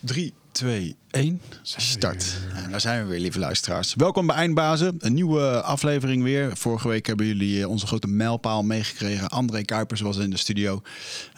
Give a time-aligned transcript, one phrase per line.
[0.00, 2.36] 3, 2, 1, start.
[2.54, 3.94] En daar zijn we weer, lieve luisteraars.
[3.94, 6.56] Welkom bij Eindbazen, een nieuwe aflevering weer.
[6.56, 9.28] Vorige week hebben jullie eh, onze grote mijlpaal meegekregen.
[9.28, 10.82] André Kuipers was in de studio.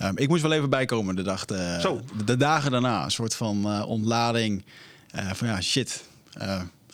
[0.03, 3.05] Um, ik moest wel even bijkomen de, dag, de, de, de dagen daarna.
[3.05, 4.65] Een soort van uh, ontlading.
[5.15, 6.05] Uh, van ja, shit,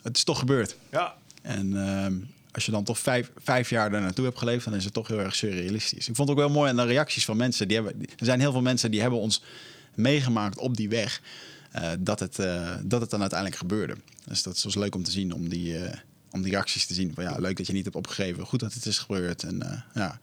[0.01, 0.75] het is toch gebeurd.
[0.91, 1.15] Ja.
[1.41, 4.83] En um, als je dan toch vijf, vijf jaar daar naartoe hebt geleefd, dan is
[4.85, 6.07] het toch heel erg surrealistisch.
[6.07, 7.67] Ik vond het ook wel mooi aan de reacties van mensen.
[7.67, 9.41] Die hebben, er zijn heel veel mensen die hebben ons
[9.95, 11.21] meegemaakt op die weg.
[11.75, 13.95] Uh, dat, het, uh, dat het dan uiteindelijk gebeurde.
[14.25, 15.89] Dus dat was leuk om te zien, om die, uh,
[16.31, 17.11] om die reacties te zien.
[17.13, 18.45] Van, ja, leuk dat je niet hebt opgegeven.
[18.45, 19.43] Goed dat het is gebeurd.
[19.43, 19.57] En
[19.93, 20.19] ja,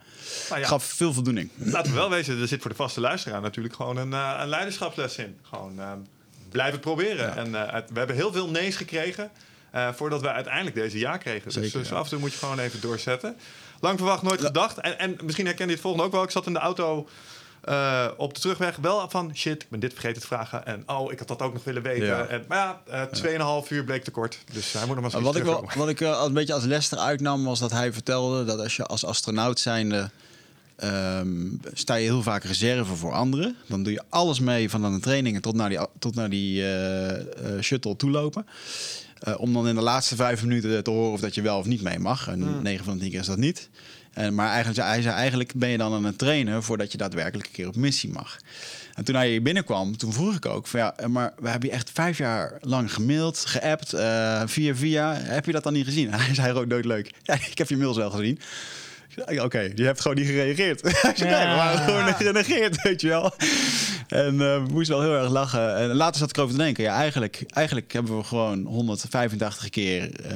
[0.48, 1.50] nou ja, gaf veel voldoening.
[1.54, 5.16] Laten we wel wezen, er zit voor de vaste luisteraar natuurlijk gewoon een, een leiderschapsles
[5.16, 5.36] in.
[5.42, 6.06] Gewoon
[6.50, 7.26] blijf het proberen.
[7.26, 7.36] Ja.
[7.36, 7.52] En
[7.92, 9.30] we hebben heel veel nee's gekregen.
[9.74, 11.52] Uh, voordat we uiteindelijk deze ja kregen.
[11.52, 11.94] Zeker, dus, dus ja.
[11.96, 13.36] af en toe moet je gewoon even doorzetten.
[13.80, 14.78] Lang verwacht, nooit gedacht.
[14.78, 16.22] En, en misschien herken je het volgende ook wel.
[16.22, 17.08] Ik zat in de auto
[17.68, 19.30] uh, op de terugweg wel van...
[19.34, 20.66] shit, ik ben dit vergeten te vragen.
[20.66, 22.06] En oh, ik had dat ook nog willen weten.
[22.06, 22.26] Ja.
[22.26, 24.38] En, maar ja, uh, tweeënhalf uur bleek te kort.
[24.52, 26.92] Dus hij moet nog maar wat ik, wel, wat ik uh, een beetje als les
[26.92, 27.44] eruit nam...
[27.44, 30.10] was dat hij vertelde dat als je als astronaut zijnde...
[30.84, 33.56] Um, sta je heel vaak reserve voor anderen.
[33.66, 36.64] Dan doe je alles mee van aan de trainingen tot naar die, tot naar die
[37.60, 38.46] shuttle toelopen.
[39.36, 41.82] Om dan in de laatste vijf minuten te horen of dat je wel of niet
[41.82, 42.28] mee mag.
[42.28, 42.62] En mm.
[42.62, 43.68] 9 van de 10 keer is dat niet.
[44.16, 47.46] En, maar eigenlijk, hij zei, eigenlijk ben je dan aan het trainen voordat je daadwerkelijk
[47.46, 48.36] een keer op missie mag.
[48.94, 51.74] En toen hij hier binnenkwam, toen vroeg ik ook van ja, maar we hebben je
[51.74, 55.14] echt vijf jaar lang gemaild, geappt, uh, via via.
[55.14, 56.12] Heb je dat dan niet gezien?
[56.12, 57.10] En hij zei ook nooit leuk.
[57.22, 58.40] Ja, ik heb je mails wel gezien.
[59.16, 60.80] Oké, okay, je hebt gewoon niet gereageerd.
[61.16, 61.50] ja.
[61.50, 63.34] we waren gewoon genegeerd, weet je wel.
[64.08, 65.76] En uh, we moesten wel heel erg lachen.
[65.76, 66.84] En later zat ik over te denken.
[66.84, 70.30] Ja, eigenlijk, eigenlijk hebben we gewoon 185 keer uh,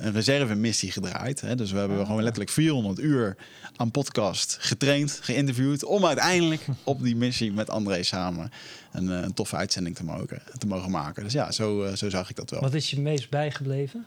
[0.00, 1.40] een reservemissie gedraaid.
[1.40, 1.54] Hè?
[1.54, 3.36] Dus we hebben gewoon letterlijk 400 uur
[3.76, 5.84] aan podcast getraind, geïnterviewd.
[5.84, 8.50] Om uiteindelijk op die missie met André samen
[8.92, 11.22] een, een toffe uitzending te mogen, te mogen maken.
[11.22, 12.60] Dus ja, zo, zo zag ik dat wel.
[12.60, 14.06] Wat is je meest bijgebleven?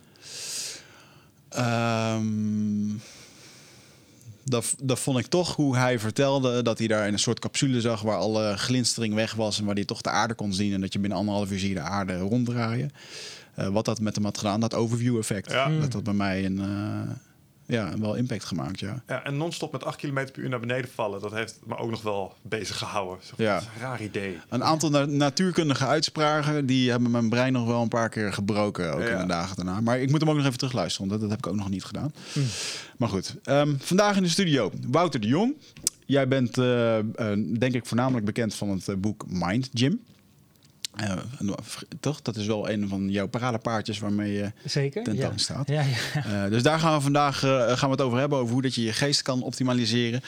[1.58, 3.00] Um,
[4.44, 7.80] dat, dat vond ik toch hoe hij vertelde dat hij daar in een soort capsule
[7.80, 10.80] zag waar alle glinstering weg was en waar hij toch de aarde kon zien en
[10.80, 12.92] dat je binnen anderhalf uur zie je de aarde ronddraaien.
[13.58, 15.50] Uh, wat dat met hem had gedaan, dat overview effect.
[15.50, 15.68] Ja.
[15.80, 17.10] Dat dat bij mij een, uh,
[17.66, 19.02] ja, wel impact gemaakt, ja.
[19.06, 21.90] ja en non-stop met 8 km per uur naar beneden vallen, dat heeft me ook
[21.90, 23.24] nog wel bezig gehouden.
[23.24, 23.56] Zo, ja.
[23.56, 24.38] een raar idee.
[24.48, 28.94] Een aantal na natuurkundige uitspraken, die hebben mijn brein nog wel een paar keer gebroken,
[28.94, 29.08] ook ja.
[29.08, 29.80] in de dagen daarna.
[29.80, 31.70] Maar ik moet hem ook nog even terugluisteren, want dat, dat heb ik ook nog
[31.70, 32.14] niet gedaan.
[32.32, 32.44] Mm.
[32.96, 35.54] Maar goed, um, vandaag in de studio Wouter de Jong.
[36.06, 37.02] Jij bent, uh, uh,
[37.58, 40.00] denk ik, voornamelijk bekend van het uh, boek Mind Gym.
[41.00, 41.12] Uh,
[42.00, 42.22] toch?
[42.22, 45.36] Dat is wel een van jouw paradepaardjes waarmee je Zeker, tentoon ja.
[45.36, 45.68] staat.
[45.68, 46.44] Ja, ja.
[46.44, 48.74] Uh, dus daar gaan we vandaag uh, gaan we het over hebben, over hoe dat
[48.74, 50.20] je je geest kan optimaliseren.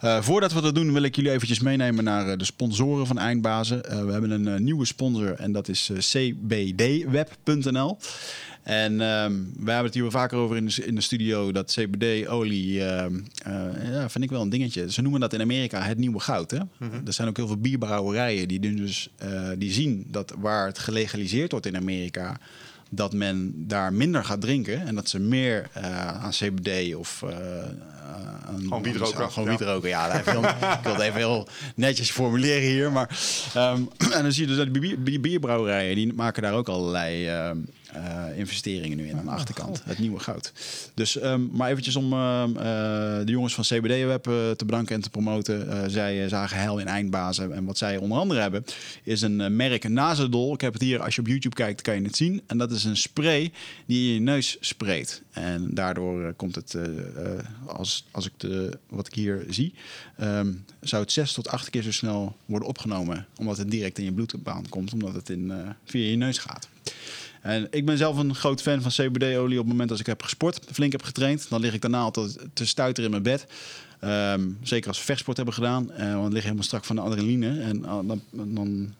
[0.00, 4.06] voordat we dat doen, wil ik jullie eventjes meenemen naar de sponsoren van Eindbazen.
[4.06, 7.98] we hebben een nieuwe sponsor en dat is cbdweb.nl.
[8.66, 11.72] En um, we hebben het hier wel vaker over in de, in de studio, dat
[11.72, 13.04] CBD-olie, uh,
[13.46, 14.92] uh, ja, vind ik wel een dingetje.
[14.92, 16.50] Ze noemen dat in Amerika het nieuwe goud.
[16.50, 16.58] Hè?
[16.58, 17.06] Mm -hmm.
[17.06, 21.50] Er zijn ook heel veel bierbrouwerijen die, dus, uh, die zien dat waar het gelegaliseerd
[21.50, 22.36] wordt in Amerika,
[22.90, 27.30] dat men daar minder gaat drinken en dat ze meer uh, aan CBD of uh,
[28.46, 29.30] aan, gewoon wiet roken.
[29.30, 30.12] Gewoon wiet roken, ja.
[30.12, 30.42] ik wil
[30.92, 32.92] het even heel netjes formuleren hier.
[32.92, 33.18] Maar,
[33.56, 34.74] um, en dan zie je dus dat
[35.04, 37.50] die bierbrouwerijen, die maken daar ook allerlei uh,
[37.94, 39.82] uh, investeringen nu in aan de achterkant.
[39.84, 40.52] Het nieuwe goud.
[40.94, 42.44] Dus, um, maar eventjes om uh,
[43.24, 45.90] de jongens van CBD Web uh, te bedanken en te promoten.
[45.90, 47.52] zij zagen hel in eindbazen.
[47.52, 48.64] En wat zij onder andere hebben,
[49.02, 50.54] is een merk Nazadol.
[50.54, 52.42] Ik heb het hier, als je op YouTube kijkt, kan je het zien.
[52.46, 53.52] En dat is een spray
[53.86, 55.22] die je in je neus spreekt.
[55.30, 56.76] En daardoor komt het,
[57.66, 59.74] als, als ik de, wat ik hier zie,
[60.20, 63.26] um, zou het zes tot acht keer zo snel worden opgenomen.
[63.36, 65.52] Omdat het direct in je bloedbaan komt, omdat het in,
[65.84, 66.68] via je neus gaat.
[67.42, 69.58] En ik ben zelf een groot fan van CBD-olie.
[69.58, 72.38] Op het moment dat ik heb gesport, flink heb getraind, dan lig ik daarna altijd
[72.52, 73.46] te stuiteren in mijn bed.
[74.04, 77.02] Um, zeker als we vechtsport hebben gedaan, uh, want dan lig helemaal strak van de
[77.02, 77.60] adrenaline.
[77.60, 78.94] En uh, dan, dan,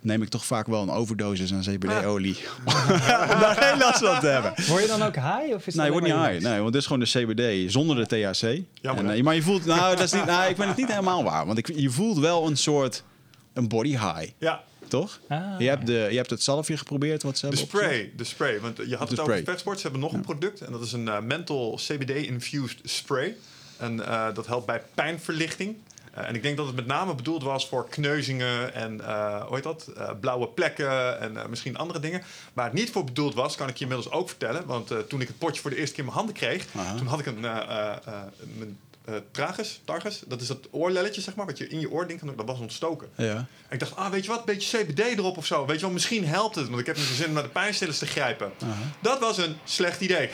[0.00, 2.36] neem ik toch vaak wel een overdosis aan CBD-olie.
[2.64, 2.88] Ah.
[3.34, 4.52] om daar geen last van te hebben.
[4.66, 5.54] Word je dan ook high?
[5.54, 6.44] Of is nee, je wordt niet high.
[6.44, 8.62] Nee, want dit is gewoon de CBD zonder de THC.
[8.80, 10.88] Jammer, en, uh, maar je voelt, nou, dat is niet, nou, ik vind het niet
[10.88, 11.46] helemaal waar.
[11.46, 13.04] Want ik, je voelt wel een soort
[13.52, 14.30] een body high.
[14.38, 15.20] Ja, toch?
[15.28, 15.54] Ah.
[15.58, 18.60] Je, hebt de, je hebt het zalfje geprobeerd wat ze de spray, de spray.
[18.60, 19.40] Want je had de het spray.
[19.40, 19.76] over.
[19.76, 20.16] Ze hebben nog ja.
[20.16, 23.36] een product en dat is een uh, menthol CBD-infused spray.
[23.76, 25.76] En uh, dat helpt bij pijnverlichting.
[26.18, 29.54] Uh, en ik denk dat het met name bedoeld was voor kneuzingen en uh, hoe
[29.54, 29.92] heet dat?
[29.96, 32.22] Uh, blauwe plekken en misschien andere dingen.
[32.52, 34.66] Waar het niet voor bedoeld was, kan ik je inmiddels ook vertellen.
[34.66, 36.66] Want toen ik het potje voor de eerste keer in mijn handen kreeg,
[36.96, 38.78] toen had ik een, mijn
[39.08, 42.32] uh, tragus, targus, dat is dat oorlelletje, zeg maar, wat je in je oor doen,
[42.36, 43.08] dat was ontstoken.
[43.16, 43.34] Ja.
[43.36, 45.66] En ik dacht, ah, weet je wat, een beetje CBD erop of zo.
[45.66, 47.98] Weet je wel, misschien helpt het, want ik heb niet zin om naar de pijnstillers
[47.98, 48.52] te grijpen.
[49.00, 50.30] Dat was een slecht idee.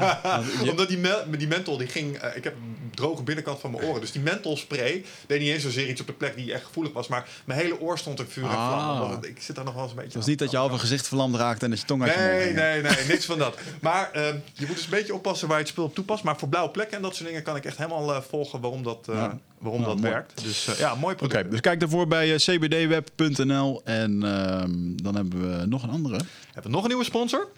[0.70, 3.84] Omdat die, me die menthol, die ging, uh, ik heb een droge binnenkant van mijn
[3.84, 6.92] oren, dus die mentholspray deed niet eens zozeer iets op de plek die echt gevoelig
[6.92, 9.12] was, maar mijn hele oor stond in vuur en Ah.
[9.20, 11.08] Ik zit daar nog wel eens een beetje Het was niet dat je halve gezicht
[11.08, 13.58] verlamd raakte en dat je tong uit je mond Nee, nee, nee, niks van dat.
[13.80, 16.24] Maar uh, je moet dus een beetje oppassen waar je het spul op toepast.
[16.24, 18.82] Maar voor blauwe plekken en dat soort dingen kan ik echt helemaal uh, volgen waarom
[18.82, 19.38] dat, Ja.
[19.58, 20.12] waarom Nou, dat mooi.
[20.12, 20.42] werkt.
[20.42, 21.50] Dus uh, ja, mooi Oké, product.
[21.50, 26.16] dus kijk daarvoor bij eh, cbdweb.nl en ehm, dan hebben we nog een andere.
[26.16, 27.48] We hebben nog een nieuwe sponsor.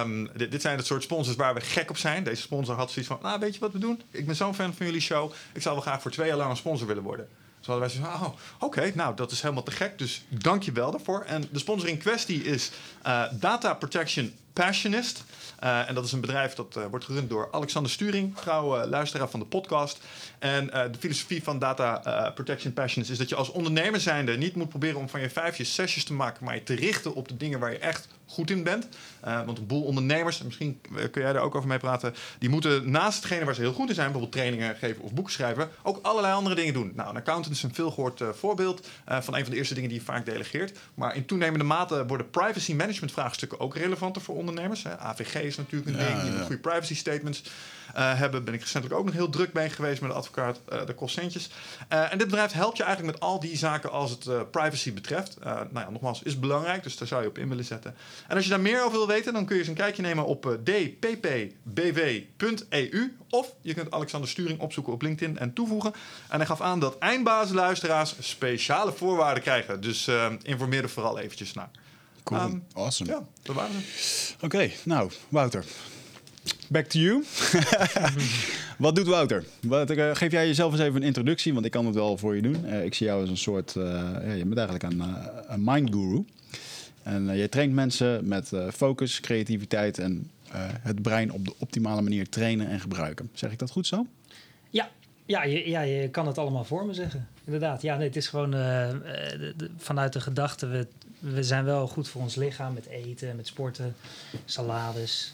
[0.00, 2.24] Um, dit, dit, zijn het soort sponsors waar we gek op zijn.
[2.24, 4.02] Deze sponsor had zoiets van, nou weet je wat we doen?
[4.10, 5.32] Ik ben zo'n fan van jullie show.
[5.52, 7.28] Ik zou wel graag voor twee jaar lang een sponsor willen worden.
[7.58, 9.98] Dus hadden wij zoiets van, oh, oké, nou dat is helemaal te gek.
[9.98, 11.22] Dus dank je wel daarvoor.
[11.22, 12.70] En de sponsor in kwestie is
[13.06, 15.24] uh, Data Protection Passionist.
[15.66, 18.88] Uh, en dat is een bedrijf dat uh, wordt gerund door Alexander Sturing, trouw uh,
[18.88, 19.98] luisteraar van de podcast.
[20.38, 24.68] En de filosofie van Data Protection Passionist is dat je als ondernemer zijnde niet moet
[24.68, 27.58] proberen om van je vijfjes zesjes te maken, maar je te richten op de dingen
[27.58, 28.88] waar je echt goed in bent.
[29.20, 30.80] want een boel ondernemers, en misschien
[31.10, 33.88] kun jij daar ook over mee praten, die moeten naast hetgene waar ze heel goed
[33.88, 36.92] in zijn, bijvoorbeeld trainingen geven of boeken schrijven, ook allerlei andere dingen doen.
[36.94, 40.04] Nou, een accountant is een veelgehoord voorbeeld van een van de eerste dingen die je
[40.04, 40.78] vaak delegeert.
[40.94, 44.82] Maar in toenemende mate worden privacy management vraagstukken ook relevanter voor ondernemers.
[44.82, 44.98] Hè.
[44.98, 46.22] AVG is natuurlijk een Ja, ding.
[46.22, 46.44] Je moet ja.
[46.44, 47.42] goede privacy statements
[47.94, 48.44] hebben.
[48.44, 50.60] Ben ik recentelijk ook nog heel druk mee geweest met de advocaat.
[50.72, 51.50] Uh, dat kost centjes.
[51.92, 55.36] Uh, en dit bedrijf helpt je eigenlijk met al die zaken als het privacy betreft.
[55.44, 56.82] nou ja, nogmaals, is belangrijk.
[56.82, 57.94] Dus daar zou je op in willen zetten.
[58.28, 60.26] En als je daar meer over wil weten, dan kun je eens een kijkje nemen
[60.26, 61.56] op dppbw.eu.
[63.30, 65.92] Of je kunt Alexander Sturing opzoeken op LinkedIn en toevoegen.
[66.28, 69.80] En hij gaf aan dat eindbazenluisteraars speciale voorwaarden krijgen.
[69.80, 70.10] Dus
[70.42, 71.70] informeer er vooral eventjes naar.
[72.26, 73.10] Cool, Um, awesome.
[73.10, 74.34] Ja, dat waren ze.
[74.40, 75.64] Oké, nou, Wouter.
[76.68, 77.24] Back to you.
[78.78, 79.44] Wat doet Wouter?
[79.60, 82.36] Wat, uh, geef jij jezelf eens even een introductie, want ik kan het wel voor
[82.36, 82.64] je doen.
[82.64, 83.84] Uh, ik zie jou als een soort, uh,
[84.24, 85.02] ja, je bent eigenlijk een,
[85.48, 86.24] een mind guru.
[87.06, 90.30] En je traint mensen met focus, creativiteit en
[90.80, 93.30] het brein op de optimale manier trainen en gebruiken.
[93.32, 94.06] Zeg ik dat goed zo?
[94.70, 94.90] Ja,
[95.26, 97.28] ja, je, ja, je kan het allemaal voor me zeggen.
[97.44, 97.82] Inderdaad.
[97.82, 98.54] Ja, nee, het is gewoon
[99.76, 100.86] vanuit de gedachte, we,
[101.18, 103.94] we zijn wel goed voor ons lichaam met eten, met sporten,
[104.44, 105.32] salades,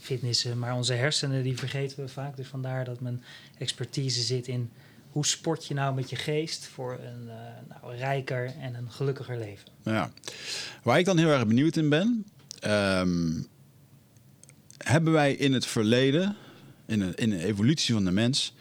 [0.00, 0.58] fitnessen.
[0.58, 2.36] Maar onze hersenen, die vergeten we vaak.
[2.36, 3.22] Dus vandaar dat mijn
[3.58, 4.70] expertise zit in
[5.14, 7.34] hoe sport je nou met je geest voor een uh,
[7.68, 9.68] nou, rijker en een gelukkiger leven.
[9.82, 10.10] Ja.
[10.82, 12.26] Waar ik dan heel erg benieuwd in ben,
[12.66, 13.46] um,
[14.78, 16.36] hebben wij in het verleden,
[16.86, 18.54] in de, in de evolutie van de mens,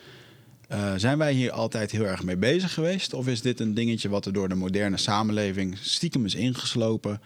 [0.71, 3.13] uh, zijn wij hier altijd heel erg mee bezig geweest?
[3.13, 7.21] Of is dit een dingetje wat er door de moderne samenleving stiekem is ingeslopen?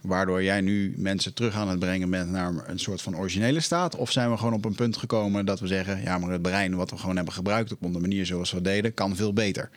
[0.00, 3.96] Waardoor jij nu mensen terug aan het brengen bent naar een soort van originele staat?
[3.96, 6.76] Of zijn we gewoon op een punt gekomen dat we zeggen: ja, maar het brein
[6.76, 9.70] wat we gewoon hebben gebruikt op de manier zoals we deden, kan veel beter?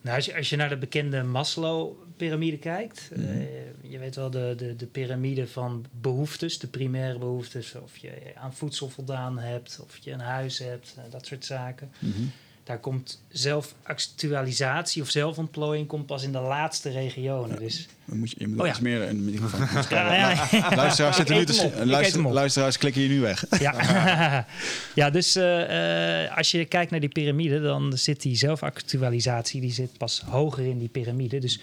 [0.00, 3.36] Nou, als je, als je naar de bekende Maslow-pyramide kijkt, mm -hmm.
[3.36, 3.46] uh,
[3.80, 8.54] je weet wel de, de, de piramide van behoeftes, de primaire behoeftes, of je aan
[8.54, 11.90] voedsel voldaan hebt, of je een huis hebt, uh, dat soort zaken.
[11.98, 12.30] Mm -hmm.
[12.66, 17.58] Daar komt zelfactualisatie of zelfontplooiing komt pas in de laatste regionen.
[17.58, 17.88] Dus...
[18.04, 18.76] Dan moet je, je moet oh, ja.
[18.80, 19.60] meer een microfoon.
[19.90, 20.74] ja, ja, ja.
[20.76, 23.44] Luisteraars zitten nu te luister, luisteraars klikken hier nu weg.
[23.58, 24.46] Ja,
[24.94, 29.72] ja dus uh, uh, als je kijkt naar die piramide, dan zit die zelfactualisatie die
[29.72, 31.38] zit pas hoger in die piramide.
[31.38, 31.60] Dus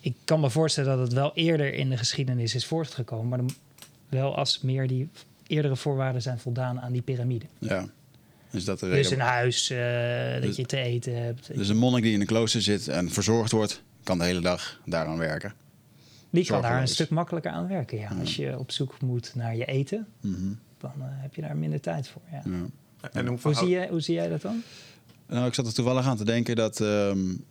[0.00, 3.50] ik kan me voorstellen dat het wel eerder in de geschiedenis is voortgekomen, maar dan
[4.08, 5.08] wel als meer die
[5.46, 7.46] eerdere voorwaarden zijn voldaan aan die piramide.
[7.58, 7.88] Ja.
[8.50, 11.56] Dus, dat de dus een huis, uh, dus, dat je te eten hebt.
[11.56, 14.80] Dus een monnik die in een klooster zit en verzorgd wordt, kan de hele dag
[14.84, 15.54] daaraan werken.
[16.30, 18.08] Die kan daar een stuk makkelijker aan werken, ja.
[18.10, 18.20] ja.
[18.20, 20.58] Als je op zoek moet naar je eten, mm -hmm.
[20.78, 22.22] dan uh, heb je daar minder tijd voor.
[22.32, 22.42] Ja.
[22.44, 23.08] ja.
[23.12, 24.62] En hoe, hoe, zie jij, hoe zie jij dat dan?
[25.26, 27.44] Nou, ik zat er toevallig aan te denken dat um,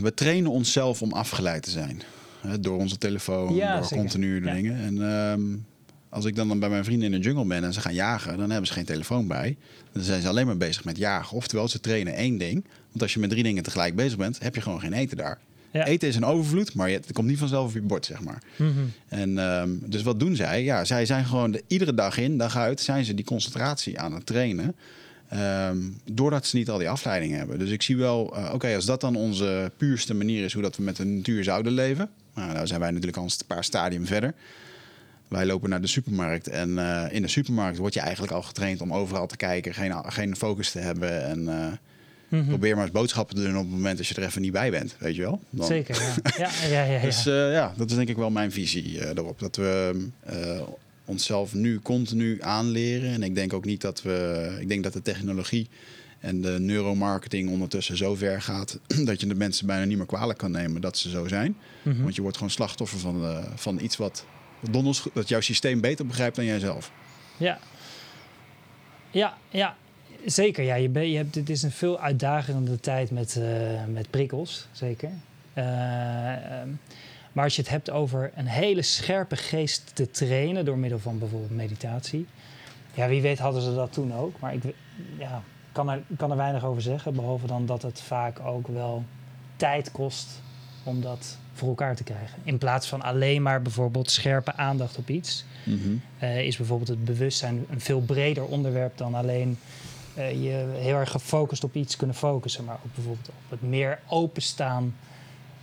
[0.00, 2.02] we trainen onszelf om afgeleid te zijn.
[2.40, 3.96] Hè, door onze telefoon, ja, door zeker.
[3.96, 4.76] continu dingen.
[4.76, 5.66] En um,
[6.14, 8.38] als ik dan, dan bij mijn vrienden in de jungle ben en ze gaan jagen,
[8.38, 9.56] dan hebben ze geen telefoon bij.
[9.92, 11.36] Dan zijn ze alleen maar bezig met jagen.
[11.36, 12.64] Oftewel, ze trainen één ding.
[12.88, 15.38] Want als je met drie dingen tegelijk bezig bent, heb je gewoon geen eten daar.
[15.70, 15.84] Ja.
[15.84, 18.42] Eten is een overvloed, maar het komt niet vanzelf op je bord, zeg maar.
[18.56, 18.92] Mm -hmm.
[19.08, 20.64] En um, dus wat doen zij?
[20.64, 24.14] Ja, zij zijn gewoon de, iedere dag in, dag uit, zijn ze die concentratie aan
[24.14, 24.74] het trainen.
[25.68, 27.58] Um, doordat ze niet al die afleidingen hebben.
[27.58, 30.62] Dus ik zie wel, uh, oké, okay, als dat dan onze puurste manier is hoe
[30.62, 32.10] dat we met de natuur zouden leven.
[32.34, 34.34] Nou, daar zijn wij natuurlijk al een paar stadium verder.
[35.28, 38.80] Wij lopen naar de supermarkt en uh, in de supermarkt word je eigenlijk al getraind
[38.80, 41.78] om overal te kijken, geen, geen focus te hebben en uh, mm
[42.28, 42.46] -hmm.
[42.48, 44.70] probeer maar eens boodschappen te doen op het moment dat je er even niet bij
[44.70, 45.40] bent, weet je wel?
[45.50, 45.66] Dan...
[45.66, 46.14] Zeker, ja.
[46.44, 47.00] ja, ja, ja, ja.
[47.00, 49.38] Dus uh, ja, dat is denk ik wel mijn visie erop.
[49.38, 49.94] Dat we
[51.04, 53.12] onszelf nu continu aanleren.
[53.12, 54.56] En ik denk ook niet dat we.
[54.60, 55.68] Ik denk dat de technologie
[56.24, 60.38] en de neuromarketing ondertussen zo ver gaat dat je de mensen bijna niet meer kwalijk
[60.38, 61.56] kan nemen dat ze zo zijn.
[61.82, 62.02] Mhm.
[62.02, 64.24] Want je wordt gewoon slachtoffer van, eh, van iets wat
[65.12, 66.92] dat jouw systeem beter begrijpt dan jijzelf.
[67.36, 67.58] Ja.
[69.10, 69.76] Ja, ja.
[70.24, 70.74] Zeker, ja.
[70.74, 75.10] Je ben, je hebt, dit is een veel uitdagende tijd met, eh, met prikkels, zeker.
[75.52, 76.68] Eh, ehm,
[77.32, 81.18] maar als je het hebt over een hele scherpe geest te trainen door middel van
[81.18, 82.26] bijvoorbeeld meditatie.
[82.94, 84.40] Ja, wie weet hadden ze dat toen ook.
[84.40, 84.62] Maar ik
[85.18, 85.42] ja,
[85.72, 87.14] kan, er, kan er weinig over zeggen.
[87.14, 89.04] Behalve dan dat het vaak ook wel
[89.56, 90.28] tijd kost
[90.82, 92.38] om dat voor elkaar te krijgen.
[92.42, 95.44] In plaats van alleen maar bijvoorbeeld scherpe aandacht op iets
[96.18, 99.58] eh, is bijvoorbeeld het bewustzijn een veel breder onderwerp dan alleen
[100.14, 103.98] eh, je heel erg gefocust op iets kunnen focussen, maar ook bijvoorbeeld op het meer
[104.06, 104.94] openstaan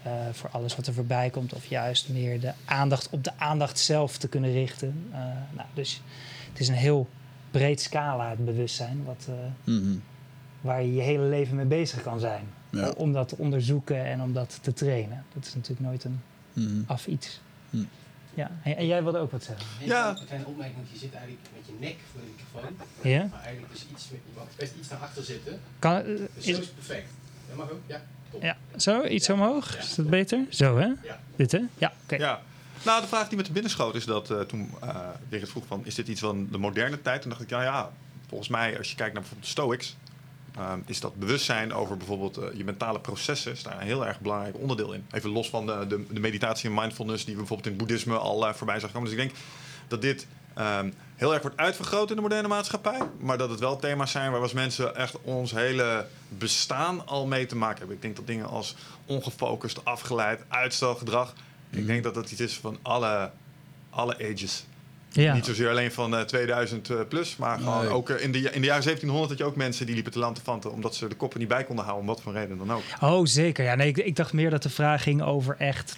[0.03, 3.79] eh, voor alles wat er voorbij komt, of juist meer de aandacht op de aandacht
[3.79, 5.05] zelf te kunnen richten.
[5.55, 6.01] Nou, dus
[6.49, 7.07] het is een heel
[7.51, 9.27] breed scala, het bewustzijn, wat,
[9.63, 9.95] Mhm.
[10.61, 12.43] waar je je hele leven mee bezig kan zijn.
[12.71, 12.89] Ja.
[12.89, 15.25] Om dat te onderzoeken en om dat te trainen.
[15.33, 16.21] Dat is natuurlijk nooit een
[16.53, 16.81] Mhm.
[16.85, 17.39] af iets.
[17.69, 17.83] Hm.
[18.33, 19.65] Ja, en, en jij wilde ook wat zeggen.
[19.81, 20.01] Een Ja.
[20.01, 22.87] kleine- kleine opmerking, want je zit eigenlijk met je nek voor de microfoon.
[23.11, 23.27] Ja?
[23.31, 25.59] Maar eigenlijk dus iets, met- je mag best iets naar achter zitten.
[25.79, 27.07] Kan, eh, Dus is, zo is het perfect.
[27.47, 28.01] Dat mag ook, ja.
[28.31, 28.41] Top.
[28.41, 29.73] Ja, zo, iets omhoog.
[29.73, 29.79] Ja.
[29.79, 30.45] Is dat beter?
[30.49, 30.85] Zo, hè?
[30.85, 31.19] Ja.
[31.35, 31.59] Dit, hè?
[31.77, 32.15] Ja, oké.
[32.15, 32.41] Ja.
[32.85, 35.65] Nou, de vraag die me te binnen schoot is dat eh, toen uh, Gerrit vroeg
[35.67, 35.81] van...
[35.85, 37.21] is dit iets van de moderne tijd?
[37.21, 37.91] Toen dacht ik, ja, ja,
[38.27, 39.95] volgens mij als je kijkt naar bijvoorbeeld de Stoics...
[40.55, 43.51] ehm, is dat bewustzijn over bijvoorbeeld eh, je mentale processen...
[43.51, 45.05] is daar een heel erg belangrijk onderdeel in.
[45.11, 47.25] Even los van de, de, de meditatie en mindfulness...
[47.25, 49.09] die we bijvoorbeeld in het boeddhisme al eh, voorbij zag komen.
[49.09, 49.39] Dus ik denk
[49.87, 52.99] dat dit ehm, heel erg wordt uitvergroot in de moderne maatschappij...
[53.19, 57.25] maar dat het wel thema's zijn waar we als mensen echt ons hele bestaan al
[57.27, 57.95] mee te maken hebben.
[57.95, 61.33] Ik denk dat dingen als ongefocust, afgeleid, uitstelgedrag...
[61.71, 63.31] Ik denk dat dat iets is van alle,
[63.89, 64.65] alle ages.
[65.13, 65.33] Ja.
[65.33, 67.89] Niet zozeer alleen van eh, 2000 eh, plus, maar gewoon Nee.
[67.93, 70.19] ook eh, in, de, in de jaren 1700 had je ook mensen die liepen te
[70.19, 72.81] lantefanten omdat ze de koppen niet bij konden houden, om wat voor reden dan ook.
[73.01, 73.63] Oh, zeker.
[73.63, 75.97] Ja, nee, ik, ik dacht meer dat de vraag ging over echt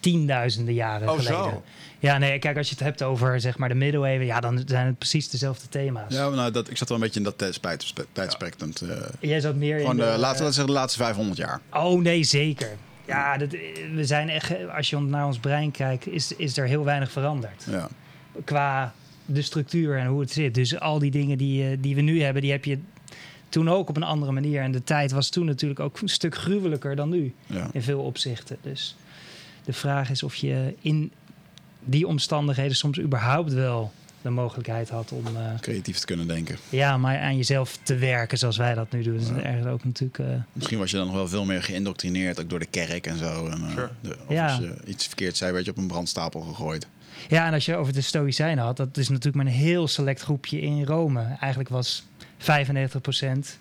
[0.00, 1.34] tienduizenden jaren Oh, geleden.
[1.36, 1.62] zo.
[1.98, 4.86] Ja, nee, kijk, als je het hebt over zeg maar de middeleeuwen, ja, dan zijn
[4.86, 6.14] het precies dezelfde thema's.
[6.14, 8.72] Ja, nou, dat, ik zat wel een beetje in dat tijdspe- tijdspectrum.
[8.72, 11.60] te- Jij zat meer gewoon in de, de, laten we zeggen, de laatste 500 jaar.
[11.72, 12.70] Oh nee, zeker.
[13.06, 13.50] Ja, dat,
[13.94, 17.64] we zijn echt, als je naar ons brein kijkt, is, is er heel weinig veranderd.
[17.70, 17.88] Ja.
[18.44, 18.94] Qua
[19.26, 20.54] de structuur en hoe het zit.
[20.54, 22.78] Dus al die dingen die, eh, die we nu hebben, die heb je
[23.48, 24.62] toen ook op een andere manier.
[24.62, 27.34] En de tijd was toen natuurlijk ook een stuk gruwelijker dan nu.
[27.46, 27.68] Ja.
[27.72, 28.56] in veel opzichten.
[28.62, 28.96] Dus
[29.64, 31.12] de vraag is of je in
[31.84, 36.56] die omstandigheden soms überhaupt wel de mogelijkheid had om eh, Creatief te kunnen denken.
[36.68, 39.20] ja, maar aan jezelf te werken zoals wij dat nu doen.
[39.20, 39.42] Ja.
[39.42, 40.18] ergens ook natuurlijk.
[40.18, 43.16] eh, Misschien was je dan nog wel veel meer geïndoctrineerd, ook door de kerk en
[43.18, 43.46] zo.
[43.46, 43.90] En, Sure.
[44.00, 44.46] de, of Ja.
[44.46, 46.86] als je iets verkeerd zei, werd je op een brandstapel gegooid.
[47.28, 50.20] Ja, en als je over de Stoïcijnen had, dat is natuurlijk maar een heel select
[50.20, 51.36] groepje in Rome.
[51.40, 52.06] Eigenlijk was
[52.38, 53.58] 95 procent.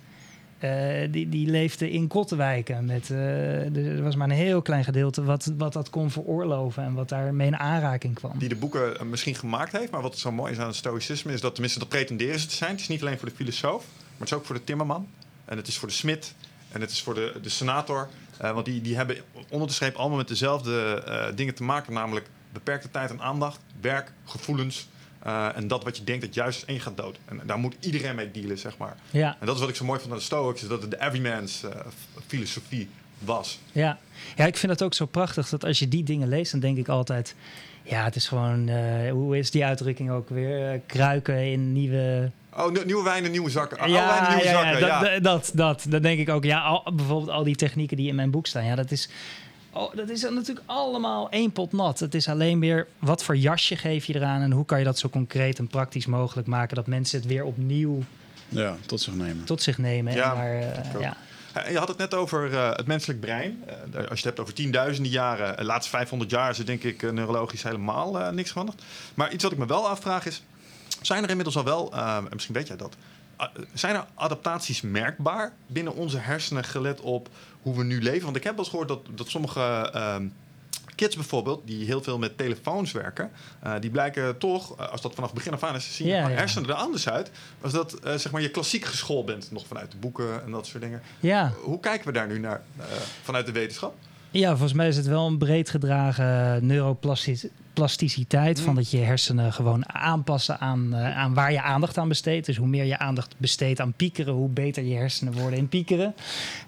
[1.12, 2.86] die, die leefde in Kottenwijken.
[2.86, 6.93] Met, eh, er was maar een heel klein gedeelte wat, wat dat kon veroorloven en
[6.93, 8.39] wat daarmee in aanraking kwam.
[8.39, 11.34] Die de boeken eh, misschien gemaakt heeft, maar wat zo mooi is aan het stoïcisme
[11.34, 12.72] is dat tenminste dat pretenderen ze te zijn.
[12.72, 15.08] Het is niet alleen voor de filosoof, maar het is ook voor de timmerman.
[15.46, 16.34] En het is voor de smid
[16.72, 18.10] en het is voor de, de senator.
[18.38, 19.17] Eh, want die, die hebben
[19.50, 23.60] onder de streep allemaal met dezelfde eh, dingen te maken, namelijk beperkte tijd en aandacht,
[23.81, 24.88] werk, gevoelens.
[25.24, 27.17] eh, en dat wat je denkt dat juist is één gaat dood.
[27.25, 28.96] En daar moet iedereen mee dealen, zeg maar.
[29.10, 30.91] Ja, En dat is wat ik zo mooi vond aan de Stoics, is dat het
[30.91, 31.70] de everyman's eh,
[32.27, 32.89] filosofie
[33.20, 33.60] was.
[33.72, 33.98] ja.
[34.36, 36.77] ja, ik vind het ook zo prachtig dat als je die dingen leest, dan denk
[36.77, 37.36] ik altijd...
[37.84, 40.81] Ja, het is gewoon, eh, hoe is die uitdrukking ook weer?
[40.86, 43.77] Kruiken in nieuwe Oh, nieuw- nieuwe wijn en nieuwe zakken.
[43.77, 45.20] Oude ja, en nieuwe ja, zakken, ja, ja.
[45.20, 46.43] dat, dat, dat, dat denk ik ook.
[46.43, 48.65] Ja, al, bijvoorbeeld al die technieken die in mijn boek staan.
[48.65, 49.10] Ja, dat is,
[49.74, 52.00] oh, dat is natuurlijk allemaal één pot nat.
[52.00, 55.00] Het is alleen weer wat voor jasje geef je eraan en hoe kan je dat
[55.00, 58.04] zo concreet en praktisch mogelijk maken dat mensen het weer opnieuw
[58.50, 59.44] Ja, tot zich nemen.
[59.46, 60.13] tot zich nemen.
[60.13, 61.18] Ja, en daar, eh, ja.
[61.70, 63.63] Je had het net over eh, het menselijk brein.
[63.68, 66.84] Eh, als je het hebt over tienduizenden jaren, de laatste 500 jaar is er denk
[66.84, 68.82] ik neurologisch helemaal eh, niks veranderd.
[69.13, 70.44] Maar iets wat ik me wel afvraag is,
[71.01, 72.96] zijn er inmiddels al wel, eh, en misschien weet jij dat,
[73.74, 77.30] zijn er adaptaties merkbaar binnen onze hersenen gelet op
[77.62, 78.24] hoe we nu leven?
[78.24, 79.62] Want ik heb wel eens gehoord dat, dat sommige
[79.94, 80.28] ehm,
[80.96, 85.14] kids bijvoorbeeld, die heel veel met telefoons werken, eh, die blijken toch, eh, als dat
[85.14, 86.38] vanaf het begin af aan is, zien Ja, je ja.
[86.38, 87.32] hersenen er anders uit.
[87.62, 90.68] Als dat eh, zeg maar je klassiek geschoold bent, nog vanuit de boeken en dat
[90.68, 91.02] soort dingen.
[91.20, 91.54] ja.
[91.62, 92.62] Hoe kijken we daar nu naar
[93.24, 93.96] vanuit de wetenschap?
[94.32, 98.58] Ja, volgens mij is het wel een breed gedragen neuroplasticiteit.
[98.58, 98.64] Mm.
[98.64, 102.46] Van dat je hersenen gewoon aanpassen aan, eh, aan waar je aandacht aan besteedt.
[102.46, 106.14] Dus hoe meer je aandacht besteedt aan piekeren, hoe beter je hersenen worden in piekeren.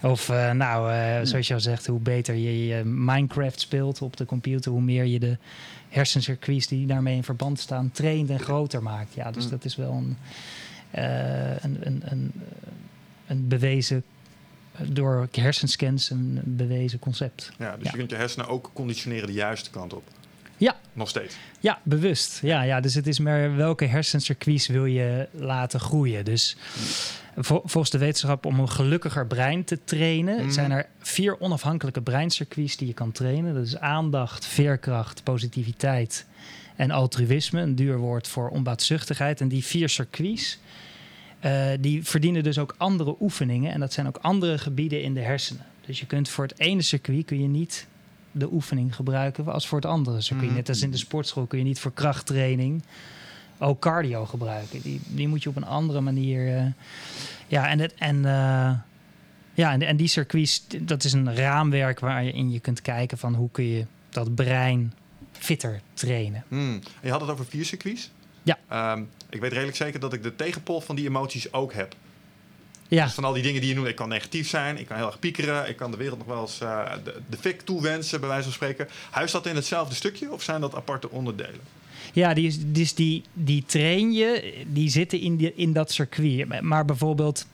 [0.01, 4.17] Of eh, nou, eh, zoals je al zegt, hoe beter je, je Minecraft speelt op
[4.17, 5.38] de computer, hoe meer je de
[5.89, 9.13] hersencircuits die daarmee in verband staan traint en groter maakt.
[9.13, 9.50] Ja, dus Mm.
[9.50, 10.17] dat is wel een,
[11.62, 12.32] een, een, een,
[13.27, 14.03] een bewezen
[14.82, 17.51] door hersenscans een bewezen concept.
[17.60, 17.92] Ja, dus Ja.
[17.92, 20.03] je kunt je hersenen ook conditioneren de juiste kant op.
[20.58, 20.75] Ja.
[20.94, 21.36] Nog steeds.
[21.60, 22.39] Ja, bewust.
[22.42, 26.25] Ja, ja, dus het is meer welke hersencircuits wil je laten groeien.
[26.25, 26.56] Dus
[27.38, 30.36] vol- volgens de wetenschap om een gelukkiger brein te trainen...
[30.44, 30.51] Mhm.
[30.51, 33.53] zijn er vier onafhankelijke breincircuits die je kan trainen.
[33.53, 36.25] Dat is aandacht, veerkracht, positiviteit
[36.75, 37.62] en altruïsme.
[37.62, 39.42] Een duur woord voor onbaatzuchtigheid.
[39.42, 40.60] En die vier circuits...
[41.43, 43.71] eh, die verdienen dus ook andere oefeningen.
[43.71, 45.65] En dat zijn ook andere gebieden in de hersenen.
[45.85, 47.88] Dus je kunt voor het ene circuit kun je niet
[48.31, 50.47] de oefening gebruiken als voor het andere circuit.
[50.47, 50.57] Mhm.
[50.57, 52.83] Net als in de sportschool kun je niet voor krachttraining
[53.57, 54.81] ook cardio gebruiken.
[54.81, 56.57] Die, die moet je op een andere manier.
[56.57, 56.65] eh,
[57.47, 58.71] ja, en, het, en, eh,
[59.53, 63.50] ja, en, en die circuits, dat is een raamwerk waarin je kunt kijken van hoe
[63.51, 64.93] kun je dat brein
[65.31, 66.43] fitter trainen.
[66.47, 66.73] Hmm.
[66.73, 68.12] En je had het over vier circuits.
[68.43, 68.57] Ja.
[68.67, 71.95] Ehm, ik weet redelijk zeker dat ik de tegenpol van die emoties ook heb.
[72.87, 74.97] Ja, Dus van al die dingen die je noemt, ik kan negatief zijn, ik kan
[74.97, 78.19] heel erg piekeren, ik kan de wereld nog wel eens eh, de, de fik toewensen,
[78.19, 78.87] bij wijze van spreken.
[79.11, 81.59] Huist dat in hetzelfde stukje of zijn dat aparte onderdelen?
[82.13, 86.61] Ja, die, is- dus die, die train je, die zitten in, die, in dat circuit.
[86.61, 87.45] Maar bijvoorbeeld,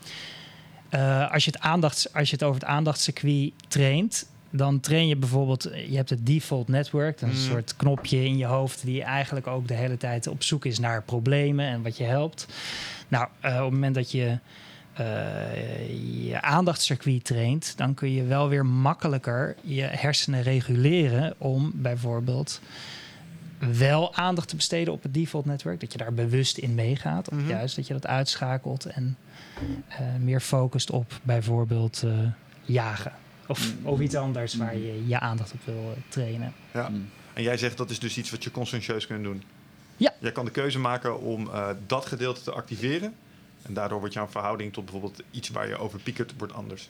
[0.90, 5.16] eh, als, je het aandachts, als je het over het aandachtscircuit traint, dan train je
[5.16, 7.52] bijvoorbeeld, je hebt het default network, dat is een Mhm.
[7.52, 11.04] soort knopje in je hoofd die eigenlijk ook de hele tijd op zoek is naar
[11.04, 12.48] problemen en wat je helpt.
[13.08, 14.38] Nou, eh, op het moment dat je
[14.94, 22.62] eh, je aandachtscircuit traint, dan kun je wel weer makkelijker je hersenen reguleren om bijvoorbeeld
[23.78, 25.80] wel aandacht te besteden op het default netwerk.
[25.80, 27.30] Dat je daar bewust in meegaat.
[27.30, 27.48] Of Mhm.
[27.48, 29.18] juist dat je dat uitschakelt en
[29.88, 32.04] eh, meer focust op bijvoorbeeld
[32.66, 33.12] jagen.
[33.50, 36.54] Of, of iets anders waar je je aandacht op wil eh, trainen.
[36.74, 36.90] Ja.
[36.90, 37.10] Mm.
[37.34, 39.44] En jij zegt dat is dus iets wat je conscientieus kunt doen.
[39.98, 40.14] Ja.
[40.20, 43.14] Jij kan de keuze maken om eh, dat gedeelte te activeren.
[43.62, 46.90] En daardoor wordt jouw verhouding tot bijvoorbeeld iets waar je over piekert, wordt anders.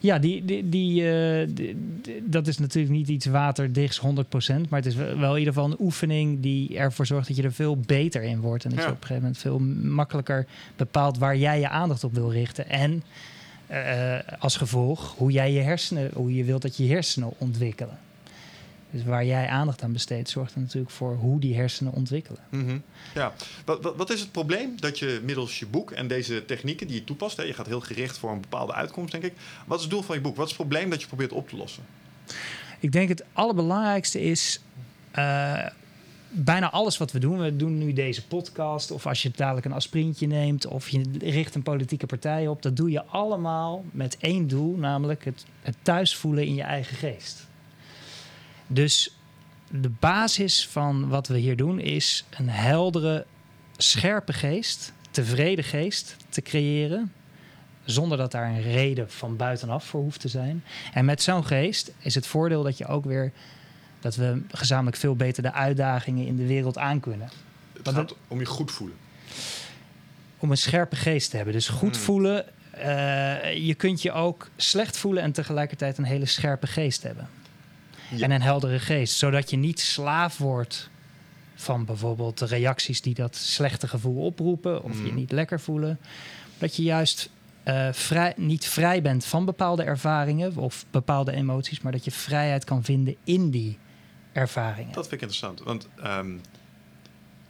[0.00, 4.68] Ja, die, die, die, eh, die- die- dat is natuurlijk niet iets waterdichts 100%.
[4.68, 7.52] Maar het is wel in ieder geval een oefening die ervoor zorgt dat je er
[7.52, 8.64] veel beter in wordt.
[8.64, 8.84] En dat Ja.
[8.84, 9.58] je op een gegeven moment veel
[9.90, 12.68] makkelijker bepaalt waar jij je aandacht op wil richten.
[12.68, 13.02] En
[13.74, 17.98] eh, als gevolg hoe jij je hersenen, hoe je wilt dat je hersenen ontwikkelen.
[18.90, 22.40] Dus waar jij aandacht aan besteedt, zorgt er natuurlijk voor hoe die hersenen ontwikkelen.
[22.48, 22.78] Mhm.
[23.14, 23.32] Ja.
[23.64, 26.96] Wat, wat, wat is het probleem dat je middels je boek en deze technieken die
[26.96, 29.32] je toepast, hè, je gaat heel gericht voor een bepaalde uitkomst, denk ik.
[29.66, 30.36] Wat is het doel van je boek?
[30.36, 31.82] Wat is het probleem dat je probeert op te lossen?
[32.80, 34.60] Ik denk het allerbelangrijkste is
[35.10, 35.66] eh,
[36.34, 37.38] bijna alles wat we doen.
[37.38, 41.54] We doen nu deze podcast, of als je dadelijk een aspirintje neemt, of je richt
[41.54, 42.62] een politieke partij op.
[42.62, 46.96] Dat doe je allemaal met één doel, namelijk het, het thuis voelen in je eigen
[46.96, 47.46] geest.
[48.66, 49.16] Dus
[49.70, 53.26] de basis van wat we hier doen is een heldere,
[53.76, 57.12] scherpe geest, tevreden geest te creëren.
[57.84, 60.64] Zonder dat daar een reden van buitenaf voor hoeft te zijn.
[60.92, 63.32] En met zo'n geest is het voordeel dat je ook weer
[64.04, 67.28] dat we gezamenlijk veel beter de uitdagingen in de wereld aankunnen.
[67.72, 68.96] Het Wat gaat om je goed voelen.
[70.38, 71.54] Om een scherpe geest te hebben.
[71.54, 72.04] Dus goed Hmm.
[72.04, 72.44] voelen.
[72.70, 77.28] eh, je kunt je ook slecht voelen en tegelijkertijd een hele scherpe geest hebben.
[78.10, 78.24] Ja.
[78.24, 79.16] En een heldere geest.
[79.16, 80.88] Zodat je niet slaaf wordt
[81.54, 84.82] van bijvoorbeeld de reacties die dat slechte gevoel oproepen.
[84.82, 85.14] Of je Mhm.
[85.14, 85.98] niet lekker voelen.
[86.58, 87.30] Dat je juist
[87.62, 91.80] eh, vrij, niet vrij bent van bepaalde ervaringen of bepaalde emoties.
[91.80, 93.78] Maar dat je vrijheid kan vinden in die
[94.34, 94.92] ervaringen.
[94.92, 95.60] Dat vind ik interessant.
[95.60, 96.34] Want ehm,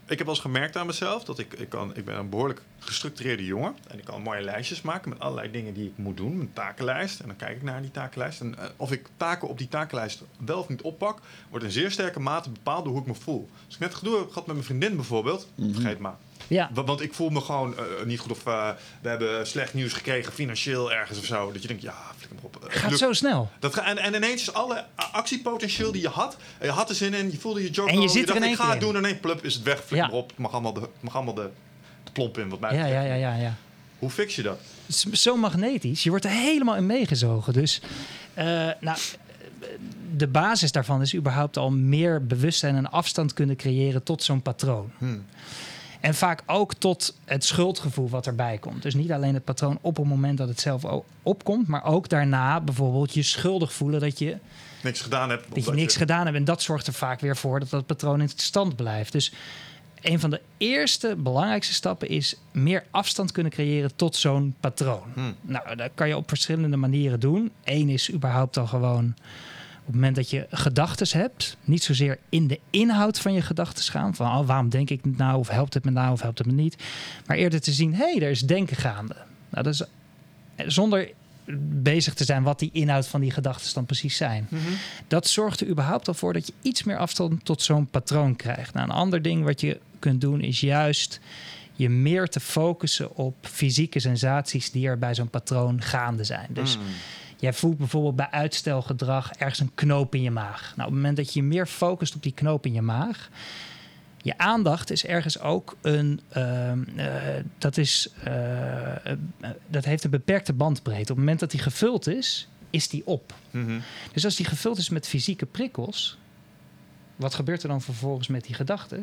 [0.07, 2.63] ik heb wel eens gemerkt aan mezelf dat ik, ik, kan, ik ben een behoorlijk
[2.79, 3.77] gestructureerde jongen.
[3.89, 6.41] En ik kan mooie lijstjes maken met allerlei dingen die ik moet doen.
[6.41, 7.21] Een takenlijst.
[7.21, 8.41] En dan kijk ik naar die takenlijst.
[8.41, 11.21] En eh, of ik taken op die takenlijst wel of niet oppak,
[11.51, 13.49] wordt in zeer sterke mate bepaald door hoe ik me voel.
[13.67, 16.17] Als ik net gedoe heb gehad met mijn vriendin bijvoorbeeld, vergeet maar.
[16.55, 18.69] Ja, Wa- Want ik voel me gewoon eh, niet goed of eh,
[19.03, 21.53] we hebben slecht nieuws gekregen financieel ergens of zo.
[21.53, 22.65] Dat je denkt, ja, flikker maar op.
[22.65, 23.51] Eh, gaat lukt- zo snel.
[23.59, 27.31] dat en, en ineens is alle actiepotentieel die je had, je had er zin in,
[27.31, 28.95] je voelde je joke En je zit er dacht, in één ik ga het doen
[28.97, 30.07] en ineens plup is het weg, flikker Ja.
[30.07, 30.29] maar op.
[30.29, 31.49] Het mag allemaal de, het mag allemaal de,
[32.05, 33.07] de plomp in wat mij Ja, betreft.
[33.07, 33.55] ja, ja, ja, ja.
[33.99, 34.59] Hoe fix je dat?
[34.87, 36.03] Het is zo magnetisch.
[36.03, 37.53] Je wordt er helemaal in meegezogen.
[37.53, 37.81] Dus
[38.35, 38.45] eh,
[38.81, 38.99] nou,
[40.17, 44.91] de basis daarvan is überhaupt al meer bewustzijn en afstand kunnen creëren tot zo'n patroon.
[44.99, 45.25] Hmm.
[46.05, 48.83] En vaak ook tot het schuldgevoel wat erbij komt.
[48.83, 52.61] Dus niet alleen het patroon op het moment dat het zelf opkomt, maar ook daarna
[52.61, 54.37] bijvoorbeeld je schuldig voelen dat je,
[54.83, 55.55] Niks gedaan hebt.
[55.55, 56.37] dat je niks gedaan hebt.
[56.37, 59.13] En dat zorgt er vaak weer voor dat dat patroon in stand blijft.
[59.13, 59.33] Dus
[60.01, 65.13] een van de eerste belangrijkste stappen is meer afstand kunnen creëren tot zo'n patroon.
[65.15, 65.35] Hmm.
[65.41, 67.51] Nou, dat kan je op verschillende manieren doen.
[67.65, 69.15] Eén is überhaupt al gewoon
[69.85, 73.85] op het moment dat je gedachten hebt, niet zozeer in de inhoud van je gedachten
[73.85, 76.39] gaan, van oh, waarom denk ik het nou, of helpt het me nou, of helpt
[76.39, 76.83] het me niet,
[77.27, 79.15] maar eerder te zien, hé, hey, er is denken gaande.
[79.51, 79.83] Nou, dat is
[80.75, 81.11] zonder
[81.83, 84.47] bezig te zijn wat die inhoud van die gedachten dan precies zijn.
[84.51, 84.63] Mhm.
[85.09, 88.75] Dat zorgt er überhaupt al voor dat je iets meer afstand tot zo'n patroon krijgt.
[88.75, 91.21] Nou, een ander ding wat je kunt doen is juist
[91.73, 96.47] je meer te focussen op fysieke sensaties die er bij zo'n patroon gaande zijn.
[96.51, 96.83] Dus Mm.
[97.37, 100.61] Jij voelt bijvoorbeeld bij uitstelgedrag ergens een knoop in je maag.
[100.61, 103.31] Nou, op het moment dat je meer focust op die knoop in je maag,
[104.25, 106.21] je aandacht is ergens ook een.
[106.29, 109.19] ehm, eh, dat, is, eh, eh,
[109.67, 111.01] dat heeft een beperkte bandbreedte.
[111.01, 113.35] Op het moment dat die gevuld is, is die op.
[113.51, 113.79] Mhm.
[114.13, 116.19] Dus als die gevuld is met fysieke prikkels,
[117.17, 119.03] wat gebeurt er dan vervolgens met die gedachten?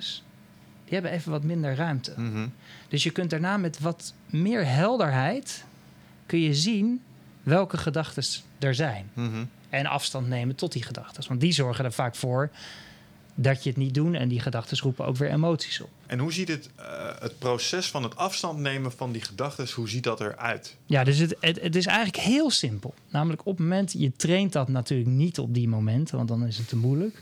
[0.86, 2.14] Die hebben even wat minder ruimte.
[2.18, 2.48] Mhm.
[2.88, 5.66] Dus je kunt daarna met wat meer helderheid
[6.26, 7.02] kun je zien
[7.44, 8.24] welke gedachten
[8.60, 9.10] er zijn.
[9.14, 9.44] Mhm.
[9.70, 11.24] En afstand nemen tot die gedachten.
[11.28, 12.50] Want die zorgen er vaak voor
[13.36, 14.16] dat je het niet doet.
[14.16, 15.90] En die gedachten roepen ook weer emoties op.
[16.06, 16.86] En hoe ziet het, eh,
[17.20, 20.76] het proces van het afstand nemen van die gedachten, hoe ziet dat eruit?
[20.86, 22.94] Ja, dus het, het, het is eigenlijk heel simpel.
[23.10, 26.58] Namelijk op het moment, je traint dat natuurlijk niet op die momenten, want dan is
[26.58, 27.22] het te moeilijk.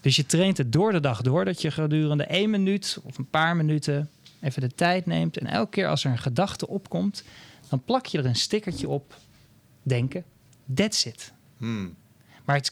[0.00, 3.30] Dus je traint het door de dag door, dat je gedurende één minuut of een
[3.30, 5.38] paar minuten even de tijd neemt.
[5.38, 7.24] En elke keer als er een gedachte opkomt,
[7.68, 9.16] dan plak je er een stickertje op.
[9.88, 10.24] Denken,
[10.74, 11.32] that's it.
[11.56, 11.96] Hmm.
[12.44, 12.62] Maar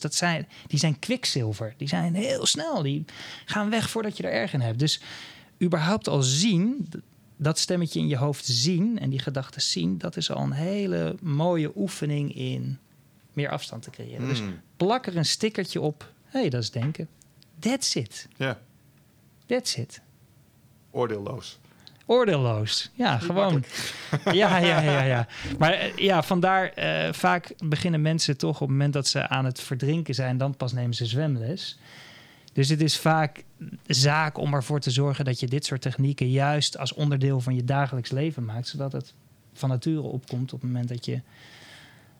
[0.00, 1.74] dat zijn, die zijn kwikzilver.
[1.76, 2.82] Die zijn heel snel.
[2.82, 3.04] Die
[3.44, 4.78] gaan weg voordat je er erg in hebt.
[4.78, 5.00] Dus
[5.62, 6.88] überhaupt al zien,
[7.36, 11.16] dat stemmetje in je hoofd zien en die gedachten zien, dat is al een hele
[11.22, 12.78] mooie oefening in
[13.32, 14.28] meer afstand te creëren.
[14.28, 14.60] Dus Hmm.
[14.76, 16.12] plak er een stickertje op.
[16.24, 17.08] Hé, hey, dat is denken.
[17.58, 18.28] That's it.
[18.36, 18.60] Ja,
[19.46, 20.00] That's it.
[20.90, 21.58] oordeelloos.
[22.10, 22.90] Oordeelloos.
[22.94, 23.64] Ja, gewoon.
[24.32, 25.26] Ja, ja, ja, ja.
[25.58, 29.44] Maar eh, ja, vandaar eh, vaak beginnen mensen toch op het moment dat ze aan
[29.44, 31.78] het verdrinken zijn, dan pas nemen ze zwemles.
[32.52, 33.44] Dus het is vaak
[33.86, 37.64] zaak om ervoor te zorgen dat je dit soort technieken juist als onderdeel van je
[37.64, 39.14] dagelijks leven maakt, zodat het
[39.52, 41.20] van nature opkomt op het moment dat je,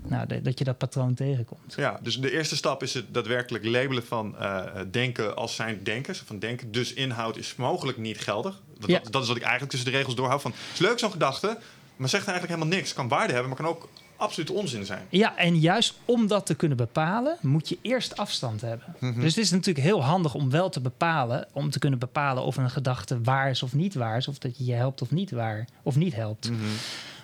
[0.02, 1.74] nou, de- dat, je dat patroon tegenkomt.
[1.76, 6.14] Ja, dus de eerste stap is het daadwerkelijk labelen van eh, denken als zijn denken.
[6.16, 8.60] Van denken, dus inhoud is mogelijk niet geldig.
[8.78, 8.98] Dat, Ja.
[9.02, 10.42] dat, dat is wat ik eigenlijk tussen de regels doorhoud.
[10.42, 11.58] Van, het is leuk zo'n gedachte,
[11.96, 12.92] maar zegt eigenlijk helemaal niks.
[12.94, 15.06] Kan waarde hebben, maar kan ook absoluut onzin zijn.
[15.08, 18.94] Ja, en juist om dat te kunnen bepalen, moet je eerst afstand hebben.
[19.00, 19.20] Mhm.
[19.20, 22.56] Dus het is natuurlijk heel handig om wel te bepalen, om te kunnen bepalen of
[22.56, 25.30] een gedachte waar is of niet waar is, of dat je je helpt of niet
[25.30, 26.50] waar of niet helpt.
[26.50, 26.60] Mhm.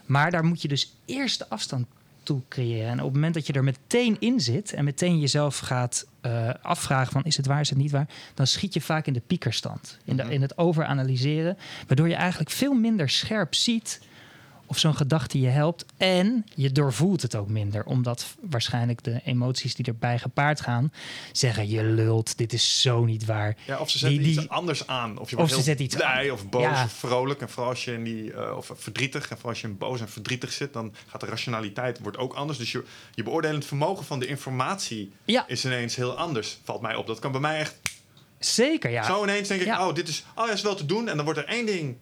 [0.06, 1.86] Maar daar moet je dus eerst de afstand
[2.26, 2.90] toe creëren.
[2.90, 6.50] En op het moment dat je er meteen in zit en meteen jezelf gaat eh,
[6.62, 9.22] afvragen van is het waar, is het niet waar, dan schiet je vaak in de
[9.26, 10.32] piekerstand, in, de, Mhm.
[10.32, 14.00] in het overanalyseren, waardoor je eigenlijk veel minder scherp ziet
[14.66, 15.84] of zo'n gedachte je helpt.
[15.96, 20.92] En je doorvoelt het ook minder, omdat waarschijnlijk de emoties die erbij gepaard gaan
[21.32, 23.56] zeggen je lult, dit is zo niet waar.
[23.66, 25.10] Ja, of ze zetten Die- die- iets anders aan.
[25.10, 26.84] Of je Of wordt ze heel zetten iets blij of boos Ja.
[26.84, 27.40] of vrolijk.
[27.40, 29.22] En vooral als je in die, eh, of verdrietig.
[29.22, 32.34] En vooral als je in boos en verdrietig zit, dan gaat de rationaliteit wordt ook
[32.34, 32.58] anders.
[32.58, 36.58] Dus je, je beoordelend vermogen van de informatie Ja, is ineens heel anders.
[36.64, 37.06] Valt mij op.
[37.06, 37.74] Dat kan bij mij echt
[38.38, 39.02] zeker ja.
[39.04, 39.88] zo ineens denk ik, Ja.
[39.88, 41.08] oh, dit is, oh, ja, is wel te doen.
[41.08, 41.96] En dan wordt er één ding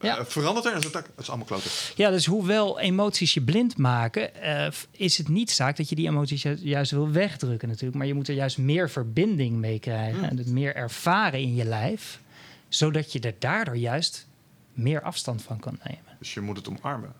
[0.00, 0.24] Ja.
[0.26, 0.72] veranderd er.
[0.72, 1.70] En dan is het, het is allemaal kloten.
[1.96, 6.08] Ja, dus hoewel emoties je blind maken, eh, is het niet zaak dat je die
[6.08, 7.96] emoties ju- juist wil wegdrukken natuurlijk.
[7.98, 10.28] Maar je moet er juist meer verbinding mee krijgen Hmm.
[10.28, 12.20] en het meer ervaren in je lijf,
[12.68, 14.26] zodat je er daardoor juist
[14.72, 16.16] meer afstand van kan nemen.
[16.18, 17.12] Dus je moet het omarmen.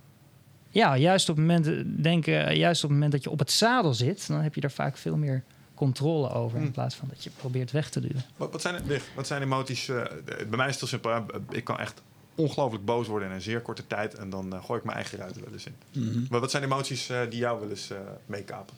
[0.70, 3.50] Ja, juist op het moment, eh, denken, juist op het moment dat je op het
[3.50, 5.42] zadel zit, dan heb je er vaak veel meer
[5.74, 6.72] controle over in Hmm.
[6.72, 8.24] plaats van dat je probeert weg te duwen.
[8.36, 8.82] Wat, wat, zijn,
[9.14, 9.88] wat zijn emoties?
[9.88, 11.24] eh, bij mij is het heel simpel.
[11.50, 12.02] Ik kan echt
[12.36, 14.14] ongelooflijk boos worden in een zeer korte tijd.
[14.14, 15.74] En dan eh, gooi ik mijn eigen ruiten wel eens in.
[15.92, 16.24] Mhm.
[16.30, 17.90] Maar wat zijn emoties eh, die jou wel eens
[18.26, 18.74] meekapen?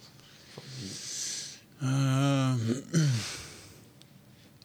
[1.79, 2.55] Eh,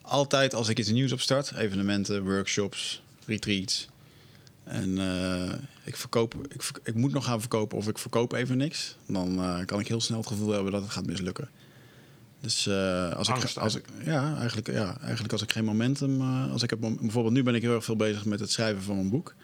[0.01, 3.87] altijd als ik iets nieuws opstart, evenementen, workshops, retreats.
[4.63, 4.97] En
[5.83, 8.97] ik, verkoop, ik, ik moet nog gaan verkopen of ik verkoop even niks.
[9.05, 11.49] Dan kan ik heel snel het gevoel hebben dat het gaat mislukken.
[12.43, 16.21] Dus eh, als, Angst ik, als ik, ja, eigenlijk, ja, eigenlijk als ik geen momentum,
[16.21, 18.81] eh, als ik heb, bijvoorbeeld nu ben ik heel erg veel bezig met het schrijven
[18.83, 19.35] van mijn boek.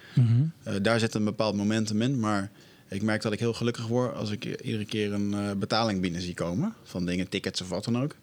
[0.63, 2.51] Eh, daar zit een bepaald momentum in, maar
[2.87, 6.21] ik merk dat ik heel gelukkig word als ik iedere keer een eh, betaling binnen
[6.21, 6.73] zie komen.
[6.83, 8.15] Van dingen, tickets of wat dan ook.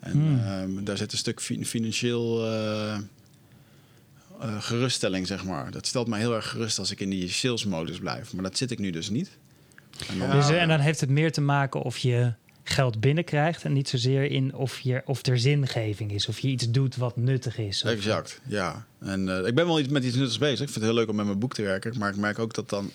[0.00, 0.38] En Hmm.
[0.38, 3.00] ehm, daar zit een stuk fi- financieel, eh, eh,
[4.62, 5.70] geruststelling, zeg maar.
[5.70, 8.32] Dat stelt mij heel erg gerust als ik in die salesmodus blijf.
[8.32, 9.30] Maar dat zit ik nu dus niet.
[10.08, 13.72] En dan, dus, en dan heeft het meer te maken of je geld binnenkrijgt en
[13.72, 17.58] niet zozeer in of, je, of er zingeving is, of je iets doet wat nuttig
[17.58, 17.82] is.
[17.82, 18.86] Exact, ja.
[18.98, 20.60] En uh, ik ben wel iets met iets nuttigs bezig.
[20.60, 22.54] Ik vind het heel leuk om met mijn boek te werken, maar ik merk ook
[22.54, 22.90] dat dan.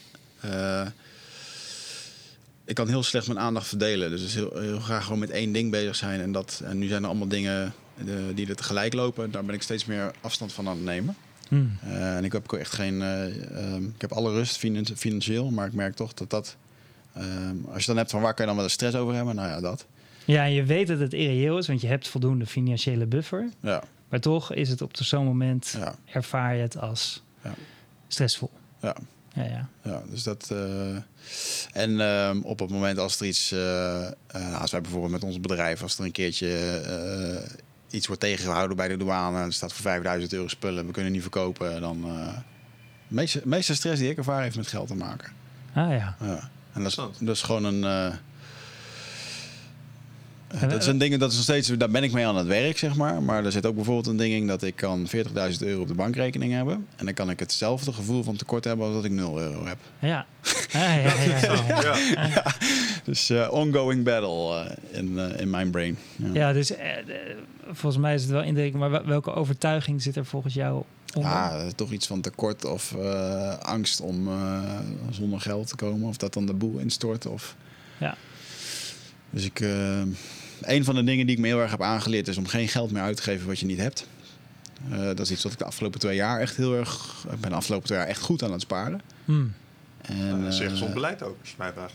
[0.45, 0.87] Uh,
[2.65, 4.09] ik kan heel slecht mijn aandacht verdelen.
[4.09, 6.21] Dus heel, heel, graag gewoon met één ding bezig zijn.
[6.21, 7.73] En, dat, en nu zijn er allemaal dingen
[8.05, 9.31] uh, die er tegelijk lopen.
[9.31, 11.15] Daar ben ik steeds meer afstand van aan het nemen.
[11.47, 11.77] Hmm.
[11.81, 13.01] en ik heb ook echt geen.
[13.01, 14.57] Um, ik heb alle rust
[14.95, 16.55] financieel, maar ik merk toch dat dat
[17.17, 19.35] Um, als je dan hebt van waar kan je dan wel de stress over hebben,
[19.35, 19.85] nou ja, dat.
[20.25, 23.49] Ja, en je weet dat het irreëel is, want je hebt voldoende financiële buffer.
[23.59, 23.83] Ja.
[24.09, 25.95] Maar toch is het op zo'n moment, ja.
[26.05, 27.53] ervaar je het als ja.
[28.07, 28.51] stressvol.
[28.81, 28.95] Ja.
[29.33, 29.69] Ja, ja.
[29.81, 30.49] ja dus dat.
[30.51, 30.97] Uh,
[31.73, 33.51] en um, op het moment als er iets.
[33.51, 33.59] Uh,
[34.35, 37.43] uh, als wij bijvoorbeeld met ons bedrijf, als er een keertje
[37.89, 39.37] iets wordt tegengehouden bij de douane.
[39.37, 41.81] en er staat voor 5000 euro spullen, we kunnen niet verkopen.
[41.81, 42.05] Dan.
[43.07, 45.31] meeste, meeste stress die ik ervaar heeft met geld te maken.
[45.73, 46.15] Ah ja.
[46.19, 46.49] ja.
[46.75, 47.83] En dat is, dat is gewoon een.
[47.83, 48.13] Uh,
[50.69, 52.77] dat is een ding, dat is nog steeds, daar ben ik mee aan het werk,
[52.77, 53.23] zeg maar.
[53.23, 55.21] Maar er zit ook bijvoorbeeld een ding in dat ik kan 40.000
[55.59, 56.87] euro op de bankrekening hebben.
[56.95, 59.77] En dan kan ik hetzelfde gevoel van tekort hebben als dat ik 0 euro heb.
[59.99, 60.25] Ja.
[60.71, 62.43] ja.
[63.03, 65.97] Dus uh, ongoing battle uh, in, uh, in mijn brain.
[66.33, 66.71] Ja, dus
[67.71, 68.91] volgens mij is het wel indrukwekkend.
[68.91, 70.83] Maar welke overtuiging zit er volgens jou
[71.23, 76.07] ja, toch iets van tekort of uh, angst om uh, zonder geld te komen.
[76.07, 77.25] Of dat dan de boel instort.
[77.25, 77.55] Of...
[77.97, 78.17] Ja.
[79.29, 80.01] Dus ik, uh,
[80.61, 82.91] een van de dingen die ik me heel erg heb aangeleerd is om geen geld
[82.91, 84.07] meer uit te geven wat je niet hebt.
[84.89, 87.25] dat is iets wat ik de afgelopen twee jaar echt heel erg.
[87.31, 89.01] Ik ben de afgelopen twee jaar echt goed aan het sparen.
[89.25, 89.53] Hmm.
[90.01, 91.93] En, dat is zeer gezond beleid ook, als je mij vraagt.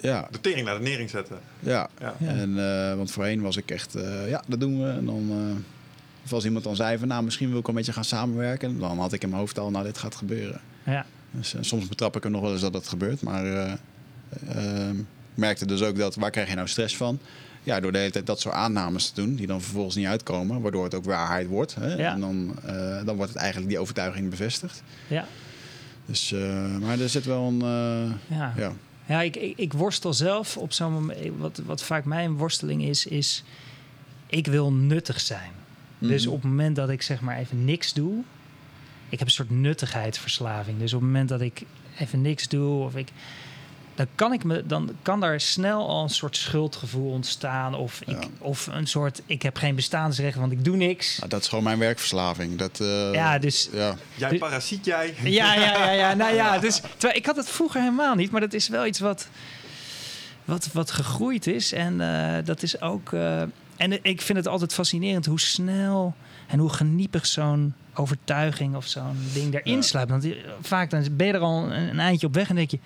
[0.00, 0.28] Ja.
[0.30, 1.38] De tering naar de nering zetten.
[1.60, 2.14] Ja, ja.
[2.18, 2.54] En,
[2.96, 3.94] want voorheen was ik echt,
[4.26, 4.90] ja, dat doen we.
[4.90, 5.30] En dan
[6.24, 8.78] of als iemand dan zei van nou, misschien wil ik een beetje gaan samenwerken.
[8.78, 10.60] Dan had ik in mijn hoofd al, nou, dit gaat gebeuren.
[10.84, 11.06] Ja.
[11.30, 13.22] Dus, uh, soms betrap ik er nog wel eens dat het gebeurt.
[13.22, 13.72] Maar uh,
[14.56, 14.90] uh,
[15.34, 17.18] merkte dus ook dat, waar krijg je nou stress van?
[17.62, 20.60] Ja, door de hele tijd dat soort aannames te doen, die dan vervolgens niet uitkomen,
[20.60, 21.74] waardoor het ook waarheid wordt.
[21.74, 21.94] Hè?
[21.94, 22.12] Ja.
[22.12, 22.56] En dan,
[23.04, 24.82] dan wordt het eigenlijk die overtuiging bevestigd.
[25.08, 25.26] Ja.
[26.06, 26.34] Dus,
[26.80, 27.58] maar er zit wel een.
[28.26, 28.52] ja.
[28.56, 28.72] ja.
[29.06, 31.18] Ja, ik, ik, ik, worstel zelf op zo'n moment.
[31.38, 33.44] Wat, wat vaak mijn worsteling is, is.
[34.26, 35.50] Ik wil nuttig zijn.
[36.02, 36.34] Dus Mhm.
[36.34, 38.22] op het moment dat ik zeg maar even niks doe,
[39.08, 40.78] ik heb een soort nuttigheidsverslaving.
[40.78, 41.62] Dus op het moment dat ik
[41.98, 43.08] even niks doe of ik,
[43.94, 48.22] dan kan ik me, dan kan daar snel al een soort schuldgevoel ontstaan of ik,
[48.22, 48.28] Ja.
[48.38, 51.16] of een soort ik heb geen bestaansrecht, want ik doe niks.
[51.18, 52.56] Nou, dat is gewoon mijn werkverslaving.
[52.58, 53.96] Dat, eh, Ja, dus ja.
[54.14, 55.14] Jij Dus- parasiet jij.
[55.24, 56.14] ja, ja, ja, ja.
[56.22, 59.00] Nou ja, dus terwijl, ik had het vroeger helemaal niet, maar dat is wel iets
[59.00, 59.28] wat,
[60.44, 61.72] wat, wat gegroeid is.
[61.72, 63.12] En eh, dat is ook.
[63.12, 63.42] eh,
[63.76, 66.14] en ik vind het altijd fascinerend hoe snel
[66.48, 69.82] en hoe geniepig zo'n overtuiging of zo'n ding erin Ja.
[69.82, 70.10] sluipt.
[70.10, 72.70] Want die- vaak dan ben je er al een, een eindje op weg en denk
[72.70, 72.78] je.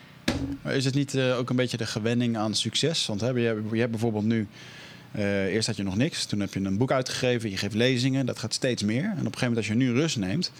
[0.62, 3.06] Maar is het niet eh, ook een beetje de gewenning aan succes?
[3.06, 4.48] Want hè, je, hebt- je hebt bijvoorbeeld nu...
[5.12, 8.26] eh, eerst had je nog niks, toen heb je een boek uitgegeven, je geeft lezingen,
[8.26, 9.02] dat gaat steeds meer.
[9.04, 10.52] En op een gegeven moment als je nu rust neemt,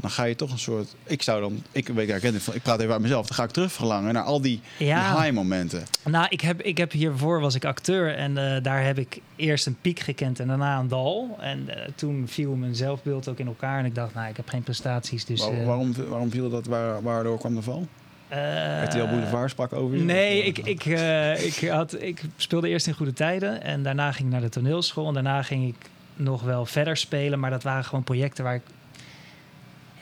[0.00, 0.94] dan ga je toch een soort...
[1.04, 3.72] Ik zou dan, ik weet van, ik praat even uit mezelf, dan ga ik terug
[3.72, 5.10] verlangen naar al die, Ja.
[5.12, 5.82] die high momenten.
[6.04, 9.66] Nou, ik heb, ik heb hiervoor was ik acteur en eh, daar heb ik eerst
[9.66, 11.36] een piek gekend en daarna een dal.
[11.40, 14.48] En eh, toen viel mijn zelfbeeld ook in elkaar en ik dacht, nou, ik heb
[14.48, 15.24] geen prestaties.
[15.24, 17.86] Dus, Waar- eh, waarom, waarom viel dat, waar, waardoor kwam de val?
[18.28, 20.02] eh, RTL Boulevard sprak over je?
[20.02, 24.32] Nee, ik, ik, ik, had, ik speelde eerst in goede tijden en daarna ging ik
[24.32, 25.08] naar de toneelschool.
[25.08, 28.62] En daarna ging ik nog wel verder spelen, maar dat waren gewoon projecten waar ik...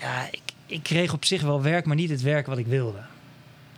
[0.00, 2.98] Ja, ik, ik kreeg op zich wel werk, maar niet het werk wat ik wilde.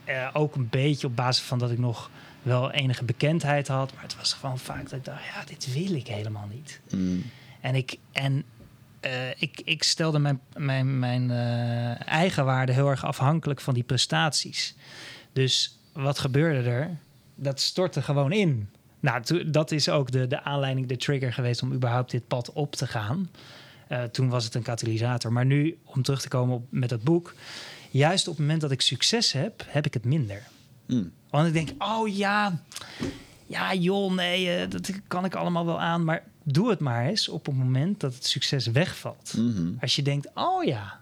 [0.05, 2.11] Eh, ook een beetje op basis van dat ik nog
[2.43, 3.95] wel enige bekendheid had.
[3.95, 6.81] Maar het was gewoon vaak dat ik dacht, ja, dit wil ik helemaal niet.
[6.91, 7.25] Mm,
[7.61, 8.45] En ik, en,
[9.01, 13.83] eh, ik, ik stelde mijn, mijn, mijn eh, eigen waarde heel erg afhankelijk van die
[13.83, 14.75] prestaties.
[15.33, 16.91] Dus wat gebeurde er?
[17.35, 18.69] Dat stortte gewoon in.
[19.01, 22.75] Nou, dat is ook de, de aanleiding, de trigger geweest om überhaupt dit pad op
[22.75, 23.31] te gaan.
[23.89, 25.33] Eh, toen was het een katalysator.
[25.33, 27.35] Maar nu, om terug te komen op, met het boek.
[27.91, 30.43] Juist op het moment dat ik succes heb, heb ik het minder.
[30.87, 31.13] mm.
[31.31, 32.63] Want ik denk, oh ja,
[33.47, 36.05] ja joh, nee, eh, dat kan ik allemaal wel aan.
[36.05, 39.35] Maar doe het maar eens op het moment dat het succes wegvalt.
[39.37, 39.73] Mhm.
[39.81, 40.98] Als je denkt, oh ja.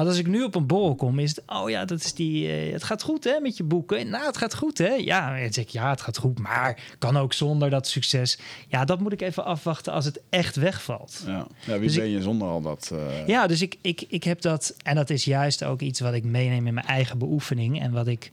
[0.00, 2.52] Want als ik nu op een borrel kom, is het, oh ja, dat is die,
[2.52, 4.08] eh, het gaat goed hè met je boeken.
[4.10, 4.88] Nou, het gaat goed hè.
[4.94, 8.38] Ja, dan zeg ik, ja, het gaat goed, maar kan ook zonder dat succes.
[8.68, 11.22] Ja, dat moet ik even afwachten als het echt wegvalt.
[11.26, 11.46] Ja.
[11.66, 12.90] ja, wie Dus ben je zonder al dat...
[12.94, 14.74] eh, Ja, dus ik, ik, ik heb dat.
[14.82, 17.80] En dat is juist ook iets wat ik meeneem in mijn eigen beoefening.
[17.80, 18.30] En wat ik,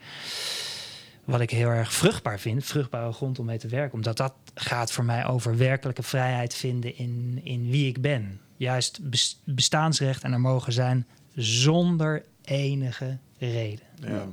[1.26, 2.64] wat ik heel erg vruchtbaar vind.
[2.66, 3.94] Vruchtbare grond om mee te werken.
[3.94, 8.40] Omdat dat gaat voor mij over werkelijke vrijheid vinden in, in wie ik ben.
[8.58, 11.06] juist bes- bestaansrecht en er mogen zijn
[11.42, 13.86] zonder enige reden.
[14.08, 14.26] Ja.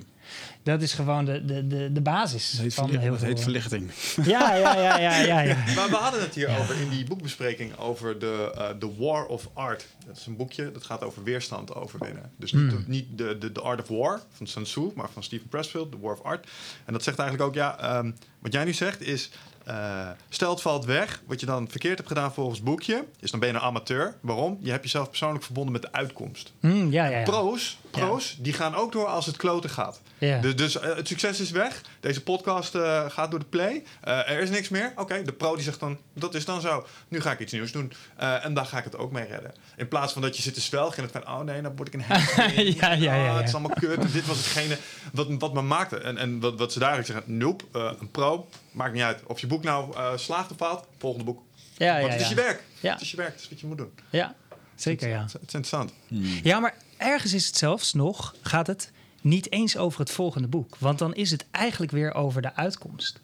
[0.63, 3.29] Dat is gewoon de, de, de, de basis Dat heet, van heel dat veel.
[3.29, 3.91] heet verlichting.
[4.25, 5.41] Ja, ja, ja, ja, ja.
[5.41, 5.57] ja.
[5.77, 9.51] Maar we hadden het hier over in die boekbespreking over de eh, The War of
[9.55, 9.87] Art.
[10.07, 12.31] Dat is een boekje dat gaat over weerstand overwinnen.
[12.37, 12.85] Dus niet, Hmm.
[12.85, 15.91] de, niet de, de, de Art of War van Sun Tzu, maar van Stephen Pressfield,
[15.93, 16.47] The War of Art.
[16.85, 19.31] En dat zegt eigenlijk ook, ja, ehm, wat jij nu zegt is,
[19.65, 23.31] eh, stel het valt weg, wat je dan verkeerd hebt gedaan volgens het boekje, is
[23.31, 24.15] dan ben je een amateur.
[24.21, 24.59] Waarom?
[24.61, 26.53] Je hebt jezelf persoonlijk verbonden met de uitkomst.
[26.61, 27.23] Hm, ja, ja, ja.
[27.23, 30.01] Pro's, pro's die gaan ook door als het kloten gaat.
[30.19, 30.41] Ja.
[30.41, 31.81] Dus, dus eh, het succes is weg.
[32.01, 33.83] Deze podcast eh, gaat door de play.
[34.01, 34.93] Eh, er is niks meer.
[34.97, 36.87] Oké, de pro die zegt dan, dat is dan zo.
[37.09, 37.93] Nu ga ik iets nieuws doen.
[38.17, 39.55] Eh, en daar ga ik het ook mee redden.
[39.77, 41.35] In plaats van dat je zit te zwelgen en het van...
[41.35, 42.81] oh nee, dan word ik een hamstring.
[42.81, 43.37] Ja, ja, ja, Ah, ja.
[43.37, 43.99] Het is allemaal kut.
[43.99, 44.77] En dit was hetgene
[45.13, 45.99] wat, wat me maakte.
[45.99, 47.39] En, en wat, wat ze daaruit zeggen...
[47.39, 49.21] nope, eh, een pro, maakt niet uit.
[49.27, 51.43] Of je boek nou eh, slaagt of faalt, volgende boek.
[51.77, 52.63] Ja, Want ja, het is je werk.
[52.81, 52.93] Ja.
[52.93, 53.93] Het is je werk, het is wat je moet doen.
[54.11, 54.35] ja,
[54.75, 55.19] zeker ja.
[55.19, 55.93] Het is, het is interessant.
[56.43, 56.75] Ja, maar
[57.05, 58.91] ergens is het zelfs nog, gaat het
[59.21, 60.77] niet eens over het volgende boek.
[60.79, 63.21] Want dan is het eigenlijk weer over de uitkomst.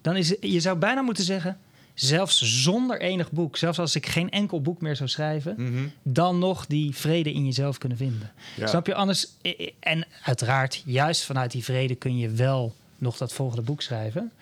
[0.00, 1.58] Dan is het, je zou bijna moeten zeggen,
[1.94, 5.86] zelfs zonder enig boek, zelfs als ik geen enkel boek meer zou schrijven, Mhm.
[6.02, 8.30] dan nog die vrede in jezelf kunnen vinden.
[8.56, 8.66] Ja.
[8.66, 8.94] Snap je?
[8.94, 9.26] Anders,
[9.80, 14.32] en uiteraard, juist vanuit die vrede kun je wel nog dat volgende boek schrijven.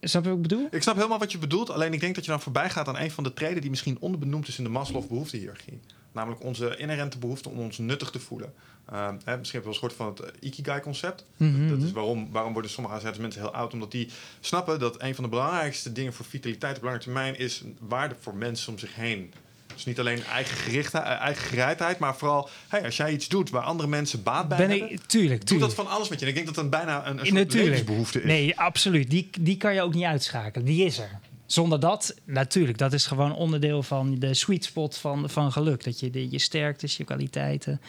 [0.00, 0.68] Snap je wat ik bedoel?
[0.70, 1.70] Ik snap helemaal wat je bedoelt.
[1.70, 3.96] Alleen ik denk dat je dan voorbij gaat aan een van de treden die misschien
[4.00, 5.80] onderbenoemd is in de Maslow-behoeftehiërarchie.
[6.14, 8.52] Namelijk onze inherente behoefte om ons nuttig te voelen.
[8.90, 11.24] Hè, misschien heb je wel eens gehoord van het eh, Ikigai-concept.
[11.36, 13.72] Mhm, Dat is waarom, waarom worden sommige AZ's mensen heel oud?
[13.72, 14.08] Omdat die
[14.40, 18.34] snappen dat een van de belangrijkste dingen voor vitaliteit op lange termijn is waarde voor
[18.34, 19.32] mensen om zich heen.
[19.74, 23.50] Dus niet alleen eigen, gerichtheid, eh, eigen gereidheid, maar vooral hey, als jij iets doet
[23.50, 25.76] waar andere mensen baat bij Ben hebben, ik, tuurlijk, doe tuurlijk.
[25.76, 26.24] dat van alles met je.
[26.24, 28.26] En ik denk dat dat bijna een, een soort levensbehoefte is.
[28.26, 29.10] Nee, absoluut.
[29.10, 30.66] Die, die kan je ook niet uitschakelen.
[30.66, 31.18] Die is er.
[31.46, 35.84] Zonder dat, natuurlijk, dat is gewoon onderdeel van de sweet spot van, van geluk.
[35.84, 37.80] Dat je de, je sterktes, je kwaliteiten,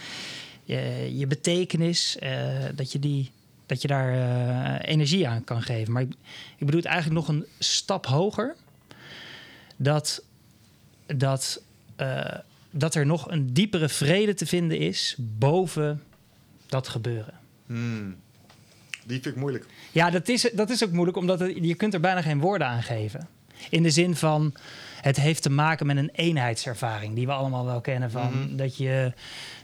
[0.64, 3.32] je, je betekenis, eh, dat, je die,
[3.66, 5.94] dat je daar eh, energie aan kan geven.
[5.94, 6.14] Maar ik,
[6.58, 8.56] ik bedoel het eigenlijk nog een stap hoger.
[9.76, 10.24] Dat,
[11.06, 11.62] dat,
[11.96, 12.38] eh,
[12.72, 16.04] dat er nog een diepere vrede te vinden is boven
[16.66, 17.34] dat gebeuren.
[17.66, 18.16] Hmm.
[19.06, 19.66] Die vind ik moeilijk.
[19.92, 22.68] Ja, dat is, dat is ook moeilijk, omdat het, je kunt er bijna geen woorden
[22.68, 23.28] aan geven.
[23.70, 24.54] In de zin van,
[25.02, 27.16] het heeft te maken met een eenheidservaring...
[27.16, 28.50] die we allemaal wel kennen van...
[28.52, 29.14] dat, je,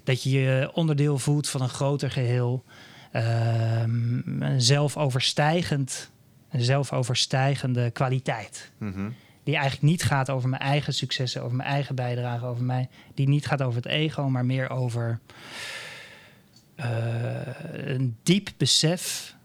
[0.04, 2.64] dat je je onderdeel voelt van een groter geheel.
[3.12, 6.12] Ehm, een zelfoverstijgend,
[6.50, 8.72] een zelfoverstijgende kwaliteit.
[8.78, 9.10] Mhm.
[9.44, 12.90] Die eigenlijk niet gaat over mijn eigen successen, over mijn eigen bijdrage, over mij.
[13.14, 15.20] Die niet gaat over het ego, maar meer over
[16.76, 16.90] eh,
[17.72, 19.36] een diep besef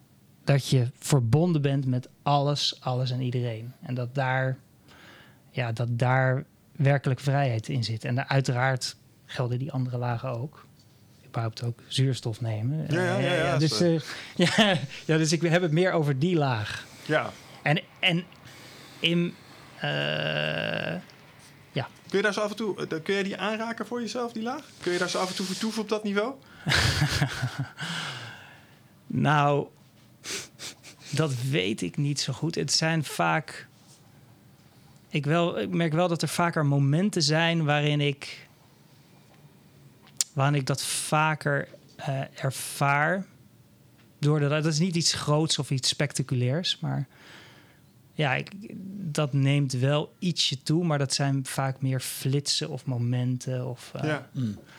[0.47, 3.73] dat je verbonden bent met alles, alles en iedereen.
[3.83, 4.57] En dat daar,
[5.51, 8.05] ja, dat daar werkelijk vrijheid in zit.
[8.05, 10.67] En daar, uiteraard gelden die andere lagen ook.
[11.27, 12.87] Überhaupt ook zuurstof nemen.
[12.89, 14.01] Ja, ja, ja, Eh, ja, dus, eh,
[14.57, 16.87] ja, ja, dus ik heb het meer over die laag.
[17.07, 17.31] Ja.
[17.63, 18.25] En, en
[19.01, 19.35] in.
[19.81, 20.95] eh,
[22.09, 24.65] Kun je daar zo af en toe, kun je die aanraken voor jezelf, die laag?
[24.81, 26.35] Kun je daar zo af en toe vertoeven op dat niveau?
[29.07, 29.67] nou,
[31.11, 32.55] dat weet ik niet zo goed.
[32.55, 33.67] Het zijn vaak.
[35.09, 38.49] Ik, wel, ik merk wel dat er vaker momenten zijn waarin ik.
[40.33, 43.27] waarin ik dat vaker eh, ervaar.
[44.19, 47.07] Doordat, dat is niet iets groots of iets spectaculairs, maar.
[48.17, 48.51] Ja, ik,
[49.13, 53.67] dat neemt wel ietsje toe, maar dat zijn vaak meer flitsen of momenten.
[53.67, 54.29] Of, eh, ja.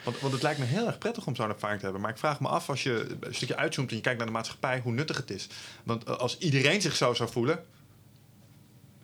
[0.04, 2.02] Want, want het lijkt me heel erg prettig om zo'n ervaring te hebben.
[2.02, 4.34] Maar ik vraag me af, als je een stukje uitzoomt en je kijkt naar de
[4.34, 5.48] maatschappij, hoe nuttig het is.
[5.84, 7.64] Want eh, als iedereen zich zo zou voelen,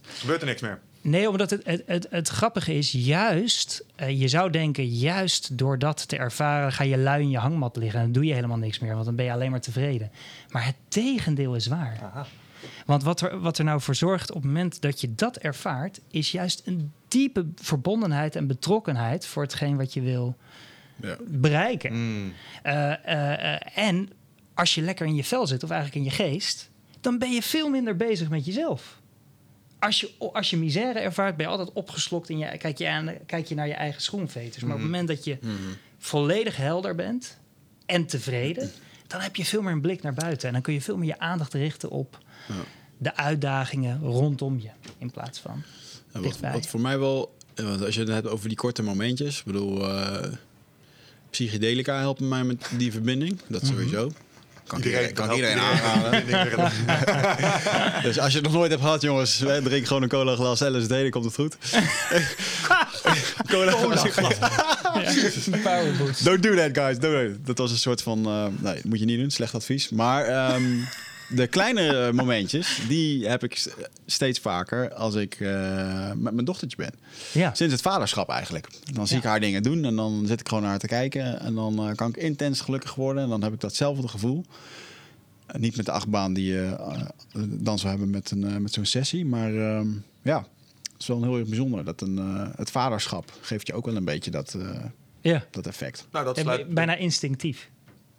[0.02, 0.80] gebeurt er niks meer.
[1.02, 5.80] Nee, omdat het, het, het, het grappige is, juist, eh, je zou denken, juist door
[5.80, 8.58] dat te ervaren, ga je lui in je hangmat liggen en dan doe je helemaal
[8.58, 10.12] niks meer, want dan ben je alleen maar tevreden.
[10.50, 12.00] Maar het tegendeel is waar.
[12.04, 12.28] Aha.
[12.86, 16.00] Want wat er, wat er nou voor zorgt op het moment dat je dat ervaart,
[16.08, 20.36] is juist een diepe verbondenheid en betrokkenheid voor hetgeen wat je wil
[21.02, 21.18] Ja.
[21.28, 21.90] bereiken.
[21.92, 22.34] Hmm.
[22.64, 24.10] Eh, eh, eh, en
[24.54, 26.70] als je lekker in je vel zit, of eigenlijk in je geest,
[27.02, 29.02] dan ben je veel minder bezig met jezelf.
[29.80, 33.12] Als je, als je misère ervaart, ben je altijd opgeslokt en je, kijk, je aan,
[33.26, 34.64] kijk je naar je eigen schoenveters.
[34.64, 35.38] Maar op het moment dat je
[35.98, 37.38] volledig helder bent
[37.86, 38.72] en tevreden,
[39.08, 40.48] dan heb je veel meer een blik naar buiten.
[40.48, 42.23] En dan kun je veel meer je aandacht richten op
[42.98, 45.64] de uitdagingen rondom je, in plaats van.
[46.14, 48.84] Ja, wat, wat voor mij wel, eh, want als je het hebt over die korte
[48.84, 50.32] momentjes, ik bedoel, eh,
[51.30, 54.12] psychedelica helpen mij met die verbinding, dat sowieso.
[54.68, 56.24] Kan iedereen, kan iedereen aanraden.
[58.08, 60.60] dus als je het nog nooit hebt gehad, jongens, hè, drink gewoon een cola glas
[60.60, 61.58] LSD, dan komt het goed.
[65.64, 66.26] Powerboost.
[66.26, 67.00] Don't do that, guys.
[67.00, 67.46] Don't do that.
[67.46, 68.26] Dat was een soort van...
[68.26, 69.32] eh, nee, dat moet je niet doen.
[69.32, 69.90] Slecht advies.
[69.90, 70.64] Maar ehm,
[71.30, 76.78] de kleine momentjes, die heb ik st- steeds vaker als ik eh, met mijn dochtertje
[76.78, 76.92] ben.
[77.32, 77.54] Ja.
[77.54, 78.68] Sinds het vaderschap eigenlijk.
[78.94, 81.40] Dan zie ik haar dingen doen en dan zit ik gewoon naar haar te kijken.
[81.40, 83.24] En dan eh, kan ik intens gelukkig worden.
[83.24, 84.46] En dan heb ik datzelfde gevoel.
[85.48, 87.02] Eh, niet met de achtbaan die je eh,
[87.44, 89.26] dan zou hebben met, een, eh, met zo'n sessie.
[89.26, 89.88] Maar ehm,
[90.22, 90.38] ja,
[90.94, 91.86] het is wel heel erg bijzonder.
[91.86, 94.80] Dat een, eh, het vaderschap geeft je ook wel een beetje dat, eh,
[95.22, 95.46] ja.
[95.52, 96.08] dat effect.
[96.12, 97.70] Nou, dat sluit, Bijna instinctief.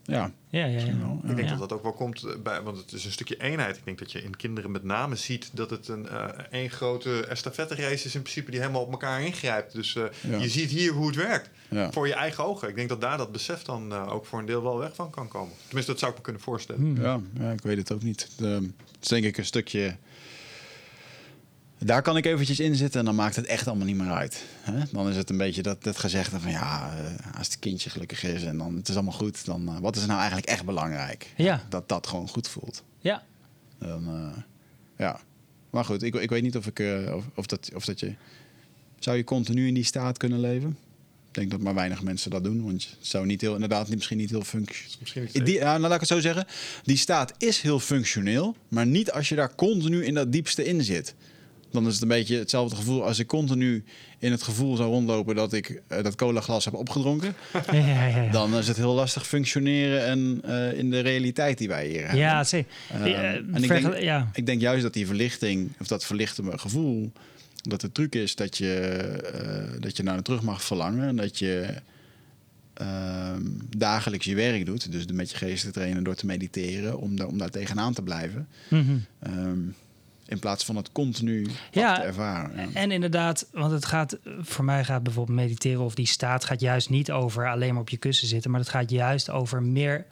[0.06, 0.98] Ja, Ja, ja, ja.
[0.98, 1.30] wel, ja.
[1.30, 1.56] Ik denk Ja.
[1.56, 3.76] dat dat ook wel komt eh, bij, want het is een stukje eenheid.
[3.76, 7.26] Ik denk dat je in kinderen met name ziet dat het een eh, één grote
[7.26, 9.72] estafette race is in principe die helemaal op elkaar ingrijpt.
[9.72, 10.38] Dus eh, Ja.
[10.38, 11.92] je ziet hier hoe het werkt ja.
[11.92, 12.68] voor je eigen ogen.
[12.68, 15.10] Ik denk dat daar dat besef dan eh, ook voor een deel wel weg van
[15.10, 15.52] kan komen.
[15.64, 16.80] Tenminste, dat zou ik me kunnen voorstellen.
[16.82, 17.02] Hmm.
[17.02, 18.28] Ja, ja, ik weet het ook niet.
[18.36, 19.96] De, het is denk ik een stukje...
[21.78, 24.44] Daar kan ik eventjes in zitten en dan maakt het echt allemaal niet meer uit.
[24.60, 24.84] Hè?
[24.92, 28.22] Dan is het een beetje dat, dat gezegde van ja, eh, als het kindje gelukkig
[28.22, 30.64] is en dan het is allemaal goed, dan eh, wat is er nou eigenlijk echt
[30.64, 31.32] belangrijk?
[31.36, 31.62] Ja.
[31.68, 32.82] Dat dat gewoon goed voelt.
[32.98, 33.22] Ja.
[33.78, 34.42] Dan, eh,
[34.98, 35.20] ja.
[35.70, 36.78] Maar goed, ik, ik weet niet of, ik,
[37.14, 38.14] of, of, dat, of dat je...
[38.98, 40.78] Zou je continu in die staat kunnen leven?
[41.28, 42.64] Ik denk dat maar weinig mensen dat doen.
[42.64, 44.96] Want het zou niet heel, inderdaad niet, misschien niet heel functioneel...
[45.00, 46.46] Misschien niet Die, ja, nou, laat ik het zo zeggen.
[46.82, 50.84] Die staat is heel functioneel, maar niet als je daar continu in dat diepste in
[50.84, 51.14] zit.
[51.74, 53.84] Dan is het een beetje hetzelfde gevoel als ik continu
[54.18, 57.34] in het gevoel zou rondlopen dat ik eh, dat colaglas heb opgedronken.
[57.72, 58.30] Ja, ja, ja.
[58.30, 62.18] Dan is het heel lastig functioneren en eh, in de realiteit die wij hier hebben.
[62.18, 62.72] Ja, zeker.
[62.92, 64.30] Ehm, Eh, en ik denk- ja.
[64.34, 67.12] Ik denk juist dat die verlichting, of dat verlichtende gevoel,
[67.62, 68.74] dat de truc is dat je,
[69.34, 71.08] eh, dat je naar terug mag verlangen.
[71.08, 71.74] En dat je
[72.74, 73.42] ehm,
[73.76, 74.92] dagelijks je werk doet.
[74.92, 78.02] Dus met je geest te trainen door te mediteren, om, daar om daar tegenaan te
[78.02, 78.48] blijven.
[79.20, 79.58] Ehm,
[80.26, 82.56] in plaats van het continu Ja, te ervaren.
[82.56, 82.66] Ja.
[82.74, 86.90] En inderdaad, want het gaat, voor mij gaat bijvoorbeeld mediteren of die staat gaat juist
[86.90, 90.06] niet over alleen maar op je kussen zitten, maar het gaat juist over meer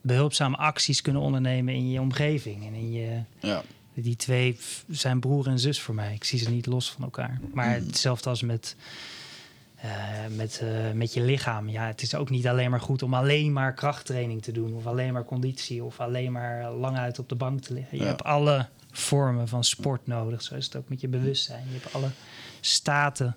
[0.00, 3.20] behulpzame acties kunnen ondernemen in je omgeving en in je.
[3.38, 3.62] Ja.
[3.94, 6.14] Die twee zijn broer en zus voor mij.
[6.14, 7.40] Ik zie ze niet los van elkaar.
[7.52, 7.86] Maar Mhm.
[7.86, 8.76] hetzelfde als met,
[9.76, 9.90] eh,
[10.36, 11.68] met, eh, met je lichaam.
[11.68, 14.74] Ja, het is ook niet alleen maar goed om alleen maar krachttraining te doen.
[14.74, 15.84] Of alleen maar conditie.
[15.84, 17.96] Of alleen maar lang uit op de bank te liggen.
[17.98, 18.08] Je Ja.
[18.08, 20.42] hebt alle vormen van sport nodig.
[20.42, 21.64] Zo is het ook met je bewustzijn.
[21.72, 22.10] Je hebt alle
[22.60, 23.36] staten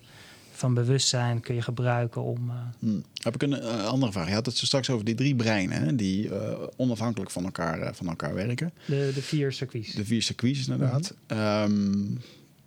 [0.52, 2.50] van bewustzijn kun je gebruiken om...
[2.50, 3.00] eh, Hm.
[3.24, 4.28] Heb ik een eh, andere vraag.
[4.28, 7.96] Je had het zo straks over die drie breinen hè, die eh, onafhankelijk van elkaar,
[7.96, 8.74] van elkaar werken.
[8.86, 9.94] de, de vier circuits.
[9.94, 11.14] De vier circuits inderdaad.
[11.28, 12.04] Ehm,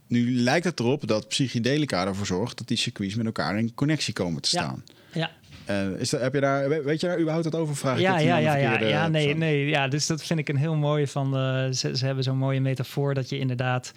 [0.06, 4.12] nu lijkt het erop dat psychedelica ervoor zorgt dat die circuits met elkaar in connectie
[4.12, 4.62] komen te Ja.
[4.62, 4.84] staan.
[5.12, 5.30] Ja,
[5.66, 7.76] Eh, is dat, heb je daar, we- weet je daar überhaupt wat over?
[7.76, 9.38] Vraag ik ja, het ja, ja, ja, verkeerde ja, nee, persoon?
[9.40, 11.36] nee, ja, dus dat vind ik een heel mooi van.
[11.36, 13.92] eh, ze, ze hebben zo'n mooie metafoor dat je inderdaad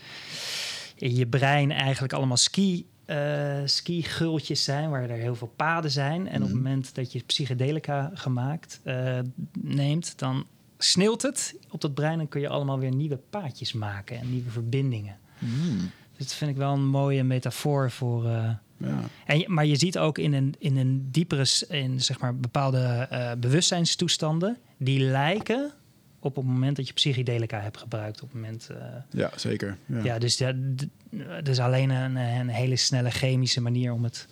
[0.96, 6.28] in je brein eigenlijk allemaal ski, eh ski-gultjes zijn, waar er heel veel paden zijn.
[6.28, 6.64] En op het Mhm.
[6.64, 9.20] moment dat je psychedelica gemaakt eh,
[9.62, 10.46] neemt, dan
[10.78, 14.50] sneeuwt het op dat brein en kun je allemaal weer nieuwe paadjes maken en nieuwe
[14.50, 15.18] verbindingen.
[15.40, 15.78] Hmm,
[16.18, 18.26] Dus dat vind ik wel een mooie metafoor voor.
[18.30, 18.50] eh,
[18.80, 19.02] ja.
[19.26, 23.32] en, maar je ziet ook in een, in een diepere, in zeg maar bepaalde eh,
[23.38, 25.72] bewustzijnstoestanden, die lijken
[26.20, 28.22] op het moment dat je psychedelica hebt gebruikt.
[28.22, 28.78] Op het moment, eh,
[29.10, 29.78] ja, zeker.
[29.86, 30.04] Ja.
[30.04, 30.18] ja.
[30.18, 34.28] dus ja, d- het is alleen een, een hele snelle chemische manier om het.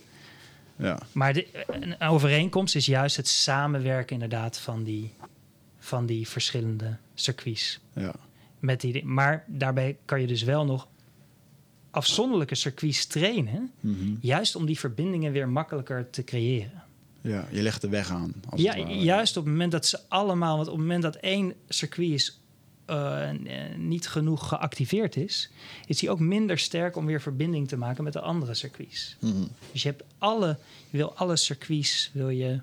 [0.75, 0.99] Ja.
[1.11, 5.13] Maar de, een overeenkomst is juist het samenwerken inderdaad van die,
[5.79, 7.79] van die verschillende circuits.
[7.93, 8.13] Ja.
[8.59, 10.87] Met die, maar daarbij kan je dus wel nog
[11.97, 13.71] afzonderlijke circuits trainen.
[13.79, 14.15] Mhm.
[14.19, 16.83] Juist om die verbindingen weer makkelijker te creëren.
[17.21, 18.33] ja, je legt de weg aan.
[18.49, 21.53] Als Ja, juist op het moment dat ze allemaal, want op het moment dat één
[21.67, 22.39] circuit is,
[22.85, 25.49] eh, eh, niet genoeg geactiveerd is,
[25.85, 29.15] is die ook minder sterk om weer verbinding te maken met de andere circuits.
[29.19, 29.43] Mhm.
[29.71, 30.57] Dus je hebt alle,
[30.89, 32.61] je wil alle circuits wil je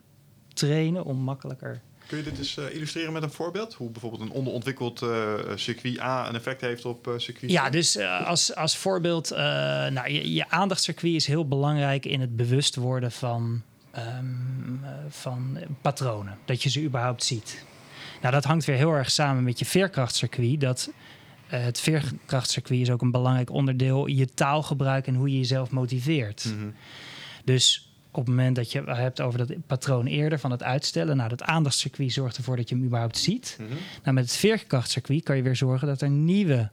[0.54, 1.80] trainen om makkelijker.
[2.06, 3.74] Kun je dit eens eh, illustreren met een voorbeeld?
[3.74, 7.98] Hoe bijvoorbeeld een onderontwikkeld eh, circuit A een effect heeft op eh, circuit Ja, dus
[7.98, 13.62] als, als voorbeeld, nou, je, je aandachtscircuit is heel belangrijk in het bewust worden van,
[13.90, 16.38] ehm, eh, van patronen.
[16.44, 17.64] Dat je ze überhaupt ziet.
[18.20, 20.60] Nou, dat hangt weer heel erg samen met je veerkrachtcircuit.
[20.60, 20.90] Dat,
[21.46, 24.06] het veerkrachtcircuit is ook een belangrijk onderdeel.
[24.06, 26.44] Je taalgebruik en hoe je jezelf motiveert.
[26.44, 26.68] Mhm.
[27.44, 31.16] Dus op het moment dat je het hebt over dat patroon eerder van het uitstellen.
[31.16, 33.56] Nou, dat aandachtscircuit zorgt ervoor dat je hem überhaupt ziet.
[33.60, 33.68] Mhm.
[34.02, 36.70] Nou, met het veerkrachtcircuit kan je weer zorgen dat er nieuwe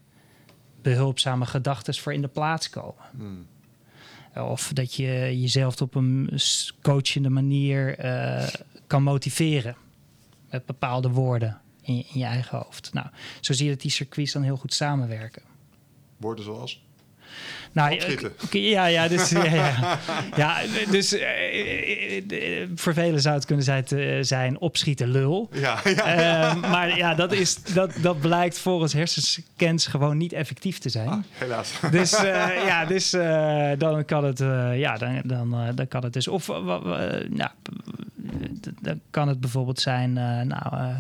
[0.81, 3.05] behulpzame gedachten voor in de plaats komen.
[3.11, 4.49] Mhm.
[4.49, 6.39] Of dat je jezelf op een
[6.81, 8.47] coachende manier eh,
[8.87, 9.75] kan motiveren.
[10.49, 12.93] Met bepaalde woorden in je, in je eigen hoofd.
[12.93, 13.07] Nou,
[13.39, 15.41] zo zie je dat die circuits dan heel goed samenwerken.
[16.17, 16.83] Woorden zoals?
[17.73, 19.99] Nou, eh, ja, ja, dus, ja, ja.
[20.35, 20.57] ja,
[20.89, 25.49] dus eh, eh, eh, vervelen zou het kunnen zijn, te- zijn opschieten lul.
[25.53, 26.05] Ja, ja.
[26.05, 31.07] Ehm, maar ja, dat, is, dat, dat blijkt volgens hersenscans gewoon niet effectief te zijn.
[31.07, 31.71] Ah, helaas.
[31.91, 32.11] Dus
[32.71, 33.09] ja, dus
[33.77, 34.39] dan kan het,
[34.75, 36.27] ja, dan, dan, dan kan het dus.
[36.27, 37.49] Of nou,
[38.81, 40.13] dan kan het bijvoorbeeld zijn,
[40.47, 40.93] nou,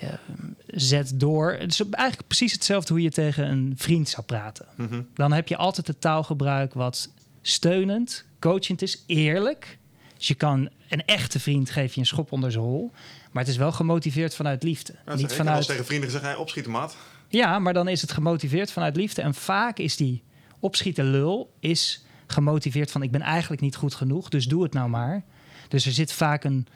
[0.00, 0.18] eh, eh,
[0.66, 1.52] zet door.
[1.52, 4.66] Het is eigenlijk precies hetzelfde hoe je tegen een vriend zou praten.
[4.76, 5.02] Mhm.
[5.14, 7.10] Dan heb je altijd het taalgebruik wat
[7.42, 9.78] steunend, coachend is, eerlijk.
[10.16, 12.90] Dus je kan een echte vriend geef je een schop onder zijn hol.
[13.32, 14.94] Maar het is wel gemotiveerd vanuit liefde.
[15.06, 16.96] Ja, Niet vanuit tegen vrienden gezegd, hey, opschieten maat.
[17.28, 19.22] ja, maar dan is het gemotiveerd vanuit liefde.
[19.22, 20.22] En vaak is die
[20.60, 23.02] opschieten lul is gemotiveerd van...
[23.02, 25.24] ik ben eigenlijk niet goed genoeg, dus doe het nou maar.
[25.68, 26.66] Dus er zit vaak een,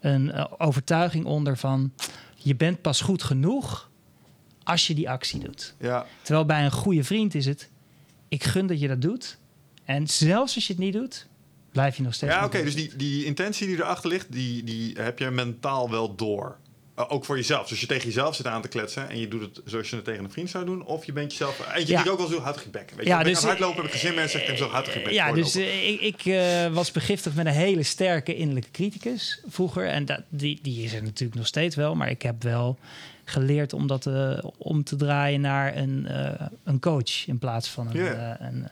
[0.00, 1.92] een eh, overtuiging onder van...
[2.42, 3.90] je bent pas goed genoeg
[4.62, 5.74] als je die actie doet.
[5.78, 7.70] Ja, Terwijl bij een goede vriend is het...
[8.28, 9.38] ik gun dat je dat doet.
[9.84, 11.26] En zelfs als je het niet doet,
[11.72, 12.32] blijf je nog steeds...
[12.32, 16.14] ja oké, dus die, die intentie die erachter ligt, die, die heb je mentaal wel
[16.14, 16.56] door.
[16.98, 17.62] Uh, ook voor jezelf.
[17.62, 19.96] Dus als je tegen jezelf zit aan te kletsen en je doet het zoals je
[19.96, 21.60] het tegen een vriend zou doen, of je bent jezelf.
[21.60, 22.02] En je Ja.
[22.04, 22.10] ja.
[22.10, 22.90] ook wel zo, bek.
[22.90, 25.10] Weet je, Ja, dus, aan het hardlopen heb ik gezin mensen zeggen, zo, bek.
[25.10, 29.88] Ja, dus eh, ik, ik eh, was begiftigd met een hele sterke innerlijke criticus vroeger.
[29.88, 31.94] En dat, die, die is er natuurlijk nog steeds wel.
[31.94, 32.78] Maar ik heb wel
[33.24, 37.86] geleerd om dat eh, om te draaien naar een, eh, een coach in plaats van
[37.86, 38.70] een, eh, een eh,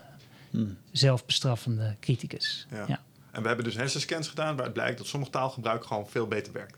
[0.51, 0.77] Hmm.
[0.93, 2.66] zelfbestraffende criticus.
[2.71, 2.85] Ja.
[2.89, 3.01] Ja.
[3.31, 6.77] En we hebben dus hersenscans gedaan waaruit blijkt dat sommig taalgebruik gewoon veel beter werkt.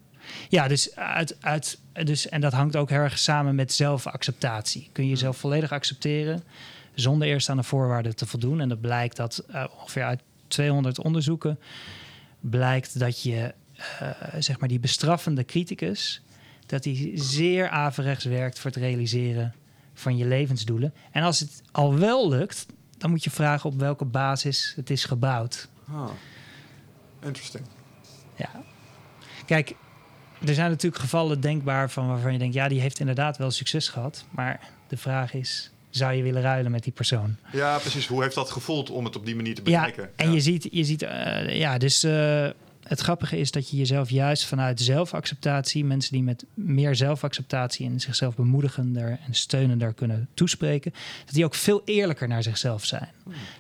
[0.49, 4.89] Ja, dus, uit, uit, dus, en dat hangt ook heel erg samen met zelfacceptatie.
[4.93, 6.43] Kun je jezelf volledig accepteren
[6.95, 8.61] zonder eerst aan de voorwaarden te voldoen.
[8.61, 11.59] En dat blijkt dat eh, ongeveer uit 200 onderzoeken
[12.41, 13.55] blijkt dat je,
[13.99, 16.23] eh, zeg maar, die bestraffende criticus,
[16.67, 19.55] dat die zeer averechts werkt voor het realiseren
[19.95, 20.95] van je levensdoelen.
[21.11, 22.67] En als het al wel lukt,
[22.99, 25.69] dan moet je vragen op welke basis het is gebouwd.
[25.89, 26.11] Ah.
[27.23, 27.65] Interesting.
[28.37, 28.51] Ja.
[29.47, 29.75] Kijk,
[30.47, 33.89] er zijn natuurlijk gevallen denkbaar van waarvan je denkt, ja, die heeft inderdaad wel succes
[33.89, 34.25] gehad.
[34.31, 37.37] Maar de vraag is, zou je willen ruilen met die persoon?
[37.53, 38.07] Ja, precies.
[38.07, 40.11] Hoe heeft dat gevoeld om het op die manier te Ja, bekijken?
[40.17, 42.49] en je ziet, je ziet eh, ja, dus eh,
[42.83, 48.01] het grappige is dat je jezelf juist vanuit zelfacceptatie, mensen die met meer zelfacceptatie en
[48.01, 50.93] zichzelf bemoedigender en steunender kunnen toespreken,
[51.25, 53.09] dat die ook veel eerlijker naar zichzelf zijn.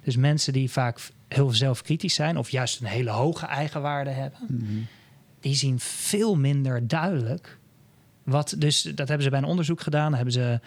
[0.04, 4.38] Dus mensen die vaak heel zelfkritisch zijn of juist een hele hoge eigenwaarde hebben,
[5.42, 7.58] die zien veel minder duidelijk
[8.22, 8.54] wat.
[8.58, 10.14] Dus dat hebben ze bij een onderzoek gedaan.
[10.14, 10.60] Hebben ze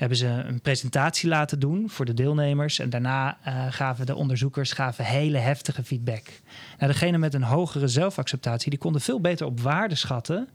[0.00, 2.78] hebben ze een presentatie laten doen voor de deelnemers.
[2.78, 6.24] En daarna eh, gaven de onderzoekers gaven hele heftige feedback.
[6.78, 10.48] Nou, degene met een hogere zelfacceptatie, die konden veel beter op waarde schatten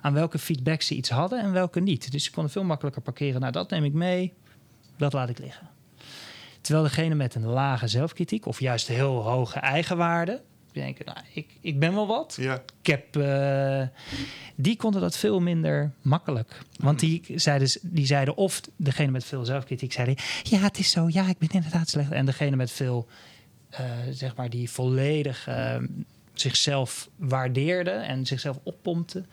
[0.00, 2.12] aan welke feedback ze iets hadden en welke niet.
[2.12, 3.40] Dus ze konden veel makkelijker parkeren.
[3.40, 4.32] Nou, dat neem ik mee,
[4.96, 5.68] dat laat ik liggen.
[6.60, 10.42] Terwijl degene met een lage zelfkritiek of juist heel hoge eigenwaarde,
[10.80, 12.36] denken, nou, ik, ik ben wel wat.
[12.40, 12.62] Ja.
[12.80, 13.82] Ik heb, eh,
[14.54, 16.58] die konden dat veel minder makkelijk.
[16.76, 20.16] Want die zeiden, die zeiden of degene met veel zelfkritiek zeiden...
[20.42, 22.12] ja, het is zo, ja, ik ben inderdaad slecht.
[22.12, 23.08] En degene met veel,
[23.70, 25.76] eh, zeg maar, die volledig eh,
[26.32, 27.90] zichzelf waardeerde...
[27.90, 29.24] en zichzelf oppompte...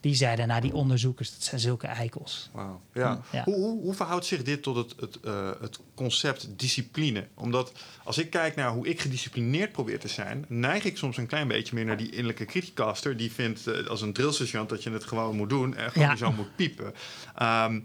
[0.00, 2.50] die zeiden, nou, die onderzoekers, dat zijn zulke eikels.
[2.52, 2.80] Wauw.
[2.94, 3.20] Ja.
[3.32, 3.44] Ja.
[3.44, 7.26] Hoe, hoe, hoe verhoudt zich dit tot het, het, eh, het concept discipline?
[7.34, 7.72] Omdat
[8.04, 11.48] als ik kijk naar hoe ik gedisciplineerd probeer te zijn, neig ik soms een klein
[11.48, 15.04] beetje meer naar die innerlijke criticaster die vindt eh, als een drillsergeant dat je het
[15.04, 16.16] gewoon moet doen en gewoon Ja.
[16.16, 16.94] zo moet piepen.
[17.36, 17.80] Ehm,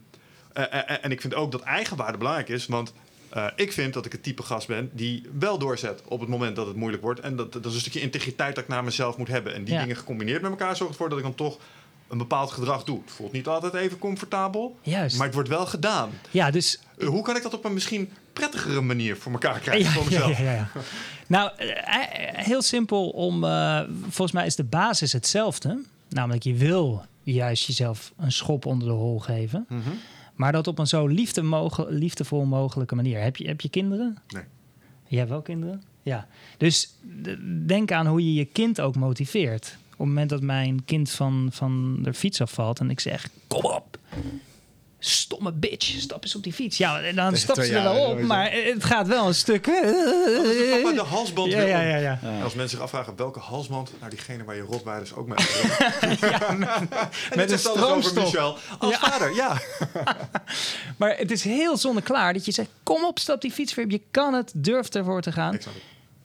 [0.53, 2.93] eh, en ik vind ook dat eigenwaarde belangrijk is, want
[3.29, 6.55] eh, ik vind dat ik het type gast ben die wel doorzet op het moment
[6.55, 7.19] dat het moeilijk wordt.
[7.19, 9.53] En dat, dat is een stukje integriteit dat ik naar mezelf moet hebben.
[9.53, 9.81] En die Ja.
[9.81, 11.57] dingen gecombineerd met elkaar zorgt ervoor dat ik dan toch
[12.07, 13.01] een bepaald gedrag doe.
[13.01, 15.15] Het voelt niet altijd even comfortabel, Juist.
[15.17, 16.09] maar het wordt wel gedaan.
[16.31, 19.85] Ja, dus Uh, hoe kan ik dat op een misschien prettigere manier voor elkaar krijgen
[19.85, 20.37] Ja, voor mezelf?
[20.37, 20.69] ja, ja, ja.
[21.27, 23.43] Nou, eh, eh, heel simpel om.
[23.43, 25.79] eh, volgens mij is de basis hetzelfde.
[26.09, 29.65] Namelijk, je wil juist jezelf een schop onder de hol geven.
[29.69, 29.79] Mhm.
[30.35, 33.21] Maar dat op een zo liefde moge- liefdevol mogelijke manier.
[33.21, 34.17] Heb je, heb je kinderen?
[34.27, 34.43] Nee.
[35.07, 35.83] Je hebt wel kinderen?
[36.01, 36.27] Ja.
[36.57, 36.95] Dus
[37.65, 39.77] denk aan hoe je je kind ook motiveert.
[39.97, 43.63] Op het moment dat mijn kind van, van de fiets afvalt en ik zeg: Kom
[43.63, 43.97] op!
[44.99, 46.77] Stomme bitch, stap eens op die fiets.
[46.77, 49.65] Ja, en dan stapt ze er wel op, maar het gaat wel een stuk.
[49.65, 52.19] Dan papa de halsband Ja, ja, ja, ja.
[52.21, 55.37] En als mensen zich afvragen welke halsband, nou diegene waar je rotweiders ook mee
[56.49, 56.67] En
[57.35, 58.13] met is een over.
[58.21, 58.57] Michel.
[58.79, 58.99] Als Ja.
[58.99, 59.57] vader, ja.
[60.97, 63.91] Maar het is heel zonneklaar dat je zegt: Kom op, stap die fiets weer op.
[63.91, 65.57] Je kan het, durf ervoor te gaan.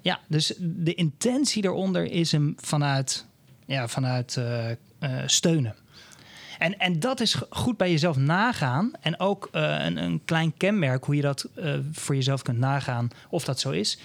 [0.02, 3.26] Ja, dus de intentie eronder is hem vanuit,
[3.70, 4.76] ja, vanuit eh, eh,
[5.26, 5.74] steunen.
[6.58, 8.92] En, en dat is goed bij jezelf nagaan.
[9.00, 11.48] En ook uh, een, een, klein kenmerk hoe je dat
[11.92, 13.98] voor jezelf kunt nagaan of dat zo is.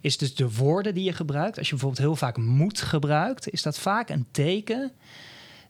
[0.00, 1.58] Is dus de woorden die je gebruikt.
[1.58, 4.92] Als je bijvoorbeeld heel vaak moet gebruikt, is dat vaak een teken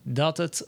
[0.03, 0.67] dat het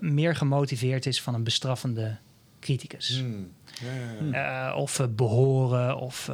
[0.00, 2.16] meer gemotiveerd is van een bestraffende
[2.60, 3.18] criticus.
[3.18, 3.52] Hmm.
[3.64, 4.74] Ja, ja, ja.
[4.74, 6.30] of behoren of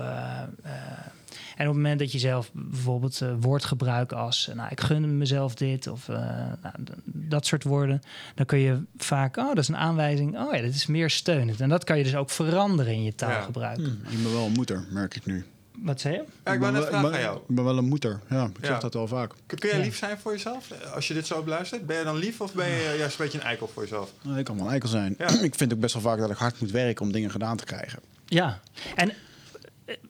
[1.57, 4.51] en op het moment dat je zelf bijvoorbeeld uh, woord gebruikt als...
[4.55, 6.17] nou, ik gun mezelf dit of uh,
[6.63, 6.75] nou,
[7.05, 8.03] dat soort woorden...
[8.35, 10.39] dan kun je vaak, oh, dat is een aanwijzing.
[10.39, 11.61] Oh ja, dit is meer steunend.
[11.61, 13.79] En dat kan je dus ook veranderen in je taalgebruik.
[13.79, 13.83] Ja.
[13.83, 15.45] Hmm, ik ben wel een moeder, merk ik nu.
[15.83, 16.25] Wat zei je?
[16.45, 17.37] Ja, ik ben net vragen aan jou.
[17.49, 18.21] Ik ben wel een moeder.
[18.29, 19.33] Ja, ik zeg dat wel vaak.
[19.47, 20.71] Kun, jij lief zijn voor jezelf?
[20.95, 23.39] Als je dit zo beluistert, ben je dan lief of ben je juist een beetje
[23.39, 24.13] een eikel voor jezelf?
[24.23, 25.17] Nou, ik kan wel een eikel zijn.
[25.43, 27.65] ik vind ook best wel vaak dat ik hard moet werken om dingen gedaan te
[27.65, 28.01] krijgen.
[28.27, 28.61] Ja,
[28.95, 29.13] en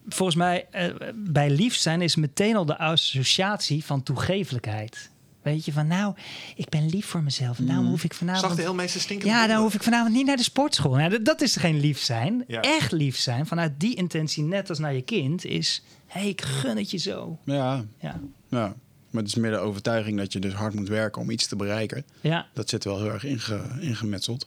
[0.09, 5.11] volgens mij, uh, bij lief zijn is meteen al de associatie van toegevelijkheid.
[5.43, 6.15] Weet je, van nou,
[6.57, 7.59] ik ben lief voor mezelf.
[7.59, 8.47] Nou hoef ik vanavond...
[8.47, 9.29] Zag de heel meeste stinken.
[9.29, 10.95] Ja, dan hoef ik vanavond niet naar de sportschool.
[10.95, 12.45] Nou, dat is geen lief zijn.
[12.47, 12.61] Ja.
[12.61, 15.83] Echt lief zijn, vanuit die intentie, net als naar je kind, is...
[16.07, 17.39] Hé, hey, ik gun het je zo.
[17.45, 17.85] Ja.
[18.01, 18.21] ja.
[18.49, 18.75] ja.
[19.11, 21.57] Maar het is meer de overtuiging dat je dus hard moet werken om iets te
[21.57, 22.05] bereiken.
[22.21, 22.47] Ja.
[22.53, 24.47] Dat zit wel heel erg inge, ingemetseld.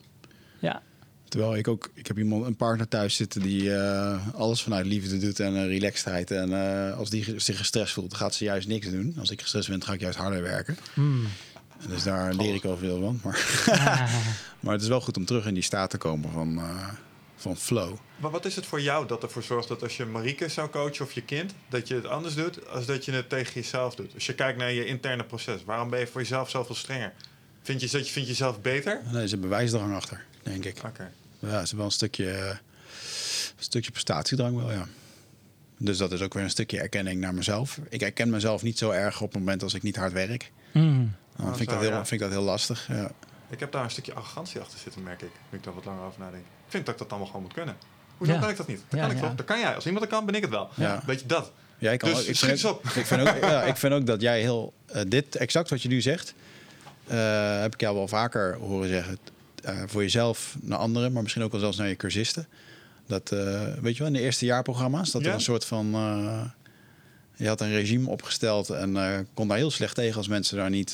[0.59, 0.81] Ja.
[1.31, 5.17] Terwijl ik ook, ik heb iemand, een partner thuis zitten die uh, alles vanuit liefde
[5.17, 6.31] doet en uh, relaxedheid.
[6.31, 9.15] En uh, als die zich gestrest voelt, gaat ze juist niks doen.
[9.19, 10.77] Als ik gestrest ben, ga ik juist harder werken.
[10.93, 11.27] Mm.
[11.87, 13.19] Dus daar leer ik wel veel van.
[13.23, 14.15] Maar, ah.
[14.59, 16.61] maar het is wel goed om terug in die staat te komen van,
[17.35, 17.95] van flow.
[18.17, 21.05] Maar wat is het voor jou dat ervoor zorgt dat als je Marieke zou coachen
[21.05, 24.13] of je kind, dat je het anders doet als dat je het tegen jezelf doet?
[24.13, 27.13] Als je kijkt naar je interne proces, waarom ben je voor jezelf zoveel strenger?
[27.61, 29.01] Vind je, dat je, vind je jezelf beter?
[29.05, 30.77] Nee, er is een bewijsdrang achter, denk ik.
[30.85, 31.11] Oké.
[31.41, 32.27] Ja, het is wel een stukje,
[33.57, 34.87] een stukje prestatiedrang wel, ja.
[35.77, 37.79] Dus dat is ook weer een stukje erkenning naar mezelf.
[37.89, 40.51] Ik herken mezelf niet zo erg op het moment als ik niet hard werk.
[40.73, 41.15] Mm.
[41.35, 41.95] Dan vind, ik dat heel, ja.
[41.95, 42.87] vind ik dat heel lastig.
[42.87, 43.11] Ja.
[43.49, 45.31] Ik heb daar een stukje arrogantie achter zitten, merk ik.
[45.49, 46.43] Nu ik daar wat langer over nadenk.
[46.43, 47.75] Ik vind dat ik dat allemaal gewoon moet kunnen.
[48.17, 48.39] Hoezo ja.
[48.39, 48.81] kan ik dat niet?
[48.89, 49.35] Dat kan ik toch?
[49.35, 49.75] Dat kan jij.
[49.75, 50.69] Als iemand dat kan, ben ik het wel.
[50.75, 51.01] Ja.
[51.05, 51.51] Weet je dat?
[51.77, 52.85] Ja, ik kan dus ook, ik schiet vind, op.
[52.85, 54.73] Ik vind, ook, ja, ik vind ook dat jij heel...
[54.95, 56.33] Uh, dit, exact wat je nu zegt...
[57.11, 59.19] Uh, heb ik jou wel vaker horen zeggen
[59.65, 62.47] uh, voor jezelf naar anderen, maar misschien ook wel zelfs naar je cursisten.
[63.07, 65.27] Dat, uh, weet je wel, in de eerste jaarprogramma's, dat Ja.
[65.27, 65.95] er een soort van...
[65.95, 66.41] uh,
[67.35, 70.89] je had een regime opgesteld en kon daar heel slecht tegen als mensen daar niet...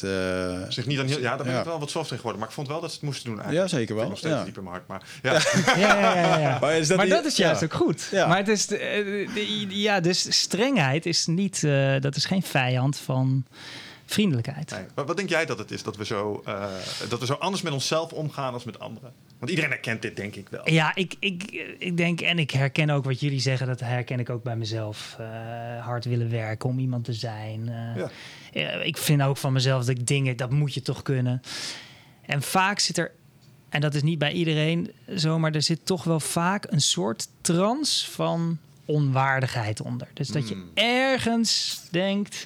[0.70, 1.60] Zich niet aan heel, ja, daar ben ja.
[1.60, 2.40] ik wel wat soft in geworden.
[2.40, 3.70] Maar ik vond wel dat ze het moesten doen eigenlijk.
[3.72, 4.04] Ja, zeker wel.
[4.04, 4.44] Ik nog steeds Ja.
[4.44, 4.88] diep in mijn hart.
[4.88, 5.34] Maar ja.
[5.76, 6.58] Ja, ja, ja, ja.
[6.60, 7.66] Maar is dat maar dat is juist ja.
[7.66, 8.08] ook goed.
[8.12, 8.28] Ja.
[8.28, 12.44] Maar het is, de- eh, de- ja, dus strengheid is niet, eh, dat is geen
[12.44, 13.46] vijand van
[14.12, 14.72] vriendelijkheid.
[14.72, 14.86] Nee.
[14.96, 16.66] Maar wat denk jij dat het is dat we, zo, eh,
[17.10, 19.14] dat we zo anders met onszelf omgaan als met anderen?
[19.40, 20.70] Want iedereen herkent dit, denk ik wel.
[20.70, 21.44] Ja, ik, ik,
[21.80, 25.16] ik denk, en ik herken ook wat jullie zeggen, dat herken ik ook bij mezelf.
[25.20, 27.70] Eh, hard willen werken om iemand te zijn.
[27.70, 28.04] Eh,
[28.54, 28.70] Ja.
[28.84, 31.42] ik vind ook van mezelf dat ik dingen, dat moet je toch kunnen.
[32.26, 33.12] En vaak zit er,
[33.70, 37.28] en dat is niet bij iedereen zo, maar er zit toch wel vaak een soort
[37.42, 40.08] trance van onwaardigheid onder.
[40.14, 40.70] Dus dat je Hmm.
[40.74, 42.46] ergens denkt,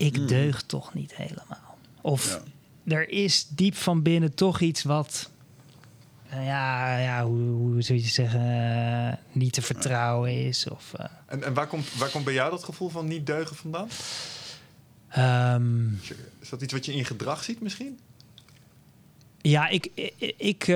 [0.00, 1.76] ik deug toch niet helemaal.
[2.00, 2.40] Of
[2.84, 5.30] er is diep van binnen toch iets wat,
[6.28, 10.68] eh, ja, ja hoe, hoe zou je zeggen, eh, niet te vertrouwen is.
[10.68, 13.56] Of, eh, En, en waar, komt, waar komt bij jou dat gevoel van niet deugen
[13.56, 13.88] vandaan?
[15.08, 15.94] ehm,
[16.40, 17.98] Is dat iets wat je in gedrag ziet misschien?
[19.42, 19.88] Ja, ik.
[19.94, 20.74] ik, ik, eh,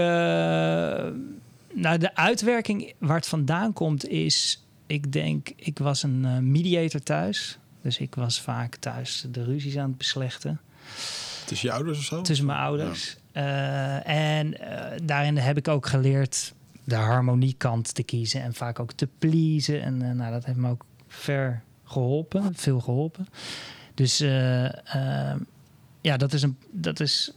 [1.72, 4.62] nou, de uitwerking waar het vandaan komt is.
[4.86, 7.58] Ik denk, ik was een mediator thuis.
[7.84, 10.60] Dus ik was vaak thuis de ruzies aan het beslechten
[11.46, 12.22] Tussen je ouders of zo?
[12.22, 13.16] tussen mijn ouders.
[13.32, 16.54] Eh, en eh, daarin heb ik ook geleerd
[16.84, 19.82] de harmoniekant te kiezen en vaak ook te pleasen.
[19.82, 23.26] En eh, nou, dat heeft me ook ver geholpen, veel geholpen.
[23.94, 24.18] Dus
[26.00, 26.58] ja, dat is een.
[26.70, 27.32] Dat is,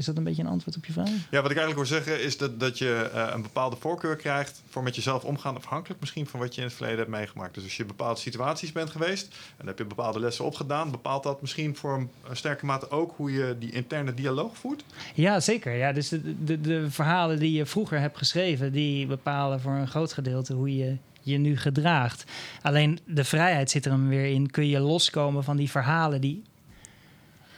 [0.00, 1.08] is dat een beetje een antwoord op je vraag?
[1.08, 4.62] Ja, wat ik eigenlijk wil zeggen is dat, dat je eh, een bepaalde voorkeur krijgt
[4.68, 7.54] voor met jezelf omgaan, afhankelijk misschien van wat je in het verleden hebt meegemaakt.
[7.54, 11.22] Dus als je in bepaalde situaties bent geweest en heb je bepaalde lessen opgedaan, bepaalt
[11.22, 14.84] dat misschien voor een, een sterke mate ook hoe je die interne dialoog voert.
[15.14, 15.76] Ja, zeker.
[15.76, 19.88] Ja, dus de, de, de verhalen die je vroeger hebt geschreven, die bepalen voor een
[19.88, 22.24] groot gedeelte hoe je je nu gedraagt.
[22.62, 24.50] Alleen de vrijheid zit er hem weer in.
[24.50, 26.42] Kun je loskomen van die verhalen die,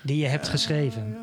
[0.02, 1.16] die je hebt geschreven.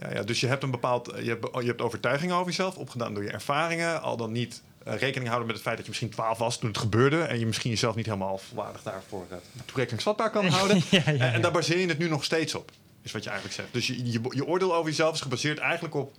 [0.00, 0.22] Ja, ja.
[0.22, 3.30] Dus je hebt een bepaald, je hebt, je hebt overtuigingen over jezelf, opgedaan door je
[3.30, 6.58] ervaringen, al dan niet eh, rekening houden met het feit dat je misschien 12 was
[6.58, 10.82] toen het gebeurde en je misschien jezelf niet helemaal volwaardig daarvoor uh, toerekeningsvatbaar kan houden.
[10.90, 12.70] Ja, ja, En, en daar baseer je het nu nog steeds op,
[13.02, 13.72] is wat je eigenlijk zegt.
[13.72, 16.12] Dus je, je, je oordeel over jezelf is gebaseerd eigenlijk op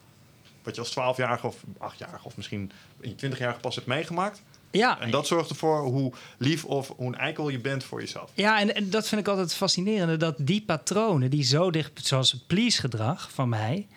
[0.63, 4.41] wat je als 12-jarige of 8-jarige of misschien in je 20-jarige pas hebt meegemaakt.
[4.71, 8.31] Ja, En dat zorgt ervoor hoe lief of hoe een eikel je bent voor jezelf.
[8.33, 10.17] ja en, en dat vind ik altijd fascinerende.
[10.17, 13.87] Dat die patronen, die zo dicht, zoals het please-gedrag van mij...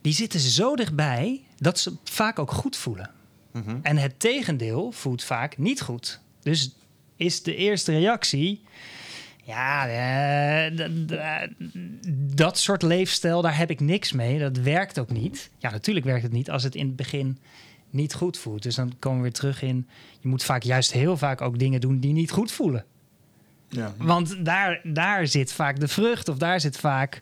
[0.00, 3.10] die zitten zo dichtbij dat ze vaak ook goed voelen.
[3.52, 3.76] Mhm.
[3.82, 6.20] En het tegendeel voelt vaak niet goed.
[6.42, 6.74] Dus
[7.16, 8.64] is de eerste reactie.
[9.44, 10.74] Ja, eh,
[11.06, 11.16] d-
[12.36, 14.38] dat soort leefstijl, daar heb ik niks mee.
[14.38, 15.50] Dat werkt ook niet.
[15.58, 17.38] Ja, natuurlijk werkt het niet als het in het begin
[17.96, 18.62] niet goed voelt.
[18.62, 19.88] Dus dan komen we weer terug in...
[20.20, 22.84] je moet vaak juist heel vaak ook dingen doen die niet goed voelen.
[23.68, 23.94] Ja.
[23.98, 26.28] Want daar, daar zit vaak de vrucht.
[26.28, 27.20] Of daar zit vaak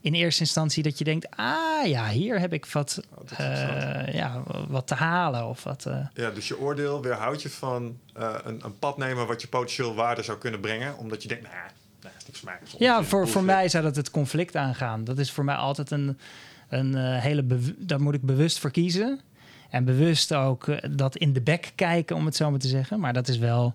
[0.00, 1.36] in eerste instantie dat je denkt...
[1.36, 3.00] ah ja, hier heb ik wat,
[3.32, 5.46] Oh, eh, ja, wat te halen.
[5.46, 9.26] Of wat, eh, Ja, dus je oordeel weerhoudt je van eh, een, een pad nemen
[9.26, 10.98] wat je potentieel waarde zou kunnen brengen.
[10.98, 11.64] Omdat je denkt, nou, nah,
[12.02, 12.58] nah, is niks voor mij.
[12.60, 15.04] Dat is Ja, voor, voor mij zou dat het conflict aangaan.
[15.04, 16.18] Dat is voor mij altijd een,
[16.68, 17.44] een hele...
[17.78, 19.20] Daar moet ik bewust voor kiezen.
[19.70, 23.00] En bewust ook eh, dat in de bek kijken, om het zo maar te zeggen.
[23.00, 23.74] Maar dat is wel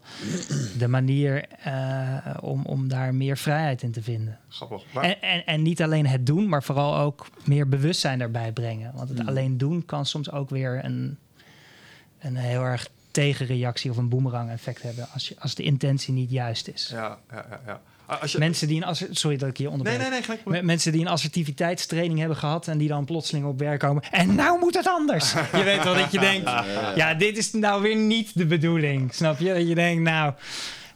[0.77, 4.39] de manier eh, om, om daar meer vrijheid in te vinden.
[4.49, 4.83] Grappig.
[4.93, 8.91] En, en, en niet alleen het doen, maar vooral ook meer bewustzijn daarbij brengen.
[8.95, 9.27] Want het Hmm.
[9.27, 11.17] alleen doen kan soms ook weer een,
[12.19, 15.07] een heel erg tegenreactie of een boemerang effect hebben.
[15.13, 16.87] Als, je, als de intentie niet juist is.
[16.91, 17.81] ja, ja, ja, ja.
[18.19, 20.01] Als je, Mensen die een sorry dat ik je nee, onderbreek.
[20.01, 20.45] nee, nee, gelijk.
[20.45, 24.03] Me- Mensen die een assertiviteitstraining hebben gehad en die dan plotseling op werk komen.
[24.11, 25.31] En nou moet het anders.
[25.57, 26.49] je weet wel dat je denkt,
[26.95, 29.13] ja, dit is nou weer niet de bedoeling.
[29.13, 29.53] Snap je?
[29.53, 30.33] Dat je denkt, nou.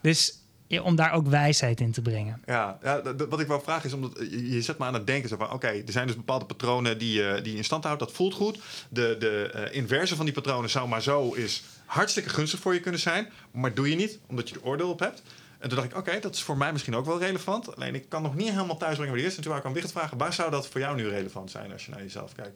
[0.02, 0.40] Dus
[0.82, 2.42] om daar ook wijsheid in te brengen.
[2.46, 5.30] Ja, ja wat ik wou vragen is, omdat eh, je, zet me aan het denken
[5.30, 8.00] zo van, oké, er zijn dus bepaalde patronen die, je die je in stand houdt,
[8.00, 8.60] dat voelt goed.
[8.90, 12.80] De, de eh, inverse van die patronen zou maar zo is hartstikke gunstig voor je
[12.80, 15.22] kunnen zijn, maar doe je niet, omdat je er oordeel op hebt.
[15.66, 17.76] En toen dacht ik, oké, dat is voor mij misschien ook wel relevant.
[17.76, 19.36] Alleen ik kan nog niet helemaal thuisbrengen wat die is.
[19.36, 21.72] En toen wou ik aan Wicht vragen, waar zou dat voor jou nu relevant zijn
[21.72, 22.56] als je naar jezelf kijkt?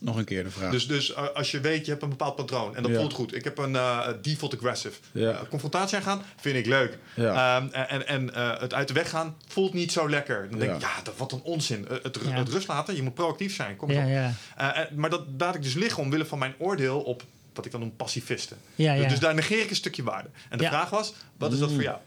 [0.00, 0.70] Nog een keer de vraag.
[0.70, 2.98] Dus, dus eh, als je weet, je hebt een bepaald patroon en dat Ja.
[2.98, 3.34] voelt goed.
[3.34, 4.94] Ik heb een eh, default aggressive.
[5.12, 5.30] Ja.
[5.30, 6.98] Eh, confrontatie aangaan, vind ik leuk.
[7.16, 7.56] Ja.
[7.60, 10.48] Ehm, en en, en eh, het uit de weg gaan voelt niet zo lekker.
[10.50, 10.76] Dan denk Ja.
[10.76, 11.88] ik, ja, dat, wat een onzin.
[11.88, 12.30] Eh, het, Ja.
[12.30, 13.76] het rust laten, je moet proactief zijn.
[13.76, 14.10] Kom eens Ja, op.
[14.58, 14.72] ja.
[14.74, 17.22] Eh, eh, maar dat laat ik dus liggen omwille van mijn oordeel op
[17.54, 18.56] wat ik dan noem pacifisten.
[18.74, 20.28] Ja, Dus, dus daar negeer ik een stukje waarde.
[20.48, 20.70] En de Ja.
[20.70, 21.74] vraag was, wat is dat Mm.
[21.74, 21.98] voor jou?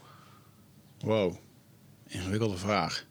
[1.04, 1.36] Wow,
[2.06, 3.06] ingewikkelde vraag.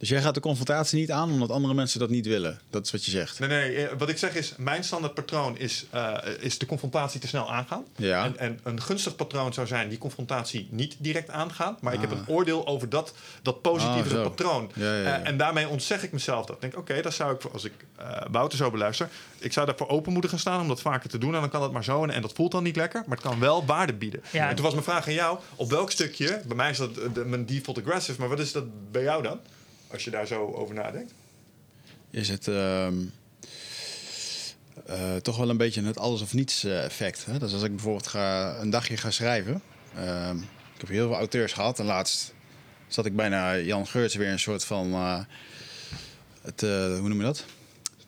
[0.00, 2.60] Dus jij gaat de confrontatie niet aan omdat andere mensen dat niet willen.
[2.70, 3.38] Dat is wat je zegt.
[3.38, 7.20] Nee, nee, eh, wat ik zeg is, mijn standaard patroon is, eh, is de confrontatie
[7.20, 7.84] te snel aangaan.
[7.96, 8.24] Ja.
[8.24, 11.76] En, en een gunstig patroon zou zijn die confrontatie niet direct aangaan.
[11.80, 12.18] Maar ik heb Ah.
[12.18, 14.70] een oordeel over dat, dat positieve Ah, patroon.
[14.74, 15.20] Ja, ja, ja.
[15.20, 16.54] Eh, en daarmee ontzeg ik mezelf dat.
[16.56, 19.08] Ik denk, oké, dat zou ik, als ik eh Wouter zo beluister...
[19.38, 21.34] ik zou daarvoor open moeten gaan staan om dat vaker te doen.
[21.34, 22.02] En dan kan dat maar zo.
[22.02, 24.22] En, en dat voelt dan niet lekker, maar het kan wel waarde bieden.
[24.30, 24.48] Ja.
[24.48, 26.40] En toen was mijn vraag aan jou, op welk stukje...
[26.46, 29.40] bij mij is dat de, mijn default aggressive, maar wat is dat bij jou dan?
[29.92, 31.12] Als je daar zo over nadenkt.
[32.10, 32.94] Is het ehm,
[34.86, 37.24] eh, toch wel een beetje het alles of niets effect.
[37.24, 37.38] Hè?
[37.38, 39.62] Dus als ik bijvoorbeeld ga, een dagje ga schrijven.
[39.96, 40.36] ehm,
[40.74, 41.78] ik heb heel veel auteurs gehad.
[41.78, 42.34] En laatst
[42.86, 44.92] zat ik bijna Jan Geurts weer een soort van...
[44.92, 45.20] eh,
[46.42, 47.44] het, eh, hoe noem je dat?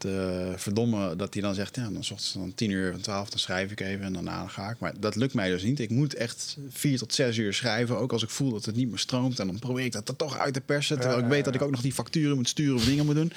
[0.04, 1.76] Eh, verdommen dat hij dan zegt...
[1.76, 4.46] Ja, dan zocht ze dan tien uur van twaalf, dan schrijf ik even en daarna
[4.46, 4.78] ga ik.
[4.78, 5.80] Maar dat lukt mij dus niet.
[5.80, 7.98] Ik moet echt vier tot zes uur schrijven.
[7.98, 9.38] Ook als ik voel dat het niet meer stroomt.
[9.38, 11.00] En dan probeer ik dat er toch uit te persen.
[11.00, 13.32] Terwijl ik weet dat ik ook nog die facturen moet sturen of dingen moet doen.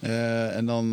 [0.00, 0.90] Eh, en dan...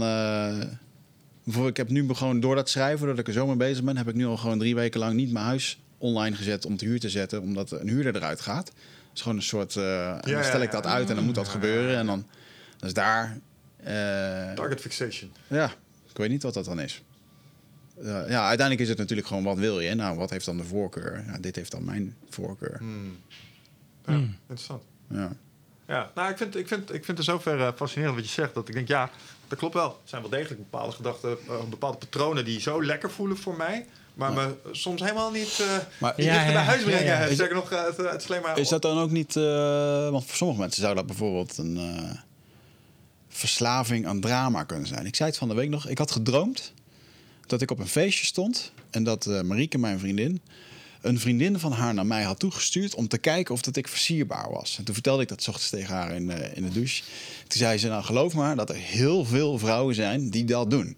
[1.43, 3.98] bijvoorbeeld, ik heb nu gewoon door dat schrijven, doordat ik er zo mee bezig ben...
[3.98, 6.86] heb ik nu al gewoon drie weken lang niet mijn huis online gezet om te
[6.86, 7.41] huur te zetten...
[7.41, 8.66] omdat een huurder eruit gaat.
[8.66, 8.76] Dat
[9.14, 9.74] is gewoon een soort...
[9.74, 11.98] dan stel ik dat uit en dan moet dat gebeuren.
[11.98, 12.26] En dan...
[12.80, 13.38] Dus daar...
[13.86, 15.31] eh, Target fixation.
[15.47, 15.65] ja,
[16.09, 17.01] ik weet niet wat dat dan is.
[18.01, 19.93] Eh, ja, uiteindelijk is het natuurlijk gewoon wat wil je.
[19.95, 21.23] Nou, wat heeft dan de voorkeur?
[21.27, 22.77] Ja, dit heeft dan mijn voorkeur.
[22.77, 23.17] Hmm.
[24.05, 24.36] Ja, Hmm.
[24.41, 24.83] interessant.
[25.09, 25.31] Ja.
[25.88, 28.53] Ja, nou, ik vind, ik vind, ik vind het zover eh, fascinerend wat je zegt.
[28.53, 29.09] Dat ik denk, ja,
[29.47, 29.89] dat klopt wel.
[29.89, 31.38] Er zijn wel degelijk bepaalde gedachten,
[31.69, 33.86] bepaalde patronen die zo lekker voelen voor mij.
[34.13, 37.05] Maar me soms helemaal niet eh Maar niet Ja, bij huis brengen.
[37.05, 37.17] ja.
[37.23, 38.57] Is- Zeker nog, het, het slecht maar...
[38.59, 39.36] Is dat dan ook niet...
[39.36, 42.11] eh, want voor sommige mensen zou dat bijvoorbeeld een eh,
[43.36, 45.05] verslaving aan drama kunnen zijn.
[45.05, 45.88] Ik zei het van de week nog.
[45.88, 46.73] Ik had gedroomd
[47.45, 48.71] dat ik op een feestje stond...
[48.89, 50.41] en dat eh Marieke, mijn vriendin...
[51.01, 52.95] een vriendin van haar naar mij had toegestuurd...
[52.95, 54.77] om te kijken of dat ik versierbaar was.
[54.77, 57.03] En toen vertelde ik dat 's ochtends tegen haar in, eh, in de douche.
[57.47, 60.97] Toen zei ze, nou geloof maar dat er heel veel vrouwen zijn die dat doen.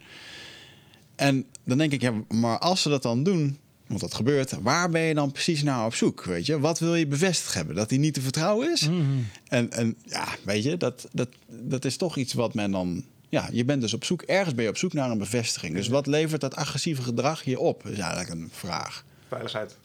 [1.16, 3.58] En dan denk ik, ja, maar als ze dat dan doen,
[3.88, 6.24] want dat gebeurt, waar ben je dan precies naar op zoek?
[6.24, 7.76] Weet je, wat wil je bevestigd hebben?
[7.76, 8.88] Dat hij niet te vertrouwen is?
[8.88, 9.02] Mhm.
[9.48, 13.06] En, en ja, weet je, dat, dat, dat is toch iets wat men dan.
[13.30, 15.74] Ja, je bent dus op zoek, ergens ben je op zoek naar een bevestiging.
[15.76, 17.86] Dus wat levert dat agressieve gedrag je op?
[17.88, 19.04] is eigenlijk een vraag.
[19.28, 19.78] Veiligheid.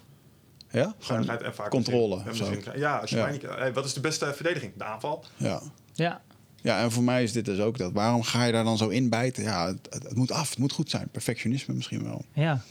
[0.70, 0.94] Ja?
[0.98, 3.22] Veiligheid en vaak controle misschien- Ja, als je Ja.
[3.22, 3.74] mij niet...
[3.74, 4.72] wat is de beste verdediging?
[4.76, 5.24] De aanval.
[5.36, 5.62] ja.
[5.94, 6.20] Ja.
[6.62, 7.92] ja, en voor mij is dit dus ook dat.
[7.92, 9.42] Waarom ga je daar dan zo in bijten?
[9.42, 11.08] Ja, het, het, het moet af, het moet goed zijn.
[11.10, 12.24] Perfectionisme misschien wel.
[12.34, 12.62] Ja.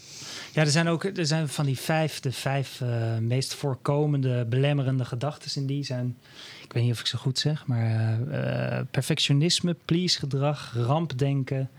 [0.54, 5.06] Ja, er zijn ook er zijn van die vijf, de vijf eh, meest voorkomende belemmerende
[5.06, 6.18] gedachten in die zijn.
[6.64, 11.70] Ik weet niet of ik ze goed zeg, maar eh, eh, perfectionisme, please gedrag, rampdenken,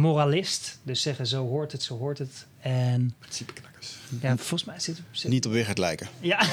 [0.00, 0.78] moralist.
[0.82, 2.46] Dus zeggen zo hoort het, zo hoort het.
[2.60, 3.92] En Principe knakkers.
[4.20, 5.00] ja, volgens mij zit...
[5.10, 6.08] zit Niet op Wigert lijken.
[6.20, 6.38] ja.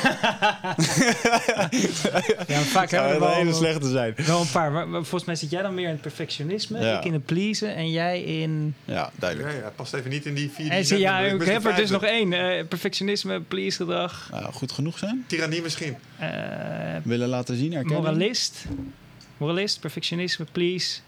[2.47, 4.13] ja, vaak hebben we Zou wel, een hele slechte zijn.
[4.15, 4.71] wel een paar.
[4.71, 6.79] Maar, maar volgens mij zit jij dan meer in het perfectionisme.
[6.79, 6.97] Ja.
[6.97, 7.75] Ik in het pleasen.
[7.75, 8.75] En jij in...
[8.85, 9.53] Ja, Ja, duidelijk.
[9.61, 10.69] ja, past even niet in die vier.
[10.71, 12.33] En net ja, ik heb de er dus nog één.
[12.33, 14.27] eh, perfectionisme, please gedrag.
[14.31, 15.23] Nou, goed genoeg zijn.
[15.27, 15.95] Tirannie misschien.
[16.19, 16.29] eh,
[17.03, 18.01] Willen laten zien, erkennen.
[18.01, 18.65] moralist.
[19.37, 20.99] Moralist, perfectionisme, please.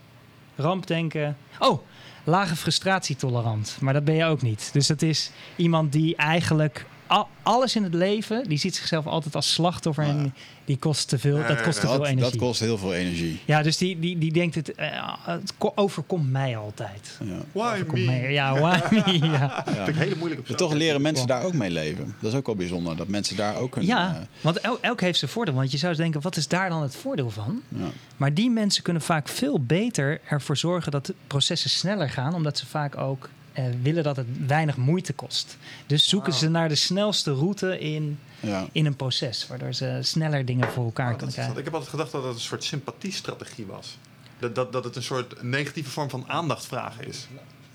[0.55, 1.37] Rampdenken.
[1.59, 1.81] Oh,
[2.25, 3.77] lage frustratietolerant.
[3.79, 4.69] Maar dat ben je ook niet.
[4.73, 8.43] Dus dat is iemand die eigenlijk al- alles in het leven...
[8.47, 10.03] die ziet zichzelf altijd als slachtoffer...
[10.03, 10.09] Ja.
[10.09, 10.33] en
[10.65, 12.31] die kost te veel, dat kost te Dat, veel energie.
[12.31, 13.39] dat kost heel veel energie.
[13.45, 17.17] Ja, dus die, die, die denkt het, eh, het ko- overkomt mij altijd.
[17.23, 17.37] Ja.
[17.51, 18.05] Why Overkomt me?
[18.05, 19.25] mij, ja, why me?
[19.27, 22.15] Ja, Vind ik hele moeilijk op toch leren mensen daar ook mee leven.
[22.21, 23.85] Dat is ook wel bijzonder, dat mensen daar ook een...
[23.85, 25.53] ja eh, want el- elk heeft zijn voordeel.
[25.53, 27.61] Want je zou denken, wat is daar dan het voordeel van?
[27.69, 27.85] ja.
[28.17, 32.57] Maar die mensen kunnen vaak veel beter ervoor zorgen dat de processen sneller gaan, omdat
[32.57, 35.57] ze vaak ook eh, willen dat het weinig moeite kost.
[35.87, 38.67] Dus zoeken ze naar de snelste route in, Ja.
[38.71, 41.57] in een proces, waardoor ze sneller dingen voor elkaar Oh, kunnen krijgen.
[41.57, 43.97] Ik heb altijd gedacht dat het een soort sympathiestrategie was.
[44.39, 47.27] Dat, dat, dat het een soort negatieve vorm van aandacht vragen is.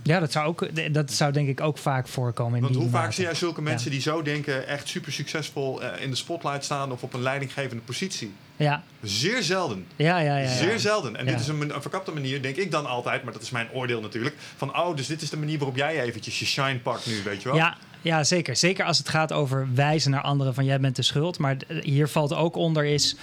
[0.02, 2.56] Ja, dat zou, ook, dat zou denk ik ook vaak voorkomen.
[2.56, 3.94] In Want hoe vaak zie jij zulke mensen Ja.
[3.94, 7.82] die zo denken echt super succesvol eh, in de spotlight staan of op een leidinggevende
[7.82, 8.32] positie?
[8.56, 9.86] Ja, Zeer zelden.
[9.96, 10.36] ja, ja.
[10.36, 10.56] ja, ja.
[10.56, 11.16] Zeer zelden.
[11.16, 11.30] En Ja.
[11.30, 14.34] dit is een, verkapte manier, denk ik dan altijd, maar dat is mijn oordeel natuurlijk.
[14.56, 17.42] Van, oh, dus dit is de manier waarop jij eventjes je shine pakt nu, weet
[17.42, 17.56] je wel?
[17.58, 18.56] Ja, ja, zeker.
[18.56, 21.38] Zeker als het gaat over wijzen naar anderen van jij bent de schuld.
[21.38, 23.16] Maar hier valt ook onder is...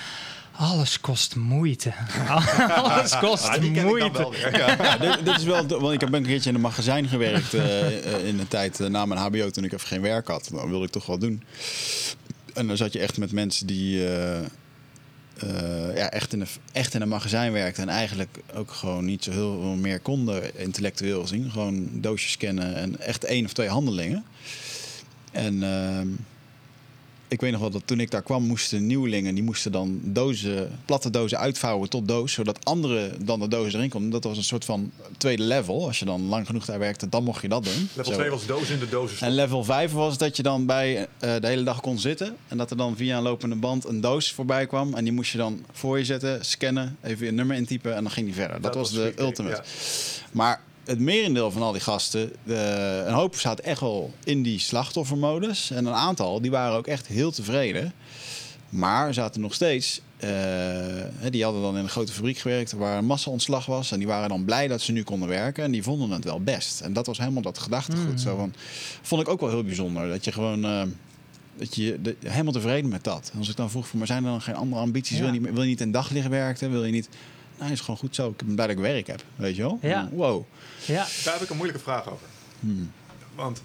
[0.58, 1.93] Alles kost moeite.
[2.76, 4.18] Alles kost Ah, die ken ik dan moeite.
[4.18, 4.58] wel weer.
[4.58, 4.84] Ja.
[4.84, 8.14] Ja, dit, dit is wel, want ik heb een keertje in een magazijn gewerkt eh,
[8.16, 10.49] eh, in een tijd eh, na mijn HBO toen ik even geen werk had.
[10.51, 11.43] Dat wilde ik toch wel doen.
[12.53, 16.93] En dan zat je echt met mensen die eh, eh, ja, echt, in een, echt
[16.93, 21.22] in een magazijn werkten en eigenlijk ook gewoon niet zo heel veel meer konden intellectueel
[21.22, 21.51] gezien.
[21.51, 24.24] Gewoon doosjes scannen en echt één of twee handelingen.
[25.32, 26.08] En ehm,
[27.28, 30.80] ik weet nog wel dat toen ik daar kwam, moesten nieuwelingen, die moesten dan dozen,
[30.86, 34.09] platte dozen uitvouwen tot doos, zodat anderen dan de doos erin konden.
[34.09, 35.86] Dat was een soort van tweede level.
[35.86, 37.89] Als je dan lang genoeg daar werkte, dan mocht je dat doen.
[37.95, 38.17] Level Zo.
[38.19, 39.21] 2 was doos in de doos.
[39.21, 42.36] En level 5 was dat je dan bij eh, de hele dag kon zitten.
[42.47, 44.93] En dat er dan via een lopende band een doos voorbij kwam.
[44.93, 48.11] En die moest je dan voor je zetten, scannen, even een nummer intypen en dan
[48.11, 48.61] ging die verder.
[48.61, 49.55] Dat, was de ultimate.
[49.55, 49.63] ja.
[50.32, 54.59] Maar het merendeel van al die gasten, de, een hoop zaten echt wel in die
[54.59, 55.71] slachtoffermodus.
[55.71, 57.93] En een aantal, die waren ook echt heel tevreden.
[58.69, 60.29] Maar zaten nog steeds, eh,
[61.29, 63.91] die hadden dan in een grote fabriek gewerkt waar een massa-ontslag was.
[63.91, 65.63] En die waren dan blij dat ze nu konden werken.
[65.63, 66.81] En die vonden het wel best.
[66.81, 68.09] En dat was helemaal dat gedachtegoed.
[68.11, 68.17] Mm.
[68.17, 68.53] Zo van,
[69.01, 70.09] vond ik ook wel heel bijzonder.
[70.09, 70.81] Dat je gewoon, eh,
[71.57, 73.29] dat je de- helemaal tevreden met dat.
[73.33, 75.17] En als ik dan vroeg, van, maar zijn er dan geen andere ambities?
[75.17, 75.23] Ja.
[75.23, 76.71] Wil, je niet, wil je niet in daglicht werken?
[76.71, 77.09] Wil je niet...
[77.58, 78.30] Nou, is gewoon goed zo.
[78.30, 79.80] Ik ben blij dat ik werk heb, weet je wel?
[79.82, 80.10] Ja.
[80.12, 80.45] Wow.
[80.86, 82.28] Ja, Daar heb ik een moeilijke vraag over.
[82.60, 82.91] Hmm.
[83.36, 83.62] Want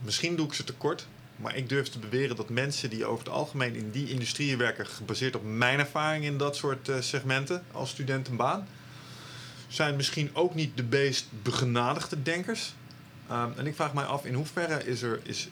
[0.00, 1.06] misschien doe ik ze tekort.
[1.36, 4.86] Maar ik durf te beweren dat mensen die over het algemeen in die industrieën werken,
[4.86, 8.68] gebaseerd op mijn ervaring in dat soort eh, segmenten als studentenbaan,
[9.68, 12.74] zijn misschien ook niet de meest begenadigde denkers.
[13.28, 15.48] Ehm, en ik vraag mij af in hoeverre is er is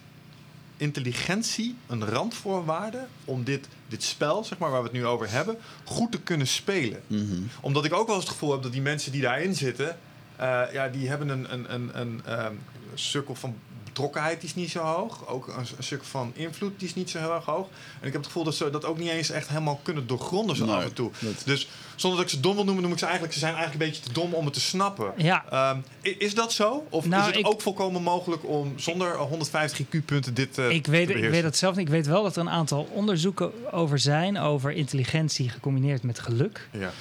[0.81, 5.57] intelligentie een randvoorwaarde om dit, dit spel, zeg maar, waar we het nu over hebben,
[5.83, 7.41] goed te kunnen spelen Mhm.
[7.61, 9.97] omdat ik ook wel eens het gevoel heb dat die mensen die daarin zitten,
[10.35, 12.53] eh, ja, die hebben een, een, een, een ehm,
[12.93, 13.55] cirkel van
[13.93, 15.27] betrokkenheid die is niet zo hoog.
[15.27, 17.67] Ook een, een stuk van invloed die is niet zo heel erg hoog.
[17.99, 20.55] En ik heb het gevoel dat ze dat ook niet eens echt helemaal kunnen doorgronden
[20.55, 21.11] zo Nee, af en toe.
[21.19, 23.53] dat- Dus zonder dat ik ze dom wil noemen, noem ik ze eigenlijk, ze zijn
[23.55, 25.13] eigenlijk een beetje te dom om het te snappen.
[25.17, 25.45] ja.
[25.49, 26.85] Ehm, is dat zo?
[26.89, 30.83] Of Nou, is het ik- ook volkomen mogelijk om zonder 150 IQ-punten dit eh, ik
[30.83, 31.31] te weet, ik beheersen?
[31.31, 31.85] weet het zelf niet.
[31.85, 36.67] Ik weet wel dat er een aantal onderzoeken over zijn, over intelligentie gecombineerd met geluk.
[36.71, 36.91] Ja.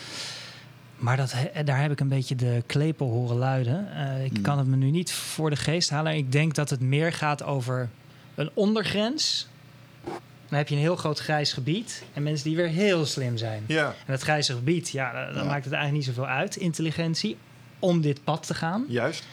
[1.01, 3.93] Maar dat, he- daar heb ik een beetje de klepel horen luiden.
[3.95, 4.43] Eh, ik Hmm.
[4.43, 6.15] kan het me nu niet voor de geest halen.
[6.17, 7.89] Ik denk dat het meer gaat over
[8.35, 9.49] een ondergrens.
[10.49, 13.65] Dan heb je een heel groot grijs gebied en mensen die weer heel slim zijn.
[13.67, 13.87] ja.
[13.87, 15.49] En dat grijze gebied, ja, dan dan Ja.
[15.51, 17.37] maakt het eigenlijk niet zoveel uit, intelligentie,
[17.79, 18.85] om dit pad te gaan.
[18.89, 19.25] juist.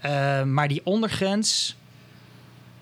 [0.00, 1.76] Eh, maar die ondergrens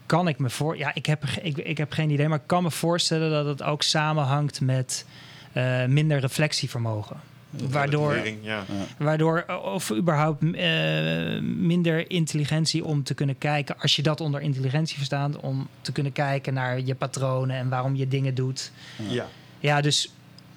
[0.06, 0.76] kan ik me voor.
[0.78, 3.62] Ja, ik heb, ik, ik heb geen idee, maar ik kan me voorstellen dat het
[3.62, 5.06] ook samenhangt met
[5.52, 7.16] eh, minder reflectievermogen.
[7.70, 8.64] Waardoor, Ja.
[8.98, 14.96] waardoor of überhaupt eh, minder intelligentie om te kunnen kijken, als je dat onder intelligentie
[14.96, 18.72] verstaat, om te kunnen kijken naar je patronen en waarom je dingen doet.
[19.08, 19.26] ja.
[19.60, 20.12] Ja, dus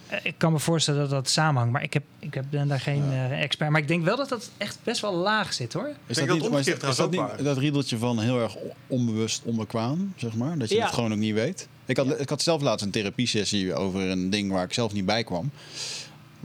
[0.07, 2.79] eh, ik kan me voorstellen dat dat samenhangt, maar ik, heb, ik heb, ben daar
[2.79, 3.69] geen eh, expert.
[3.69, 5.89] Maar ik denk wel dat dat echt best wel laag zit hoor.
[6.05, 8.55] Is dat, dat niet, is, dat- is dat trouwens niet dat riedeltje van heel erg
[8.55, 10.57] on- onbewust onbekwaam, zeg maar?
[10.57, 10.85] Dat je Ja.
[10.85, 11.67] het gewoon ook niet weet?
[11.85, 15.05] Ik had, ik had zelf laatst een therapiesessie over een ding waar ik zelf niet
[15.05, 15.51] bij kwam.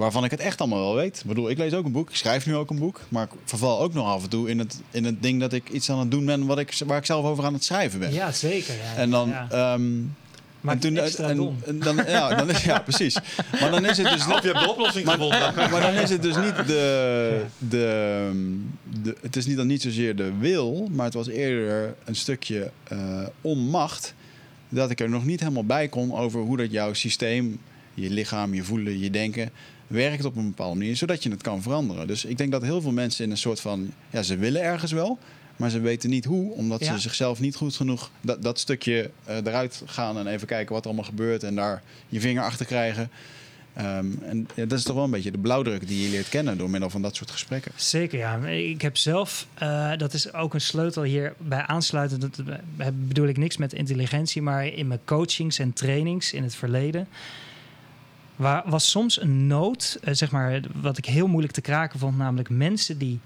[0.01, 1.19] Waarvan ik het echt allemaal wel weet.
[1.19, 3.31] Ik bedoel, ik lees ook een boek, ik schrijf nu ook een boek, maar ik
[3.45, 5.99] verval ook nog af en toe in het, in het ding dat ik iets aan
[5.99, 8.13] het doen ben wat ik, waar ik zelf over aan het schrijven ben.
[8.13, 8.75] Ja, zeker.
[8.75, 8.97] Ja.
[8.97, 9.29] En dan.
[9.29, 9.47] Ja.
[9.51, 9.91] ehm,
[10.61, 13.17] Maakt en het extra en, dan, ja, dan is, ja, precies.
[13.61, 15.55] Maar dan is het dus Of je hebt de oplossing gevonden.
[15.55, 18.31] maar dan is het dus niet de, de,
[19.03, 19.17] de.
[19.21, 23.27] Het is niet dan niet zozeer de wil, maar het was eerder een stukje eh,
[23.41, 24.15] onmacht.
[24.69, 27.61] Dat ik er nog niet helemaal bij kon over hoe dat jouw systeem,
[27.95, 29.51] je lichaam, je voelen, je denken.
[29.91, 32.07] Werkt op een bepaalde manier, zodat je het kan veranderen.
[32.07, 33.93] Dus ik denk dat heel veel mensen in een soort van.
[34.11, 35.19] Ja, ze willen ergens wel.
[35.57, 36.93] Maar ze weten niet hoe, omdat Ja.
[36.93, 40.81] ze zichzelf niet goed genoeg dat, dat stukje eh, eruit gaan en even kijken wat
[40.83, 43.11] er allemaal gebeurt en daar je vinger achter krijgen.
[43.75, 46.59] Ehm, en ja, dat is toch wel een beetje de blauwdruk die je leert kennen
[46.59, 47.73] door middel van dat soort gesprekken.
[47.77, 48.37] Zeker, ja.
[48.47, 52.21] Ik heb zelf, eh, dat is ook een sleutel hierbij aansluiten.
[52.21, 52.39] Dat
[52.79, 57.09] eh, bedoel ik niks met intelligentie, maar in mijn coachings en trainings in het verleden.
[58.41, 62.17] Waar, was soms een nood, eh, zeg maar, wat ik heel moeilijk te kraken vond,
[62.17, 63.21] namelijk mensen die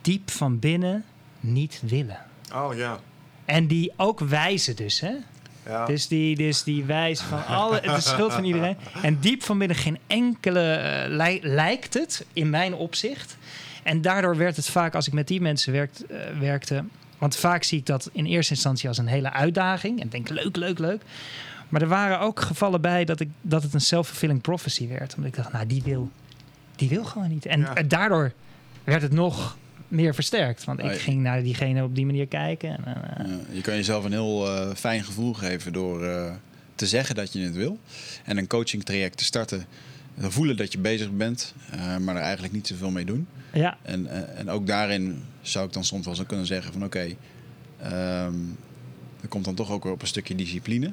[0.00, 1.04] diep van binnen
[1.40, 2.18] niet willen.
[2.54, 2.98] Oh ja.
[3.44, 5.12] En die ook wijzen dus, hè?
[5.66, 5.86] ja.
[5.86, 8.76] Dus die, dus die wijs van alle, het is schuld van iedereen.
[9.02, 13.36] En diep van binnen geen enkele eh, lij- lijkt het, in mijn opzicht.
[13.82, 16.84] En daardoor werd het vaak, als ik met die mensen werkt, eh, werkte.
[17.18, 20.00] Want vaak zie ik dat in eerste instantie als een hele uitdaging.
[20.00, 21.02] En denk leuk, leuk, leuk.
[21.68, 25.14] Maar er waren ook gevallen bij dat, ik, dat het een self-fulfilling prophecy werd.
[25.14, 26.10] Omdat ik dacht, nou, die wil,
[26.76, 27.46] die wil gewoon niet.
[27.46, 27.74] En Ja.
[27.74, 28.32] eh, daardoor
[28.84, 29.56] werd het nog
[29.88, 30.64] meer versterkt.
[30.64, 32.84] Want ik ging naar diegene op die manier kijken.
[32.84, 32.84] En,
[33.16, 36.32] eh, Ja, je kan jezelf een heel eh, fijn gevoel geven door eh,
[36.74, 37.78] te zeggen dat je het wil.
[38.24, 39.64] En een coaching traject te starten.
[40.18, 43.26] Voelen dat je bezig bent, eh, maar er eigenlijk niet zoveel mee doen.
[43.52, 46.84] ja, En, eh, en ook daarin zou ik dan soms wel zo kunnen zeggen van
[46.84, 47.14] oké,
[47.82, 48.34] ehm,
[49.20, 50.92] er komt dan toch ook weer op een stukje discipline.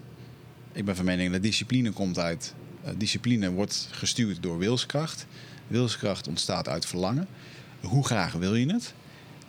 [0.76, 2.54] Ik ben van mening dat discipline komt uit,
[2.84, 5.26] eh, discipline wordt gestuurd door wilskracht.
[5.68, 7.28] Wilskracht ontstaat uit verlangen.
[7.82, 8.94] Hoe graag wil je het?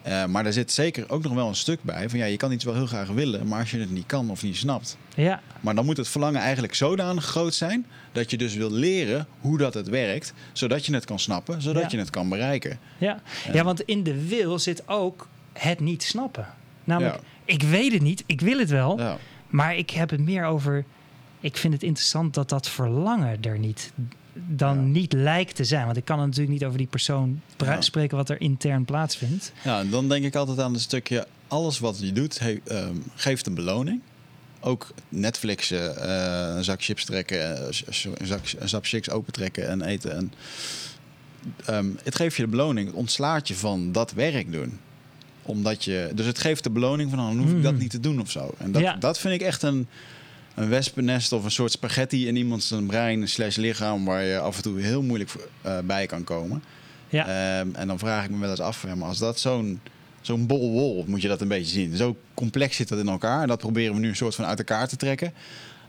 [0.03, 2.53] Eh, maar daar zit zeker ook nog wel een stuk bij van ja, je kan
[2.53, 5.41] iets wel heel graag willen, maar als je het niet kan of niet snapt, ja,
[5.61, 9.59] maar dan moet het verlangen eigenlijk zodanig groot zijn dat je dus wil leren hoe
[9.59, 11.89] dat het werkt, zodat je het kan snappen, zodat Ja.
[11.91, 12.79] je het kan bereiken.
[12.99, 13.21] Ja.
[13.47, 13.53] Ja.
[13.53, 16.47] ja, want in de wil zit ook het niet snappen.
[16.85, 17.21] Namelijk, Ja.
[17.55, 19.19] ik weet het niet, ik wil het wel, Ja.
[19.49, 20.85] maar ik heb het meer over.
[21.47, 23.93] Ik vind het interessant dat dat verlangen er niet
[24.33, 24.83] dan Ja.
[24.83, 25.85] niet lijkt te zijn.
[25.85, 27.81] Want ik kan natuurlijk niet over die persoon Ja.
[27.81, 29.53] spreken wat er intern plaatsvindt.
[29.65, 31.27] Ja, dan denk ik altijd aan het stukje...
[31.49, 34.01] alles wat je doet he- ehm, geeft een beloning.
[34.61, 37.67] Ook Netflixen, eh, een zak chips trekken, eh,
[38.21, 40.17] een zak, een zak chips opentrekken en eten.
[40.17, 40.33] En,
[41.65, 44.79] ehm, het geeft je de beloning, het ontslaat je van dat werk doen.
[45.43, 47.81] Omdat je, dus het geeft de beloning van, dan hoef ik dat Mhm.
[47.83, 48.55] niet te doen of zo.
[48.59, 48.97] En dat, Ja.
[48.97, 49.89] dat vind ik echt een,
[50.57, 54.05] een wespennest of een soort spaghetti in iemands brein slash lichaam...
[54.05, 55.31] waar je af en toe heel moeilijk
[55.63, 56.63] eh, bij kan komen.
[57.09, 59.81] Ja, Ehm, en dan vraag ik me wel eens af, ja, maar als dat zo'n
[60.21, 61.97] zo'n bol wol, moet je dat een beetje zien.
[61.97, 63.43] Zo complex zit dat in elkaar.
[63.43, 65.33] En dat proberen we nu een soort van uit elkaar te trekken.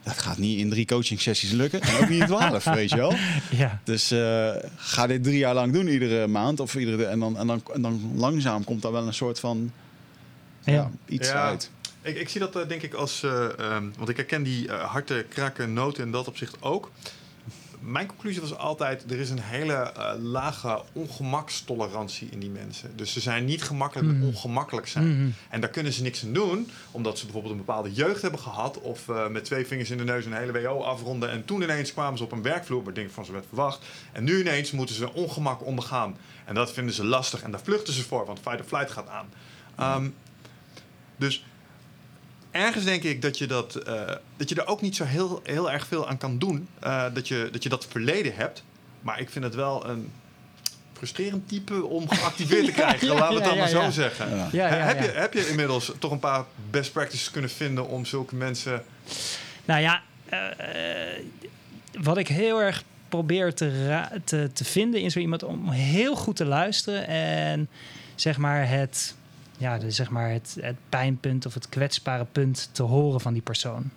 [0.03, 1.81] Dat gaat niet in drie coaching sessies lukken.
[1.81, 3.13] En ook niet in twaalf, weet je wel.
[3.51, 6.59] ja, Dus eh, ga dit drie jaar lang doen, iedere maand.
[6.59, 9.71] Of iedere, en, dan, en, dan, en dan langzaam komt daar wel een soort van
[10.63, 10.73] ja.
[10.73, 10.91] ja.
[11.05, 11.47] iets Ja.
[11.47, 11.71] uit.
[12.07, 13.23] Ik, ik zie dat eh, denk ik als...
[13.23, 16.91] eh, ehm, want ik herken die eh, harte kraken noten in dat opzicht ook.
[17.79, 19.11] Mijn conclusie was altijd...
[19.11, 19.91] er is een hele
[20.21, 22.91] lage ongemakstolerantie in die mensen.
[22.97, 24.25] Dus ze zijn niet gemakkelijk met Mhm.
[24.27, 25.19] ongemakkelijk zijn.
[25.21, 25.29] Mhm.
[25.49, 28.79] En daar kunnen ze niks aan doen, omdat ze bijvoorbeeld een bepaalde jeugd hebben gehad.
[28.81, 31.29] Of met twee vingers in de neus een hele WO afronden.
[31.31, 33.85] En toen ineens kwamen ze op een werkvloer waar dingen van ze werd verwacht.
[34.11, 36.17] En nu ineens moeten ze ongemak ondergaan.
[36.45, 39.07] En dat vinden ze lastig en daar vluchten ze voor, want fight or flight gaat
[39.09, 39.29] aan.
[39.75, 40.09] Ehm,
[41.17, 41.45] dus
[42.57, 44.01] ergens denk ik dat je, dat, eh,
[44.37, 46.67] dat je er ook niet zo heel, heel erg veel aan kan doen.
[46.79, 48.63] Eh, dat, je, dat je dat verleden hebt.
[49.01, 50.11] Maar ik vind het wel een
[50.93, 53.07] frustrerend type om geactiveerd te krijgen.
[53.07, 53.91] ja, Laten we het ja, dan maar zo ja.
[53.91, 54.29] zeggen.
[54.29, 54.49] Ja.
[54.51, 58.05] Ja, ja, heb, je, heb je inmiddels toch een paar best practices kunnen vinden om
[58.05, 58.83] zulke mensen.
[59.65, 60.39] Nou ja, eh,
[62.01, 66.35] wat ik heel erg probeer te, te, te vinden in zo iemand om heel goed
[66.35, 67.69] te luisteren en
[68.15, 69.15] zeg maar het,
[69.57, 73.41] ja, de, zeg maar het, het pijnpunt of het kwetsbare punt te horen van die
[73.41, 73.89] persoon.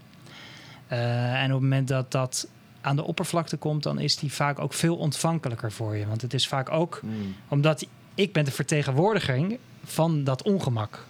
[0.87, 2.49] Eh, en op het moment dat dat
[2.81, 6.07] aan de oppervlakte komt, dan is die vaak ook veel ontvankelijker voor je.
[6.07, 7.01] Want het is vaak ook
[7.49, 11.07] omdat ik ben de vertegenwoordiger van dat ongemak.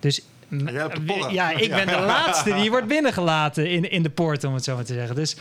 [0.00, 0.22] Dus
[1.30, 4.74] ja, ik ben de laatste die wordt binnengelaten in, in de poort, om het zo
[4.74, 5.16] maar te zeggen.
[5.16, 5.36] Dus,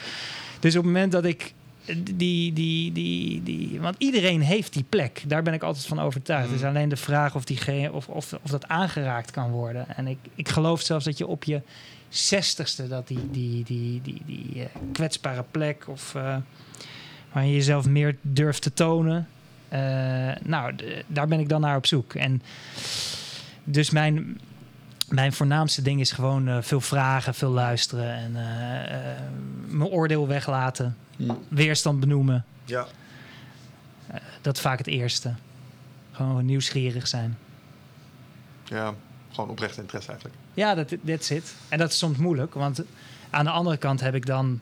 [0.60, 1.54] dus op het moment dat ik
[1.96, 5.24] die, die, die, die, want iedereen heeft die plek.
[5.28, 6.46] Daar ben ik altijd van overtuigd.
[6.46, 6.68] Het is Mm.
[6.68, 9.96] alleen de vraag of, die, of, of, of dat aangeraakt kan worden.
[9.96, 11.62] En ik, ik geloof zelfs dat je op je
[12.10, 16.36] zestigste dat die, die, die, die, die eh, kwetsbare plek of eh,
[17.32, 19.28] waarin je jezelf meer durft te tonen.
[19.70, 19.80] Eh,
[20.44, 20.74] nou,
[21.08, 22.14] daar ben ik dan naar op zoek.
[22.14, 22.42] En
[23.64, 24.40] dus mijn,
[25.10, 28.32] mijn voornaamste ding is gewoon veel vragen, veel luisteren en
[29.68, 31.34] mijn oordeel weglaten, Hm.
[31.48, 32.46] weerstand benoemen.
[32.66, 32.88] Ja.
[34.42, 35.34] Dat is vaak het eerste.
[36.12, 37.38] Gewoon nieuwsgierig zijn.
[38.64, 38.94] ja,
[39.32, 40.40] gewoon oprecht interesse eigenlijk.
[40.54, 41.56] Ja, dat that's it.
[41.70, 42.82] En dat is soms moeilijk, want
[43.30, 44.60] aan de andere kant heb ik dan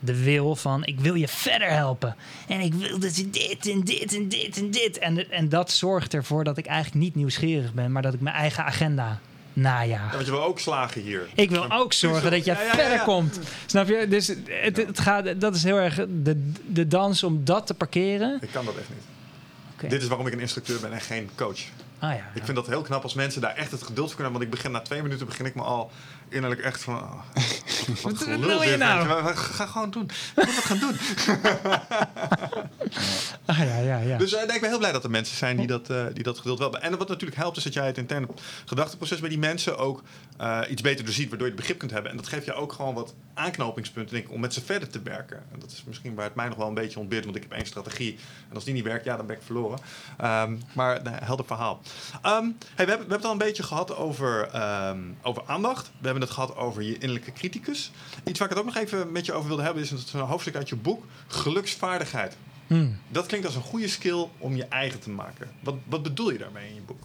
[0.00, 2.16] de wil van ik wil je verder helpen.
[2.48, 4.98] En ik wil dat je dit en dit en dit en dit.
[4.98, 8.36] En, en dat zorgt ervoor dat ik eigenlijk niet nieuwsgierig ben, maar dat ik mijn
[8.36, 9.20] eigen agenda
[9.60, 10.10] najaag.
[10.10, 11.28] Ja, want je wil ook slagen hier.
[11.34, 13.38] Ik wil ook zorgen dat je Ja, ja, ja, verder komt.
[13.66, 14.06] Snap je?
[14.08, 18.38] Dus het, het gaat, dat is heel erg de, de dans om dat te parkeren.
[18.40, 19.90] Ik kan dat echt niet.
[19.90, 21.60] Dit is waarom ik een instructeur ben en geen coach.
[21.98, 22.30] Ah ja.
[22.34, 24.40] Ik vind dat heel knap als mensen daar echt het geduld voor kunnen hebben.
[24.40, 25.90] Want ik begin na twee minuten begin ik me al
[26.28, 26.94] innerlijk echt van...
[26.94, 27.22] oh,
[28.02, 29.34] wat Wat wil je nou?
[29.34, 30.10] Ga gewoon doen.
[30.36, 30.96] Moet wat gaan doen.
[33.44, 34.18] Ah ja, ja, ja.
[34.18, 36.38] Dus nee, ik ben heel blij dat er mensen zijn die dat, eh, die dat
[36.38, 36.90] geduld wel hebben.
[36.90, 38.28] En wat natuurlijk helpt is dat jij het interne
[38.64, 40.02] gedachteproces bij die mensen ook
[40.36, 41.28] eh, iets beter doorziet.
[41.28, 42.10] Waardoor je het begrip kunt hebben.
[42.10, 45.02] En dat geeft je ook gewoon wat aanknopingspunten denk ik, om met ze verder te
[45.02, 45.36] werken.
[45.52, 47.24] En dat is misschien waar het mij nog wel een beetje ontbeert.
[47.24, 48.18] Want ik heb één strategie.
[48.48, 49.78] En als die niet werkt, ja, dan ben ik verloren.
[50.16, 51.80] Ehm, maar nee, helder verhaal.
[52.22, 55.86] Ehm, hey, we, hebben, we hebben het al een beetje gehad over, ehm, over aandacht.
[55.86, 57.90] We hebben het gehad over je innerlijke criticus.
[58.24, 59.82] Iets waar ik het ook nog even met je over wilde hebben...
[59.82, 61.04] is een hoofdstuk uit je boek.
[61.26, 62.36] Geluksvaardigheid.
[62.66, 62.98] Hmm.
[63.08, 65.50] Dat klinkt als een goede skill om je eigen te maken.
[65.60, 67.00] Wat, wat bedoel je daarmee in je boek?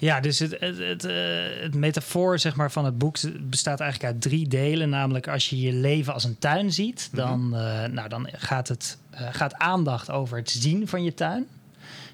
[0.00, 1.14] Ja, dus het, het, het, eh,
[1.60, 4.88] het metafoor zeg maar, van het boek bestaat eigenlijk uit drie delen.
[4.88, 8.98] Namelijk als je je leven als een tuin ziet, dan, eh, nou, dan gaat, het,
[9.10, 11.46] eh, gaat aandacht over het zien van je tuin.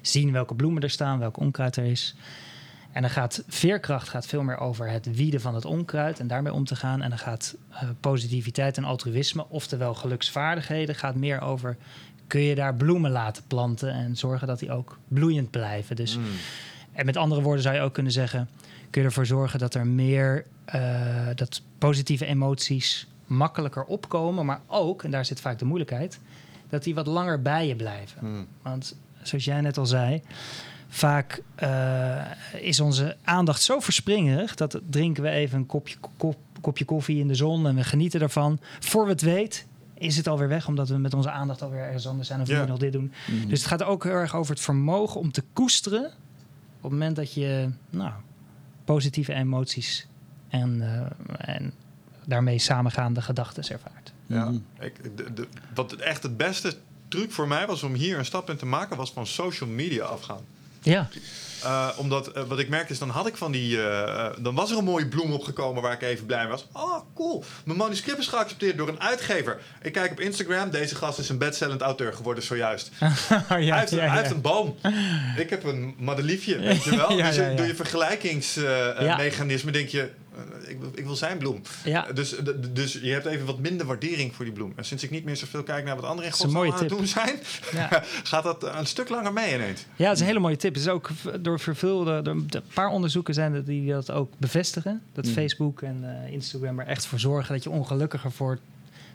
[0.00, 2.14] Zien welke bloemen er staan, welk onkruid er is.
[2.96, 6.52] En dan gaat veerkracht gaat veel meer over het wieden van het onkruid en daarmee
[6.52, 7.02] om te gaan.
[7.02, 11.76] En dan gaat eh, positiviteit en altruïsme, oftewel geluksvaardigheden, gaat meer over
[12.26, 15.96] kun je daar bloemen laten planten en zorgen dat die ook bloeiend blijven.
[15.96, 16.18] Dus
[16.92, 18.48] en met andere woorden zou je ook kunnen zeggen:
[18.90, 25.02] kun je ervoor zorgen dat er meer eh, dat positieve emoties makkelijker opkomen, maar ook,
[25.02, 26.20] en daar zit vaak de moeilijkheid,
[26.68, 28.18] dat die wat langer bij je blijven.
[28.20, 28.46] Hmm.
[28.62, 30.22] Want zoals jij net al zei,
[30.88, 32.24] vaak eh,
[32.60, 37.28] is onze aandacht zo verspringerig dat drinken we even een kopje, kop, kopje koffie in
[37.28, 38.58] de zon en we genieten ervan.
[38.80, 42.06] Voor we het weet, is het alweer weg, omdat we met onze aandacht alweer ergens
[42.06, 42.60] anders zijn of Ja.
[42.60, 43.12] nu nog dit doen.
[43.26, 43.48] Mhm.
[43.48, 46.04] Dus het gaat ook heel erg over het vermogen om te koesteren
[46.76, 48.12] op het moment dat je nou,
[48.84, 50.06] positieve emoties
[50.48, 51.72] en, eh, en
[52.24, 54.12] daarmee samengaande gedachten ervaart.
[54.26, 54.58] Ja, Mhm.
[54.80, 56.74] ik, de, de- wat echt het beste
[57.08, 60.04] truc voor mij was om hier een stap in te maken, was van social media
[60.04, 60.40] afgaan.
[60.92, 61.08] Ja,
[61.62, 63.82] Eh, omdat eh, wat ik merkte is, dan had ik van die.
[63.88, 66.66] eh, dan was er een mooie bloem opgekomen waar ik even blij mee was.
[66.72, 67.44] Oh, cool.
[67.64, 69.58] Mijn manuscript is geaccepteerd door een uitgever.
[69.82, 70.70] Ik kijk op Instagram.
[70.70, 72.90] Deze gast is een bestsellend auteur geworden zojuist.
[72.98, 73.08] ja,
[73.46, 74.12] hij, heeft, ja, hij ja.
[74.14, 74.76] heeft een boom.
[75.36, 77.16] Ik heb een madeliefje, weet je wel.
[77.16, 80.10] Dus je- door je vergelijkingsmechanisme denk je...
[80.36, 81.62] eh, ik, wil, ik wil zijn bloem.
[81.84, 82.06] Ja.
[82.12, 82.34] Dus,
[82.72, 84.72] dus je hebt even wat minder waardering voor die bloem.
[84.76, 86.88] En sinds ik niet meer zoveel kijk naar wat anderen in Dat godsnaam aan het
[86.88, 87.34] doen zijn...
[87.72, 88.04] Ja.
[88.30, 89.84] gaat dat een stuk langer mee ineens.
[89.96, 90.74] Ja, het is een hele mooie tip.
[90.74, 91.10] Het is ook
[91.40, 95.02] door vervulde, door een paar onderzoeken zijn er die dat ook bevestigen.
[95.12, 95.32] Dat Mm.
[95.32, 98.60] Facebook en eh, Instagram er echt voor zorgen dat je ongelukkiger wordt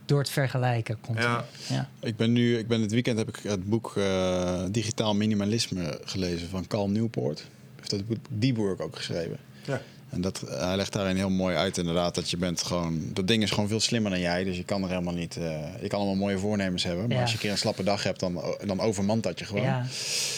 [0.05, 0.97] door het vergelijken.
[1.01, 1.27] Continu.
[1.27, 1.45] Ja.
[1.67, 1.89] Ja.
[1.99, 6.49] Ik ben nu, ik ben dit weekend heb ik het boek eh, Digitaal Minimalisme gelezen
[6.49, 7.47] van Cal Newport.
[7.75, 9.37] Heeft dat boek Die Boer ook geschreven.
[9.65, 9.81] Ja.
[10.11, 13.01] En dat, hij legt daarin heel mooi uit inderdaad dat je bent gewoon...
[13.13, 15.37] Dat ding is gewoon veel slimmer dan jij, dus je kan er helemaal niet...
[15.37, 17.21] eh, je kan allemaal mooie voornemens hebben, maar Ja.
[17.21, 19.63] als je een keer een slappe dag hebt, dan, dan overmand dat je gewoon.
[19.63, 19.85] Ja.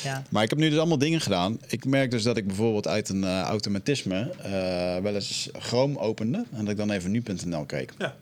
[0.03, 0.24] Ja.
[0.30, 1.59] Maar ik heb nu dus allemaal dingen gedaan.
[1.67, 4.51] Ik merk dus dat ik bijvoorbeeld uit een eh, automatisme eh,
[5.03, 7.93] wel eens Chrome opende en dat ik dan even nu.nl keek.
[7.97, 8.15] Ja.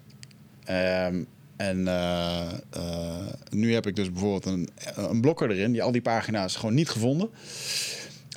[0.63, 1.23] Ehm,
[1.55, 6.01] en eh, eh, nu heb ik dus bijvoorbeeld een, een blokker erin die al die
[6.01, 7.29] pagina's gewoon niet gevonden.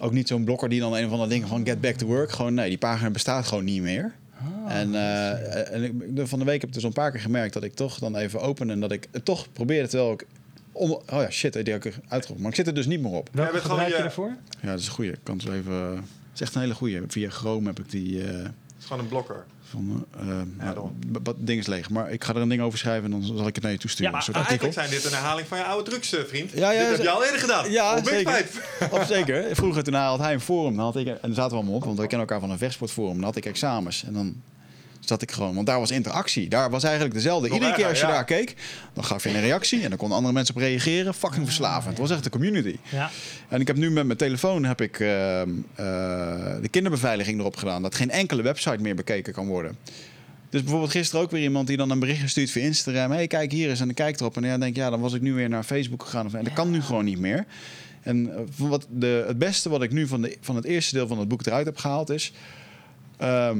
[0.00, 2.30] Ook niet zo'n blokker die dan een of andere dingen van get back to work.
[2.32, 4.12] Gewoon nee, die pagina bestaat gewoon niet meer.
[4.68, 7.52] en eh, en ik, de- van de week heb ik dus een paar keer gemerkt
[7.54, 10.26] dat ik toch dan even open en dat ik het toch probeerde terwijl ik.
[10.72, 12.40] Om, oh ja, shit, die heb ik uitgeroepen.
[12.42, 13.28] Maar ik zit er dus niet meer op.
[13.32, 14.36] Welke gewoon je je- ervoor?
[14.60, 15.10] Ja, dat is een goeie.
[15.12, 15.74] Ik kan zo even.
[15.94, 16.02] Het
[16.34, 17.00] is echt een hele goeie.
[17.08, 18.22] Via Chrome heb ik die.
[18.24, 19.44] eh, Het is gewoon een blokker.
[19.74, 20.06] Van,
[20.58, 20.74] eh, Ja,
[21.22, 21.90] wat ding is leeg.
[21.90, 23.78] Maar ik ga er een ding over schrijven en dan zal ik het naar je
[23.78, 24.10] toesturen.
[24.12, 24.66] Ja, een soort Maar artikel.
[24.66, 26.50] eigenlijk zijn dit een herhaling van je oude drugs, eh, vriend.
[26.54, 27.70] Ja, ja, dit heb je al eerder gedaan.
[27.70, 28.46] Ja, Op zeker.
[28.90, 29.44] Of zeker.
[29.56, 30.76] Vroeger toen had hij een forum.
[30.76, 32.58] Dan had ik, en daar zaten we allemaal op, want we kennen elkaar van een
[32.58, 33.14] vechtsportforum.
[33.14, 34.04] Dan had ik examens.
[34.04, 34.34] En dan
[35.08, 36.48] zat ik gewoon, want daar was interactie.
[36.48, 37.50] Daar was eigenlijk dezelfde.
[37.50, 38.12] Iedere keer als je ja.
[38.12, 38.54] daar keek,
[38.92, 39.82] dan gaf je een reactie.
[39.82, 41.14] En dan konden andere mensen op reageren.
[41.14, 41.98] Fucking verslavend.
[41.98, 42.76] Het was echt een community.
[42.90, 43.10] Ja.
[43.48, 45.86] En ik heb nu met mijn telefoon heb ik, ehm, eh,
[46.60, 47.82] de kinderbeveiliging erop gedaan.
[47.82, 49.76] Dat geen enkele website meer bekeken kan worden.
[50.50, 53.10] Dus bijvoorbeeld gisteren ook weer iemand die dan een bericht stuurt via Instagram.
[53.10, 54.36] hey, kijk hier eens en dan kijk erop.
[54.36, 56.26] En ja, denk ik, ja, dan was ik nu weer naar Facebook gegaan.
[56.26, 57.44] Of, en dat kan nu gewoon niet meer.
[58.02, 61.06] En eh, wat de, het beste wat ik nu van, de, van het eerste deel
[61.06, 62.32] van het boek eruit heb gehaald is...
[63.16, 63.58] ehm,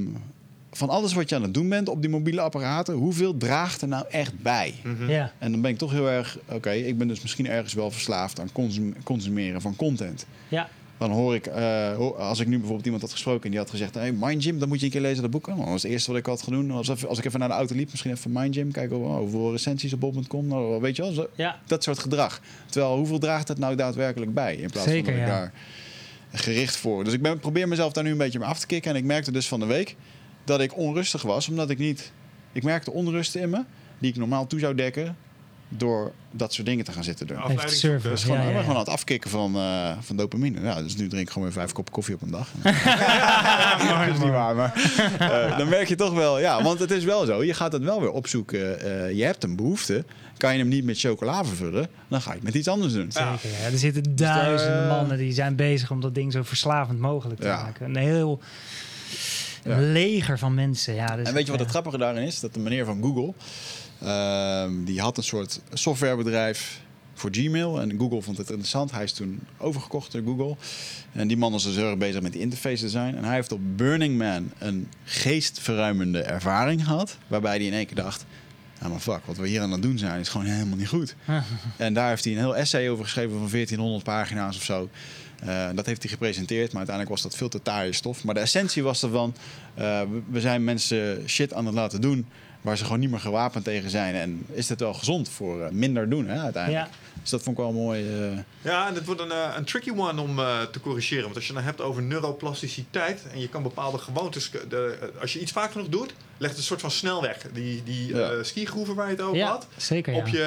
[0.77, 2.95] van alles wat je aan het doen bent op die mobiele apparaten...
[2.95, 4.75] hoeveel draagt er nou echt bij?
[5.09, 5.33] Ja.
[5.39, 6.39] En dan ben ik toch heel erg...
[6.49, 10.27] Oké, ik ben dus misschien ergens wel verslaafd aan consum- consumeren van content.
[10.49, 10.69] Ja.
[10.99, 13.95] Dan hoor ik, eh, als ik nu bijvoorbeeld iemand had gesproken en die had gezegd:
[13.95, 15.47] hey, Mind Gym, dan moet je een keer lezen dat boek.
[15.49, 16.69] Oh, dat was het eerste wat ik had gedaan.
[16.69, 19.17] Was even, als ik even naar de auto liep, misschien even Mind Gym, kijken oh,
[19.17, 20.47] hoeveel recensies op bol.com.
[20.47, 21.59] Nou, weet je wel, zo- Ja.
[21.67, 22.41] dat soort gedrag.
[22.71, 24.57] Terwijl, hoeveel draagt het nou daadwerkelijk bij?
[24.57, 25.39] In plaats Zeker, van dat ik ja.
[25.41, 25.53] daar
[26.33, 27.05] gericht voor.
[27.05, 28.91] Dus ik ben, probeer mezelf daar nu een beetje mee af te kicken.
[28.91, 29.97] En ik merkte dus van de week
[30.45, 32.13] dat ik onrustig was, omdat ik niet.
[32.53, 33.63] Ik merkte onrusten in me,
[33.99, 35.17] die ik normaal toe zou dekken.
[35.69, 37.37] door dat soort dingen te gaan zitten doen.
[37.37, 38.03] Afleiding.
[38.03, 40.61] Dus gewoon, Ja, gewoon aan het afkicken van, eh, van dopamine.
[40.61, 42.49] Ja, dus nu drink ik gewoon weer vijf koppen koffie op een dag.
[43.89, 44.73] dat is niet waar, maar
[45.19, 46.41] eh, dan merk je toch wel...
[46.41, 48.81] Ja, want het is wel zo, je gaat het wel weer opzoeken.
[48.81, 50.05] Eh, je hebt een behoefte.
[50.37, 53.13] Kan je hem niet met chocola vervullen, dan ga je het met iets anders doen.
[53.13, 53.71] Zeker, ja.
[53.73, 57.47] Er zitten duizenden eh, mannen die zijn bezig om dat ding zo verslavend mogelijk te
[57.47, 57.63] Ja.
[57.63, 57.87] maken.
[57.89, 58.41] Een heel
[59.65, 59.79] Ja.
[59.79, 60.95] leger van mensen.
[60.95, 62.41] Ja, dus En weet je wat het grappige daarin is?
[62.41, 63.35] Dat de meneer van Google,
[64.01, 66.81] ehm, die had een soort softwarebedrijf
[67.15, 67.81] voor Gmail.
[67.81, 68.91] En Google vond het interessant.
[68.91, 70.57] Hij is toen overgekocht door Google.
[71.13, 73.15] En die man was dus heel erg bezig met die interface design.
[73.17, 77.17] En hij heeft op Burning Man een geestverruimende ervaring gehad.
[77.27, 78.25] Waarbij hij in één keer dacht...
[78.81, 81.15] Ja, maar fuck, wat we hier aan het doen zijn is gewoon helemaal niet goed.
[81.77, 84.89] En daar heeft hij een heel essay over geschreven van 1400 pagina's of zo.
[85.41, 88.25] Eh, dat heeft hij gepresenteerd, maar uiteindelijk was dat veel te taaie stof.
[88.25, 89.35] Maar de essentie was ervan,
[89.75, 90.01] eh,
[90.31, 92.27] we- zijn mensen shit aan het laten doen
[92.61, 94.15] waar ze gewoon niet meer gewapend tegen zijn.
[94.15, 96.87] En is dit wel gezond voor eh, minder doen hè, uiteindelijk?
[96.87, 96.93] Ja.
[97.21, 98.03] Dus dat vond ik wel mooi.
[98.31, 101.23] eh, Ja, en het wordt een, een tricky one om eh, te corrigeren.
[101.25, 104.51] Want als je het dan hebt over neuroplasticiteit en je kan bepaalde gewoontes.
[104.69, 107.39] De, als je iets vaak genoeg doet, legt het een soort van snelweg.
[107.53, 108.43] Die, die Ja.
[108.43, 109.67] skigroeven waar je het over Ja, had.
[109.77, 110.13] zeker.
[110.13, 110.19] Ja.
[110.19, 110.43] Op, je,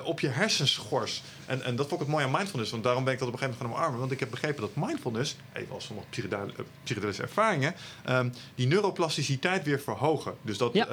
[0.00, 1.22] eh, op je hersenschors.
[1.46, 2.70] En, en dat vond ik het mooi aan mindfulness.
[2.70, 4.00] Want daarom ben ik dat op een gegeven moment gaan omarmen.
[4.00, 8.66] Want ik heb begrepen dat mindfulness, even als sommige psychedel- eh, psychedelische ervaringen, ehm, die
[8.66, 10.34] neuroplasticiteit weer verhogen.
[10.42, 10.86] Dus dat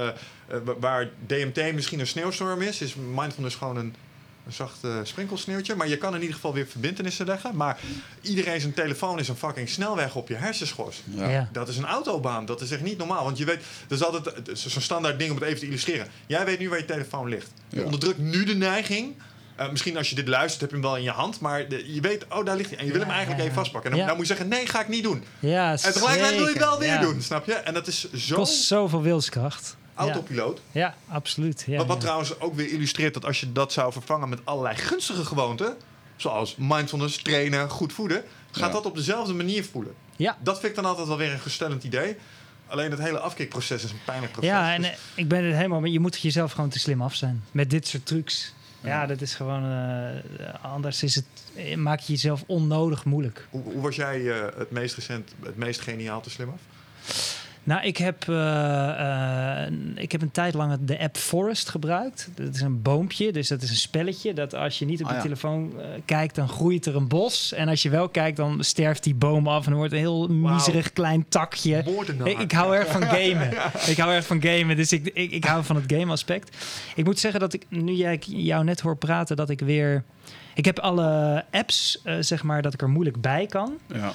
[0.80, 3.95] waar DMT misschien een sneeuwstorm is, is mindfulness gewoon een,
[4.49, 5.76] een zacht eh, sprinkelsneeuwtje.
[5.76, 7.55] Maar je kan in ieder geval weer verbindenissen leggen.
[7.55, 7.77] Maar
[8.21, 11.01] iedereen zijn telefoon is een fucking snelweg op je hersenschors.
[11.05, 11.30] ja.
[11.30, 11.49] Ja.
[11.51, 12.45] Dat is een autobaan.
[12.45, 13.23] Dat is echt niet normaal.
[13.23, 16.07] Want je weet, dat is altijd is zo'n standaard ding om het even te illustreren.
[16.27, 17.51] Jij weet nu waar je telefoon ligt.
[17.69, 19.15] Je onderdrukt nu de neiging.
[19.55, 21.39] eh, misschien als je dit luistert, heb je hem wel in je hand.
[21.39, 22.80] Maar de- je weet, oh, daar ligt hij.
[22.80, 23.91] En je wil hem eigenlijk ja, even vastpakken.
[23.91, 24.11] En dan, Ja.
[24.11, 25.23] dan moet je zeggen, nee, ga ik niet doen.
[25.39, 27.01] ja, En tegelijkertijd wil je het wel weer Ja.
[27.01, 27.53] doen, snap je?
[27.53, 29.76] En dat is zo Kost zoveel wilskracht.
[29.99, 30.61] Autopiloot.
[30.71, 31.63] Ja, absoluut.
[31.67, 32.01] Ja, wat wat ja.
[32.01, 35.76] trouwens ook weer illustreert dat als je dat zou vervangen met allerlei gunstige gewoonten...
[36.15, 38.23] zoals mindfulness, trainen, goed voeden...
[38.51, 38.73] gaat Ja.
[38.73, 39.93] dat op dezelfde manier voelen.
[40.15, 40.38] Ja.
[40.41, 42.15] Dat vind ik dan altijd wel weer een gestellend idee.
[42.67, 44.49] Alleen het hele afkikproces is een pijnlijk proces.
[44.51, 47.01] Ja, en Dus- eh, ik ben het helemaal met je moet jezelf gewoon te slim
[47.01, 48.53] af zijn met dit soort trucs.
[48.81, 49.05] Ja, Ja.
[49.05, 53.47] dat is gewoon eh, anders is het eh, maak je jezelf onnodig moeilijk.
[53.49, 56.59] Hoe, hoe was jij eh, het meest recent, het meest geniaal te slim af?
[57.70, 62.30] Nou, ik heb, eh, eh, ik heb een tijd lang de app Forest gebruikt.
[62.36, 64.34] Dat is een boompje, dus dat is een spelletje.
[64.34, 65.24] Dat als je niet op Ah, je ja.
[65.24, 67.54] telefoon eh, kijkt, dan groeit er een bos.
[67.54, 70.94] En als je wel kijkt, dan sterft die boom af en wordt een heel miserig
[70.94, 71.84] klein takje.
[72.24, 73.52] Ik, ik hou erg van gamen.
[73.88, 76.58] ik hou erg van gamen, dus ik, ik, ik hou van het game aspect.
[76.96, 80.04] Ik moet zeggen dat ik, nu jij jou net hoor praten, dat ik weer...
[80.54, 83.78] Ik heb alle apps, eh, zeg maar, dat ik er moeilijk bij kan.
[83.88, 84.14] Ja.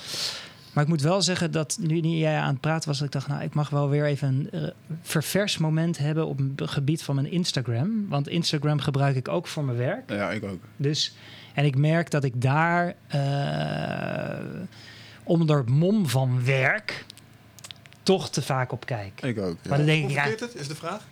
[0.75, 3.27] Maar ik moet wel zeggen dat nu jij aan het praten was, dat ik dacht,
[3.27, 4.71] nou, ik mag wel weer even een eh,
[5.03, 8.09] ververs moment hebben op het gebied van mijn Instagram.
[8.09, 10.11] Want Instagram gebruik ik ook voor mijn werk.
[10.11, 10.63] ja, ik ook.
[10.77, 11.15] Dus,
[11.55, 14.45] en ik merk dat ik daar eh,
[15.23, 17.05] onder mom van werk
[18.03, 19.23] toch te vaak op kijk.
[19.23, 19.57] Ik ook.
[19.63, 19.69] ja.
[19.69, 21.03] Maar dan denk ik, ja, het, is de vraag?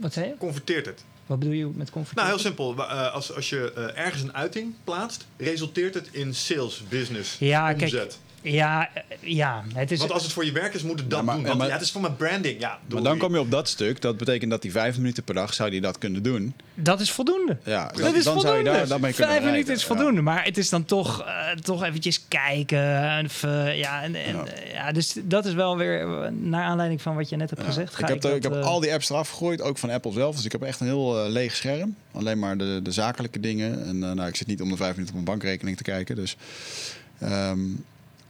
[0.00, 0.34] wat zei je?
[0.38, 1.04] Converteert het?
[1.26, 2.16] Wat bedoel je met comfort?
[2.16, 2.76] Nou, heel simpel.
[2.76, 7.72] Eh, als, als je eh, ergens een uiting plaatst, resulteert het in sales, business, Ja,
[7.72, 8.18] kijk, omzet.
[8.42, 9.98] Ja, eh, ja, het is...
[9.98, 11.44] Want als het voor je werk is, moet het dat Ja, maar- doen.
[11.44, 12.60] Want maar- ja, het is voor mijn branding.
[12.60, 14.00] Ja, Maar dan kom je op dat stuk.
[14.00, 16.54] Dat betekent dat die vijf minuten per dag zou die dat kunnen doen.
[16.74, 17.56] Dat is voldoende.
[17.64, 18.40] Ja, Dat dan, is dan voldoende.
[18.42, 20.20] zou je daar, dan je kunnen Vijf minuten is voldoende.
[20.20, 22.78] Maar het is dan toch, eh, toch eventjes kijken.
[22.78, 24.44] Ja, en, en, Ja.
[24.46, 27.68] eh, ja, dus dat is wel weer naar aanleiding van wat je net hebt Ja.
[27.68, 27.94] gezegd.
[27.94, 30.12] Ga ik heb, dat, er- ik heb al die apps eraf gegooid, ook van Apple
[30.12, 30.36] zelf.
[30.36, 31.94] Dus ik heb echt een heel leeg scherm.
[32.12, 33.84] Alleen maar de, de zakelijke dingen.
[33.86, 36.16] En nou, ik zit niet om de vijf minuten op mijn bankrekening te kijken.
[36.16, 36.36] Dus,
[37.18, 37.58] ehm,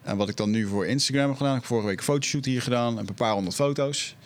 [0.02, 1.54] en wat ik dan nu voor Instagram heb gedaan.
[1.54, 2.98] Ik heb vorige week een fotoshoot hier gedaan.
[2.98, 4.16] Een paar honderd foto's.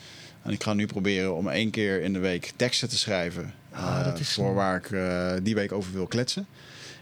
[0.42, 3.54] En ik ga nu proberen om één keer in de week teksten te schrijven.
[3.70, 4.54] Ah, eh, dat is voor zo.
[4.54, 6.46] waar ik eh, die week over wil kletsen.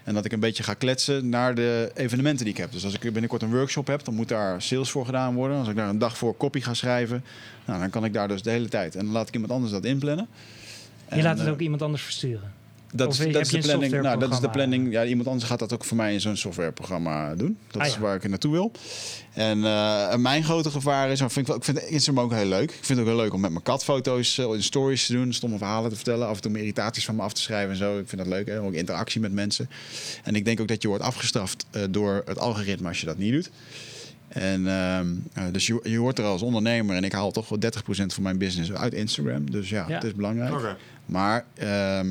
[0.04, 2.72] En dat ik een beetje ga kletsen naar de evenementen die ik heb.
[2.72, 5.58] Dus als ik binnenkort een workshop heb, dan moet daar sales voor gedaan worden.
[5.58, 7.24] Als ik daar een dag voor copy ga schrijven,
[7.64, 8.96] nou, dan kan ik daar dus de hele tijd.
[8.96, 10.28] En dan laat ik iemand anders dat inplannen.
[11.08, 12.52] Je En, laat het eh, ook iemand anders versturen.
[12.94, 14.02] Dat Of is, dat is de planning.
[14.02, 14.92] Nou, dat is de planning.
[14.92, 17.58] Ja, iemand anders gaat dat ook voor mij in zo'n softwareprogramma doen.
[17.70, 18.00] Dat Ah, is ja.
[18.00, 18.72] waar ik naartoe wil.
[19.32, 22.46] En eh, mijn grote gevaar is, maar vind ik, wel, ik vind Instagram ook heel
[22.46, 22.70] leuk.
[22.70, 25.12] Ik vind het ook heel leuk om met mijn kat foto's eh, in stories te
[25.12, 27.70] doen, stomme verhalen te vertellen, af en toe mijn irritaties van me af te schrijven
[27.70, 27.98] en zo.
[27.98, 28.60] Ik vind dat leuk, hè?
[28.60, 29.70] ook interactie met mensen.
[30.24, 33.18] En ik denk ook dat je wordt afgestraft eh, door het algoritme als je dat
[33.18, 33.50] niet doet.
[34.28, 37.58] En ehm, eh, dus je, je hoort er als ondernemer en ik haal toch wel
[37.58, 39.50] 30% van mijn business uit Instagram.
[39.50, 39.94] Dus ja, Ja.
[39.94, 40.76] het is belangrijk.
[41.06, 42.08] Maar ehm,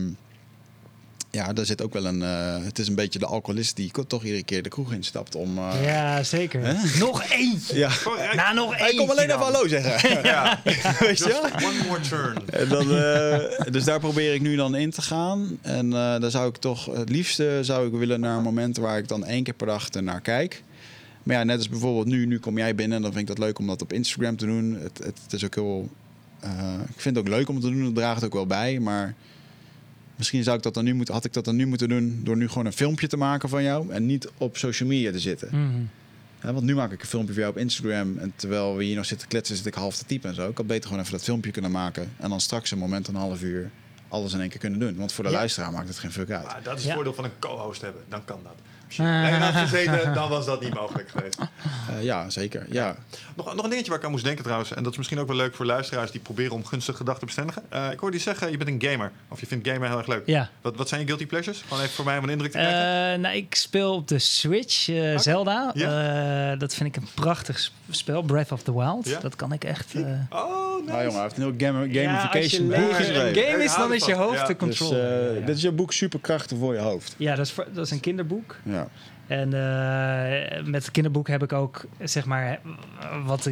[1.31, 2.21] ja, daar zit ook wel een.
[2.21, 5.57] eh, het is een beetje de alcoholist die toch iedere keer de kroeg instapt om.
[5.57, 6.61] eh, Ja, zeker.
[6.65, 6.99] Hè?
[6.99, 7.77] Nog eentje.
[7.77, 7.89] ja.
[8.07, 9.39] Oh, Nou, nog Hij eentje komt alleen dan.
[9.41, 10.23] even hallo zeggen.
[10.31, 10.61] Ja,
[10.99, 11.41] Weet je wel?
[11.43, 12.37] just one more turn.
[12.61, 15.57] En dan, eh, dus daar probeer ik nu dan in te gaan.
[15.61, 18.97] En eh dan zou ik toch het liefste zou ik willen naar een moment waar
[18.97, 20.63] ik dan één keer per dag naar kijk.
[21.23, 23.45] Maar ja, net als bijvoorbeeld nu, nu kom jij binnen en dan vind ik dat
[23.45, 24.77] leuk om dat op Instagram te doen.
[24.81, 25.89] Het, het, het is ook heel.
[26.39, 26.49] eh,
[26.95, 28.79] ik vind het ook leuk om het te doen, het draagt het ook wel bij.
[28.79, 29.15] Maar
[30.21, 32.37] misschien zou ik dat dan nu moeten, had ik dat dan nu moeten doen door
[32.37, 35.47] nu gewoon een filmpje te maken van jou en niet op social media te zitten.
[35.51, 35.81] Mhm.
[36.43, 38.17] Ja, want nu maak ik een filmpje voor jou op Instagram.
[38.17, 40.49] En terwijl we hier nog zitten kletsen, zit ik half te typen en zo.
[40.49, 42.11] Ik had beter gewoon even dat filmpje kunnen maken.
[42.17, 43.71] En dan straks een moment, een half uur,
[44.07, 44.95] alles in één keer kunnen doen.
[44.95, 45.35] Want voor de Ja.
[45.35, 46.45] luisteraar maakt het geen fuck uit.
[46.45, 46.85] Maar dat is Ja.
[46.87, 48.01] het voordeel van een co-host hebben.
[48.09, 48.55] Dan kan dat.
[48.97, 49.27] Als je Ah.
[49.27, 51.37] alleen had gezeten, dan was dat niet mogelijk geweest.
[51.39, 52.65] Eh, ja, zeker.
[52.69, 52.95] Ja.
[53.35, 54.73] Nog, nog een dingetje waar ik aan moest denken trouwens.
[54.73, 57.33] En dat is misschien ook wel leuk voor luisteraars die proberen om gunstige gedachten te
[57.33, 57.63] bestendigen.
[57.69, 59.11] Eh, ik hoorde je zeggen, je bent een gamer.
[59.27, 60.23] Of je vindt gamen heel erg leuk.
[60.25, 60.49] Ja.
[60.61, 61.61] Wat, wat zijn je guilty pleasures?
[61.67, 63.13] Gewoon even voor mij om een indruk te krijgen.
[63.13, 65.73] Eh, nou, ik speel op de Switch eh, Zelda.
[65.73, 68.21] Eh, dat vind ik een prachtig sp- spel.
[68.21, 69.07] Breath of the Wild.
[69.07, 69.19] Ja?
[69.19, 69.93] Dat kan ik echt.
[69.95, 70.91] eh, oh, nice.
[70.91, 73.27] Nou jongen, hij heeft een heel game, ja, als je gamification boek lekker geschreven.
[73.43, 74.45] een game is, dan is je hoofd Ja.
[74.45, 75.01] de Dus controle.
[75.01, 75.45] eh, ja.
[75.45, 77.15] dit is je boek superkrachten voor je hoofd.
[77.17, 78.55] Ja, dat is, voor- dat is een kinderboek.
[78.81, 78.87] Ja.
[79.27, 82.59] En eh, met het kinderboek heb ik ook, zeg maar,
[83.25, 83.49] wat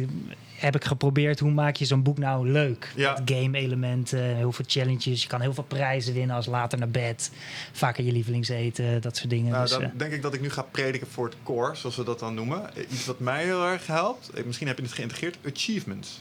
[0.60, 1.40] heb ik geprobeerd.
[1.40, 2.92] Hoe maak je zo'n boek nou leuk?
[2.96, 3.12] Ja.
[3.12, 5.22] Met game-elementen, heel veel challenges.
[5.22, 7.30] Je kan heel veel prijzen winnen als later naar bed.
[7.72, 9.50] Vaker je lievelingseten, dat soort dingen.
[9.50, 11.96] Nou, dus, dan eh, denk ik dat ik nu ga prediken voor het core, zoals
[11.96, 12.74] we dat dan noemen.
[12.76, 14.30] Eh, Iets wat mij heel erg helpt.
[14.46, 15.38] Misschien heb je het geïntegreerd.
[15.46, 16.20] Achievements.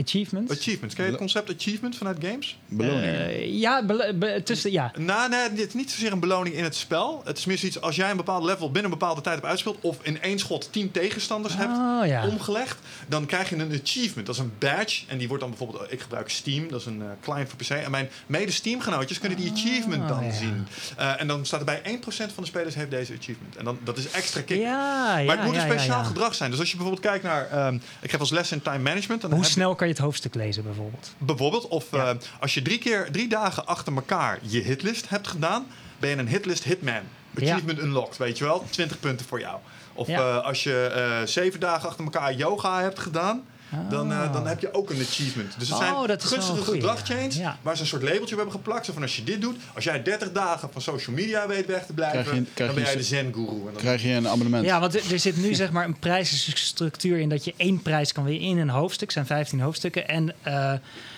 [0.00, 0.52] Achievements.
[0.52, 0.94] Achievements.
[0.94, 2.58] Ken je het concept achievement vanuit games?
[2.68, 3.26] Beloningen.
[3.28, 4.92] Eh, ja, be- tussen, ja.
[4.98, 7.22] Nou, nee, het is niet zozeer een beloning in het spel.
[7.24, 9.78] Het is meer zoiets als jij een bepaald level binnen een bepaalde tijd hebt uitgespeeld.
[9.80, 12.26] of in één schot tien tegenstanders hebt Oh, ja.
[12.26, 12.78] omgelegd.
[13.08, 14.26] dan krijg je een achievement.
[14.26, 15.02] Dat is een badge.
[15.08, 15.92] En die wordt dan bijvoorbeeld.
[15.92, 17.70] Ik gebruik Steam, dat is een eh, client voor PC.
[17.84, 20.32] En mijn mede-Steam-genootjes kunnen die achievement dan Ah, ja.
[20.32, 20.66] zien.
[20.96, 23.56] Eh, en dan staat er bij 1% van de spelers heeft deze achievement.
[23.56, 24.58] En dan, dat is extra kick.
[24.60, 26.06] Ja, ja, maar het moet ja, een speciaal ja.
[26.06, 26.50] gedrag zijn.
[26.50, 27.48] Dus als je bijvoorbeeld kijkt naar.
[27.50, 29.20] ehm, ik geef als les in time management.
[29.20, 31.14] Dan Hoe heb snel kan je het hoofdstuk lezen, bijvoorbeeld?
[31.18, 32.10] Bijvoorbeeld, of Ja.
[32.10, 35.66] eh, als je drie keer drie dagen achter elkaar je hitlist hebt gedaan,
[35.98, 37.02] ben je een hitlist hitman.
[37.36, 38.64] Achievement unlocked, weet je wel?
[38.70, 39.56] 20 punten voor jou.
[39.92, 40.18] Of Ja.
[40.38, 43.44] eh, als je eh, zeven dagen achter elkaar yoga hebt gedaan,
[43.90, 45.54] dan, eh, dan heb je ook een achievement.
[45.58, 47.58] Dus het Oh, zijn gunstige een goeie, gedragchange ja.
[47.62, 48.86] waar ze een soort labeltje op hebben geplakt.
[48.86, 51.86] Zo van als je dit doet, als jij 30 dagen van social media weet weg
[51.86, 53.56] te blijven, Krijg je- krijg dan ben je jij de zen-guru.
[53.56, 54.64] En dan- Krijg je een abonnement.
[54.64, 58.12] Ja, want er er zit nu zeg maar een prijzenstructuur in dat je één prijs
[58.12, 59.00] kan winnen in een hoofdstuk.
[59.02, 60.08] Het zijn 15 hoofdstukken.
[60.08, 60.72] En eh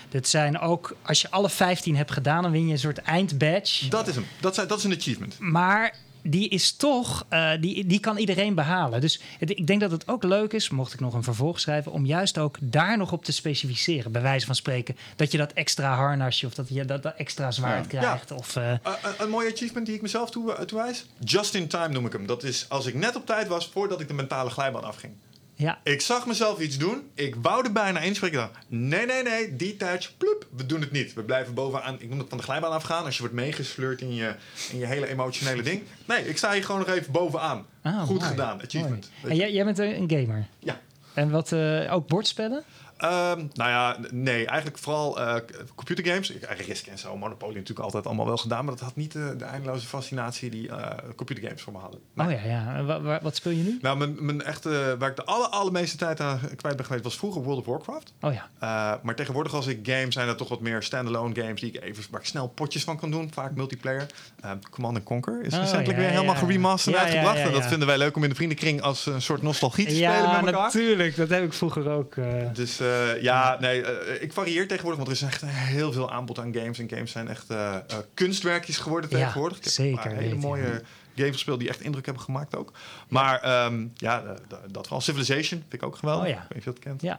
[0.09, 3.87] dit zijn ook, als je alle 15 hebt gedaan, dan win je een soort eindbadge.
[3.87, 4.25] Dat is hem.
[4.39, 5.35] Dat, zijn, dat is een achievement.
[5.39, 5.93] Maar
[6.27, 9.01] die is toch, eh, die, die kan iedereen behalen.
[9.01, 11.91] Dus het- ik denk dat het ook leuk is, mocht ik nog een vervolg schrijven,
[11.91, 14.11] om juist ook daar nog op te specificeren.
[14.11, 17.51] Bij wijze van spreken, dat je dat extra harnasje of dat je dat, dat extra
[17.51, 17.99] zwaard Ja.
[17.99, 18.31] krijgt.
[18.31, 21.05] Of, eh, Uh, een, mooie achievement die ik mezelf toe, toewijs.
[21.23, 22.25] Just in time noem ik hem.
[22.25, 25.13] Dat is als ik net op tijd was voordat ik de mentale glijbaan afging.
[25.55, 27.09] Ja, Ik zag mezelf iets doen.
[27.13, 28.37] Ik wou er bijna inspreken.
[28.37, 31.13] Dacht, nee, nee, nee, detach, ploep, we doen het niet.
[31.13, 33.05] We blijven bovenaan, ik noem het van de glijbaan afgaan.
[33.05, 34.35] Als je wordt meegesleurd in je,
[34.71, 35.83] in je hele emotionele ding.
[36.05, 37.65] Nee, ik sta hier gewoon nog even bovenaan.
[37.81, 39.09] Ah, Goed mooi, gedaan, achievement.
[39.23, 40.47] En jij, jij bent een een gamer.
[40.59, 40.79] Ja.
[41.13, 42.63] En wat, eh, ook bordspellen?
[42.97, 46.33] Ehm, nou ja, nee, eigenlijk vooral c- computergames.
[46.67, 48.65] Risk en zo, Monopoly natuurlijk altijd allemaal wel gedaan.
[48.65, 51.99] Maar dat had niet eh, de eindeloze fascinatie die eh, computergames voor me hadden.
[52.13, 52.27] Nee.
[52.27, 52.75] Oh ja, ja.
[52.75, 53.77] En wa- wa- wat speel je nu?
[53.81, 57.17] Nou, mijn, mijn echte, waar ik de aller, allermeeste tijd aan kwijt ben geweest, was
[57.17, 58.13] vroeger World of Warcraft.
[58.21, 58.49] Oh ja.
[58.63, 61.83] Uh, maar tegenwoordig als ik game zijn dat toch wat meer standalone games die ik
[61.83, 64.05] even waar ik snel potjes van kan doen, vaak multiplayer.
[64.45, 66.39] Uh, Command Conquer is Oh, recentelijk ja, weer helemaal ja.
[66.39, 67.37] geremasterd Ja, ja, uitgebracht.
[67.39, 67.69] ja, En dat ja.
[67.69, 70.45] vinden wij leuk om in de vriendenkring als een soort nostalgie te spelen Ja, met
[70.53, 70.61] elkaar.
[70.65, 71.15] natuurlijk.
[71.15, 72.15] Dat heb ik vroeger ook.
[72.53, 76.39] Dus eh, ja, nee, eh, ik varieer tegenwoordig, want er is echt heel veel aanbod
[76.39, 76.79] aan games.
[76.79, 77.81] En games zijn echt eh, eh,
[78.13, 79.57] kunstwerkjes geworden Ja, tegenwoordig.
[79.57, 80.81] Ik heb zeker een hele mooie
[81.15, 82.71] games gespeeld die echt indruk hebben gemaakt ook.
[83.07, 84.29] Maar ehm, ja, eh,
[84.71, 85.01] dat vooral.
[85.01, 86.23] Civilization vind ik ook geweldig.
[86.25, 86.35] Oh ja.
[86.35, 87.01] Ik weet niet of je dat kent.
[87.01, 87.17] ja.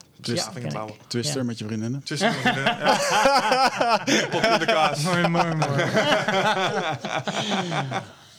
[1.06, 1.44] Twister Ja.
[1.44, 2.02] met je vriendinnen.
[2.04, 2.32] Ja.
[4.30, 5.02] Pot in de kaas.
[5.02, 5.84] Mooi, mooi, mooi.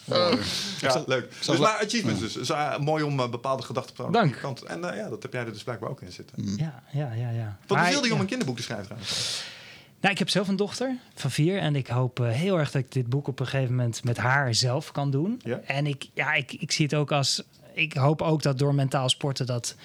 [0.07, 1.31] Ja, leuk.
[1.45, 2.33] Dus maar achievements dus.
[2.33, 4.37] dus uh, mooi om uh, bepaalde gedachten Dank.
[4.37, 4.61] kant.
[4.61, 6.43] En uh, ja, dat heb jij er dus blijkbaar ook in zitten.
[6.43, 6.57] Mm.
[6.57, 7.29] Ja, ja, ja.
[7.29, 7.57] ja.
[7.67, 8.13] Wat bezielde je ja.
[8.13, 9.43] om een kinderboek te schrijven trouwens?
[9.99, 12.81] Nou, ik heb zelf een dochter van vier en ik hoop uh, heel erg dat
[12.81, 15.41] ik dit boek op een gegeven moment met haar zelf kan doen.
[15.43, 15.59] Ja.
[15.65, 17.43] En ik, ja, ik, ik zie het ook als.
[17.73, 19.75] Ik hoop ook dat door mentaal sporten dat,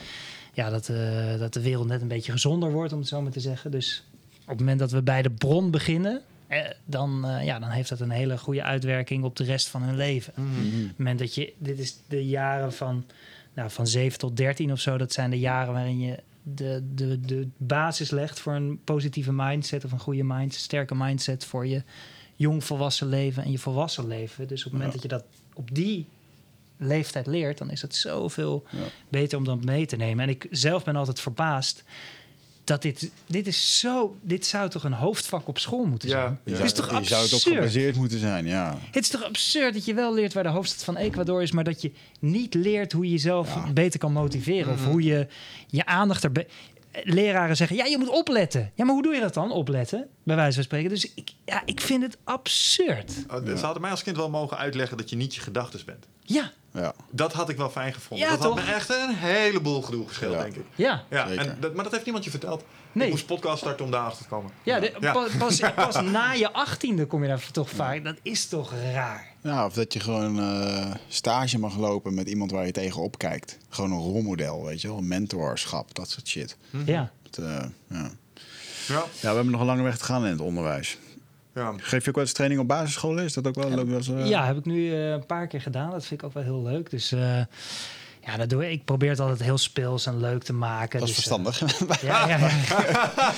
[0.53, 3.33] ja, dat, uh, dat de wereld net een beetje gezonder wordt, om het zo maar
[3.33, 3.71] te zeggen.
[3.71, 4.05] Dus
[4.43, 6.32] op het moment dat we bij de bron beginnen, eh,
[6.85, 9.97] dan, uh, ja, dan heeft dat een hele goede uitwerking op de rest van hun
[9.97, 10.33] leven.
[10.37, 10.83] Mm -hmm.
[10.83, 13.05] Op het moment dat je, dit is de jaren van,
[13.55, 17.21] nou, van 7 tot 13 of zo, dat zijn de jaren waarin je de, de,
[17.21, 21.83] de basis legt voor een positieve mindset of een goede mindset, sterke mindset voor je
[22.37, 24.49] jong volwassen leven en je volwassen leven.
[24.49, 25.01] Dus op het moment ja.
[25.01, 25.25] dat je dat
[25.55, 26.07] op die
[26.77, 28.79] leeftijd leert, dan is het zoveel ja.
[29.09, 30.25] beter om dat mee te nemen.
[30.25, 31.85] En ik zelf ben altijd verbaasd
[32.65, 36.23] dat dit, dit is zo, dit zou toch een hoofdvak op school moeten zijn?
[36.23, 36.57] Ja, ja.
[36.57, 37.09] Het is toch je absurd?
[37.09, 38.79] zou het ook gebaseerd moeten zijn, ja.
[38.91, 41.65] Het is toch absurd dat je wel leert waar de hoofdstad van Ecuador is, maar
[41.65, 43.73] dat je niet leert hoe je jezelf ja.
[43.73, 45.27] beter kan motiveren of hoe je
[45.67, 46.47] je aandacht er.
[47.05, 48.71] Leraren zeggen, ja, je moet opletten.
[48.75, 50.09] Ja, maar hoe doe je dat dan, opletten?
[50.23, 50.91] Bij wijze van spreken.
[50.91, 53.13] Dus ik, ja, ik vind het absurd.
[53.31, 56.07] Oh, ze hadden mij als kind wel mogen uitleggen dat je niet je gedachten bent.
[56.21, 56.53] Ja.
[56.75, 56.95] Ja.
[57.11, 58.27] Dat had ik wel fijn gevonden.
[58.27, 58.55] Ja, dat toch?
[58.59, 60.43] had me echt een heleboel gedoe gescheeld, Ja.
[60.43, 60.65] denk ik.
[60.75, 61.05] Ja.
[61.11, 62.65] Ja, en dat, maar dat heeft niemand je verteld.
[62.93, 63.07] Nee.
[63.07, 64.51] Ik moest podcast starten om daarachter te komen.
[64.63, 65.13] Ja, de- Ja.
[65.13, 68.05] Pas, pas, pas na je achttiende kom je daar toch vaak.
[68.05, 69.27] Dat is toch raar?
[69.43, 73.59] Ja, of dat je gewoon eh, stage mag lopen met iemand waar je tegenop kijkt.
[73.69, 75.01] Gewoon een rolmodel, weet je wel.
[75.01, 76.57] Mentorschap, dat soort shit.
[76.87, 77.11] Ja.
[77.31, 78.11] Dat, eh, ja.
[78.89, 80.99] Ja, ja, we hebben nog een lange weg te gaan in het onderwijs.
[81.55, 81.73] Ja.
[81.77, 83.25] Geef je ook wel eens training op basisscholen?
[83.25, 84.07] Is dat ook wel leuk?
[84.09, 85.91] Eh, Ja, heb ik nu eh, een paar keer gedaan.
[85.91, 86.91] Dat vind ik ook wel heel leuk.
[86.91, 87.39] Dus eh,
[88.27, 88.71] ja, dat doe ik.
[88.73, 90.99] Ik probeer het altijd heel speels en leuk te maken.
[91.01, 91.61] Dat is dus, verstandig.
[92.03, 92.49] ja, ja,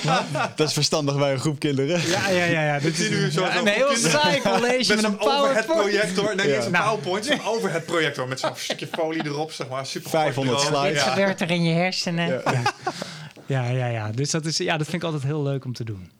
[0.03, 0.51] ja.
[0.55, 2.01] dat is verstandig bij een groep kinderen.
[2.07, 2.79] ja, ja, ja, ja.
[2.79, 5.65] Dit zie nu is zo- een heel saai college Met een overhead PowerPoint.
[5.81, 6.35] projector.
[6.35, 6.85] Nee, niet een Nou.
[6.85, 8.27] PowerPoint, zo'n overhead projector.
[8.27, 9.85] Met zo'n stukje folie erop, zeg maar.
[9.85, 10.87] Super 500 groot bureau.
[10.87, 11.03] slides.
[11.03, 11.19] Dit Ja.
[11.21, 12.27] gebeurt er in je hersenen.
[12.27, 12.61] Ja.
[13.47, 13.67] Ja.
[13.67, 16.11] ja, ja, Dus dat, is, ja, dat vind ik altijd heel leuk om te doen.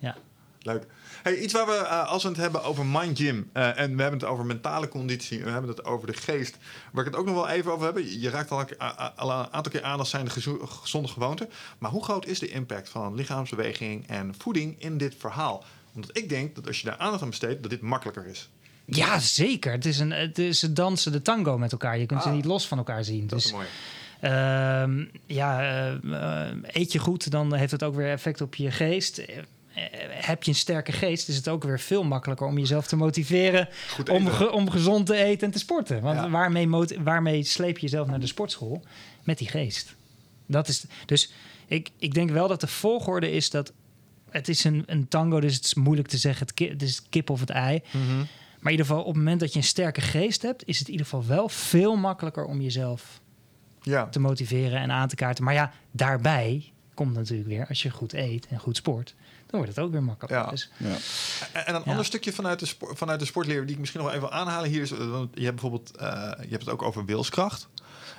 [0.00, 0.14] Ja.
[0.62, 0.84] Leuk.
[1.24, 4.02] Hey, iets waar we, eh, als we het hebben over mind gym eh, en we
[4.02, 6.56] hebben het over mentale conditie en we hebben het over de geest,
[6.92, 7.98] waar ik het ook nog wel even over heb.
[7.98, 8.78] Je raakt al, een-
[9.16, 11.48] al een aantal keer aan als zijn de gezo- gezonde gewoonten.
[11.78, 15.64] Maar hoe groot is de impact van lichaamsbeweging en voeding in dit verhaal?
[15.94, 18.48] Omdat ik denk dat als je daar aandacht aan besteedt, dat dit makkelijker is.
[18.84, 19.72] ja, zeker.
[19.72, 21.98] Het is, een, het is het dansen de tango met elkaar.
[21.98, 22.34] Je kunt ze Ah.
[22.34, 23.26] niet los van elkaar zien.
[23.26, 23.66] Dat Dus is mooi.
[24.20, 25.60] Ehm, ja,
[25.92, 29.22] eh, eet je goed, dan heeft het ook weer effect op je geest.
[29.74, 29.82] Eh,
[30.26, 33.68] heb je een sterke geest, is het ook weer veel makkelijker om jezelf te motiveren
[34.10, 36.00] om, ge- om gezond te eten en te sporten.
[36.02, 36.30] Want Ja.
[36.30, 36.68] waarmee,
[37.02, 38.82] waarmee sleep je jezelf naar de sportschool?
[39.22, 39.94] Met die geest.
[40.46, 41.32] Dat is, dus
[41.66, 43.72] ik, ik denk wel dat de volgorde is dat
[44.30, 46.46] het is een, een tango, dus het is moeilijk te zeggen.
[46.46, 47.82] Het, ki- het is kip of het ei.
[47.92, 50.86] Maar in ieder geval, op het moment dat je een sterke geest hebt, is het
[50.86, 53.20] in ieder geval wel veel makkelijker om jezelf
[53.82, 54.08] Ja.
[54.08, 55.44] te motiveren en aan te kaarten.
[55.44, 59.14] Maar ja, daarbij komt natuurlijk weer, als je goed eet en goed sport,
[59.46, 60.38] dan wordt het ook weer makkelijker.
[60.44, 60.50] Ja.
[60.50, 60.86] Dus, Ja.
[61.52, 61.90] En en een Ja.
[61.90, 64.70] ander stukje vanuit de, spo- vanuit de sportleer die ik misschien nog even wil aanhalen
[64.70, 66.06] hier is, eh, want je hebt bijvoorbeeld, eh,
[66.40, 67.68] je hebt het ook over wilskracht.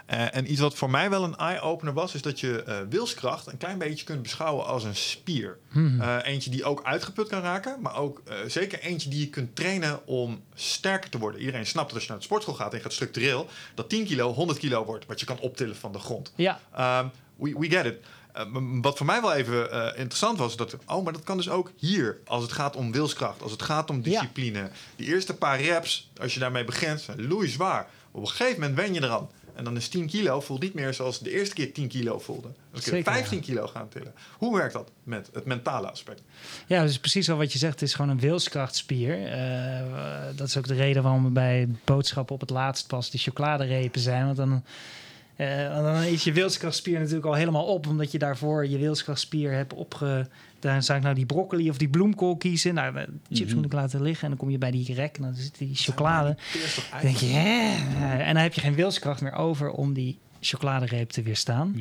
[0.06, 3.47] Eh, en iets wat voor mij wel een eye-opener was, is dat je eh, wilskracht
[3.47, 5.57] een klein beetje kunt beschouwen als een spier.
[5.72, 6.02] hmm.
[6.02, 9.56] Eh, eentje die ook uitgeput kan raken, maar ook eh, zeker eentje die je kunt
[9.56, 11.39] trainen om sterker te worden.
[11.39, 14.06] Iedereen snapt dat als je naar de sportschool gaat en je gaat structureel, dat 10
[14.06, 16.34] kilo 100 kilo wordt, wat je kan optillen van de grond.
[16.35, 16.60] ja,
[17.02, 17.95] Um, we, we get it.
[18.38, 21.38] Uh, m- wat voor mij wel even eh, interessant was, dat, oh, maar dat kan
[21.38, 24.70] dus ook hier, als het gaat om wilskracht, als het gaat om discipline.
[24.95, 27.88] Die eerste paar reps, als je daarmee begint, zijn loeizwaar.
[28.12, 29.30] Op een gegeven moment wen je eraan.
[29.56, 32.41] En dan is 10 kilo voelt niet meer zoals de eerste keer 10 kilo voelde.
[32.41, 34.14] Dan kun je Zeker, 15 kilo gaan tillen.
[34.38, 36.22] Hoe werkt dat met het mentale aspect?
[36.68, 37.74] ja, dus precies wel wat je zegt.
[37.74, 39.26] Het is gewoon een wilskrachtspier.
[39.32, 39.82] Eh,
[40.36, 44.02] dat is ook de reden waarom we bij boodschappen op het laatst pas die chocoladerepen
[44.02, 44.26] zijn.
[44.26, 44.64] Want dan,
[45.36, 47.88] eh, want dan is je wilskrachtspier natuurlijk al helemaal op.
[47.88, 50.28] Omdat je daarvoor je wilskrachtspier hebt opge...
[50.60, 52.74] Daar zou ik nou die broccoli of die bloemkool kiezen.
[52.74, 53.56] Nou, de chips Mhm.
[53.56, 54.24] moet ik laten liggen.
[54.24, 56.38] En dan kom je bij die rek en dan zit die chocolade.
[56.91, 57.76] Dan denk je, hè?
[58.18, 61.74] En dan heb je geen wilskracht meer over om die chocoladereep te weerstaan.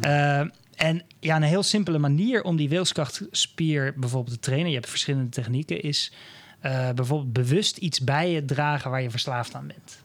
[0.00, 0.40] Ja.
[0.40, 4.88] Uh, en ja, een heel simpele manier om die wilskrachtspier bijvoorbeeld te trainen, je hebt
[4.88, 6.12] verschillende technieken, is
[6.60, 9.98] eh, bijvoorbeeld bewust iets bij je dragen waar je verslaafd aan bent.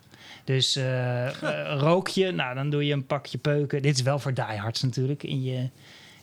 [0.43, 3.81] Dus eh, eh, rook je, nou dan doe je een pakje peuken.
[3.81, 5.23] Dit is wel voor diehards natuurlijk.
[5.23, 5.69] In je,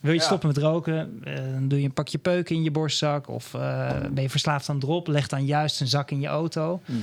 [0.01, 0.25] wil je Ja.
[0.25, 3.29] stoppen met roken, eh, dan doe je een pakje peuken in je borstzak.
[3.29, 3.51] Of
[4.13, 6.81] ben je verslaafd aan drop, leg dan juist een zak in je auto.
[6.87, 6.99] Mhm.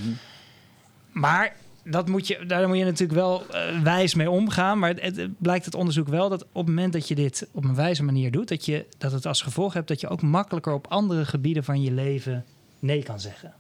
[1.11, 3.43] Maar dat moet je, daar moet je natuurlijk wel
[3.83, 4.79] wijs mee omgaan.
[4.79, 7.47] Maar het, het- het blijkt het onderzoek wel dat op het moment dat je dit
[7.51, 10.21] op een wijze manier doet, dat, je, dat het als gevolg hebt dat je ook
[10.21, 12.45] makkelijker op andere gebieden van je leven
[12.79, 13.53] nee kan zeggen.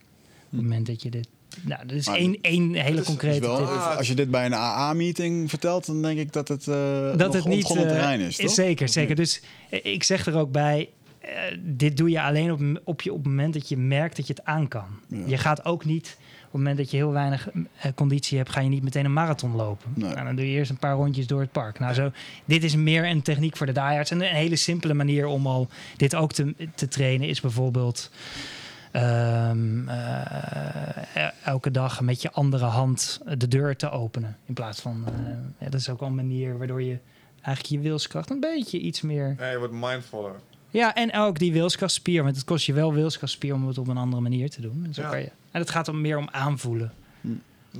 [0.45, 1.27] Op het moment dat je dit.
[1.61, 3.65] Nou, dat is Maar één, één hele is- is concrete Wel, tip.
[3.67, 6.75] Ah, als je dit bij een AA-meeting vertelt, dan denk ik dat het, eh
[7.17, 8.51] dat nog het niet eh, terrein is, toch?
[8.51, 9.15] Zeker, zeker.
[9.15, 10.89] Dus eh, ik zeg er ook bij.
[11.59, 14.33] dit doe je alleen op, op, je, op het moment dat je merkt dat je
[14.33, 14.85] het aan kan.
[15.07, 15.17] Ja.
[15.25, 18.59] Je gaat ook niet, op het moment dat je heel weinig eh, conditie hebt, ga
[18.59, 19.91] je niet meteen een marathon lopen.
[19.95, 20.09] Nee.
[20.13, 21.79] Nou, dan doe je eerst een paar rondjes door het park.
[21.79, 22.11] Nou, zo,
[22.45, 24.11] dit is meer een techniek voor de diehards.
[24.11, 25.67] En een hele simpele manier om al
[25.97, 28.11] dit ook te, te trainen is bijvoorbeeld
[28.91, 34.37] ehm, eh, elke dag met je andere hand de deur te openen.
[34.45, 35.13] In plaats van, eh,
[35.59, 36.97] ja, dat is ook wel een manier waardoor je
[37.41, 39.35] eigenlijk je wilskracht een beetje iets meer...
[39.39, 40.35] Ja, je wordt mindfuller.
[40.69, 42.23] Ja, en ook die wilskrachtspier.
[42.23, 44.81] Want het kost je wel wilskrachtspier om het op een andere manier te doen.
[44.85, 45.09] En, zo Ja.
[45.09, 46.93] kan je, en het gaat om meer om aanvoelen.
[47.21, 47.31] Tot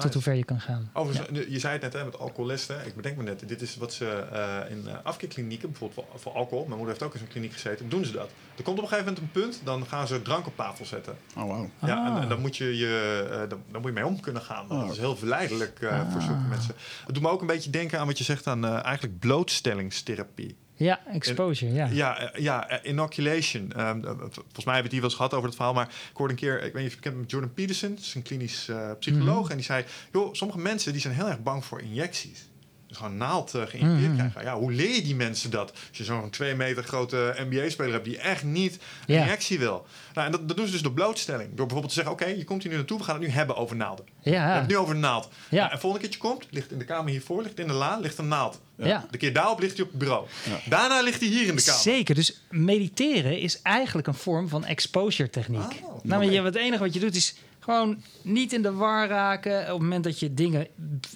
[0.03, 0.13] Nice.
[0.13, 0.89] hoe ver je kan gaan.
[0.93, 2.85] Overigens, je zei het net hè, met alcoholisten.
[2.85, 6.31] Ik bedenk me net, dit is wat ze eh, in uh, afkeerklinieken, bijvoorbeeld voor, voor
[6.31, 8.29] alcohol, mijn moeder heeft ook in zo'n kliniek gezeten, doen ze dat.
[8.57, 11.17] Er komt op een gegeven moment een punt, dan gaan ze drank op tafel zetten.
[11.35, 11.69] Oh, wauw.
[11.81, 12.21] Ja, en, Ah.
[12.21, 14.71] en dan moet je, je, eh, dan, dan moet je mee om kunnen gaan.
[14.71, 14.79] Oh.
[14.81, 16.49] Dat is heel verleidelijk eh, voor zulke Ah.
[16.49, 16.75] mensen.
[17.05, 20.55] Het doet me ook een beetje denken aan wat je zegt aan eh, eigenlijk blootstellingstherapie.
[20.77, 21.87] Ja, exposure, ja.
[21.91, 23.71] Ja, eh, ja eh, inoculation.
[23.71, 25.73] Ehm, eh, volgens mij hebben we het hier wel eens gehad over het verhaal.
[25.73, 27.99] Maar ik hoorde een keer, ik weet niet of je kent met Jordan Peterson, dat
[27.99, 29.41] is een klinisch psycholoog.
[29.41, 29.51] Mhm.
[29.51, 32.47] En die zei: joh, sommige mensen die zijn heel erg bang voor injecties.
[32.87, 34.15] Dus gewoon naald uh, geïnjecteerd Mhm.
[34.29, 34.41] krijgen.
[34.51, 35.71] Ja, hoe leer je die mensen dat?
[35.71, 39.21] Als je zo'n twee meter grote NBA-speler hebt die echt niet Ja.
[39.21, 39.85] injectie wil.
[40.13, 41.47] Nou, en dat, dat doen ze dus door blootstelling.
[41.47, 43.55] Door bijvoorbeeld te zeggen: oké, je komt hier nu naartoe, we gaan het nu hebben
[43.55, 44.05] over naalden.
[44.23, 45.29] We hebben Ja, het nu over een naald.
[45.49, 45.59] Ja.
[45.59, 47.97] Nou, en volgende keer je komt, ligt in de kamer hiervoor, ligt in de la,
[47.99, 48.59] ligt een naald.
[48.75, 49.05] ja.
[49.11, 50.25] De keer daarop ligt hij op het bureau.
[50.45, 50.59] Ja.
[50.69, 51.81] Daarna ligt hij hier in de kamer.
[51.81, 52.15] Zeker.
[52.15, 55.81] Dus mediteren is eigenlijk een vorm van exposure techniek.
[55.83, 57.35] Oh, nou, je, het enige wat je doet is
[57.67, 60.67] gewoon niet in de war raken op het moment dat je dingen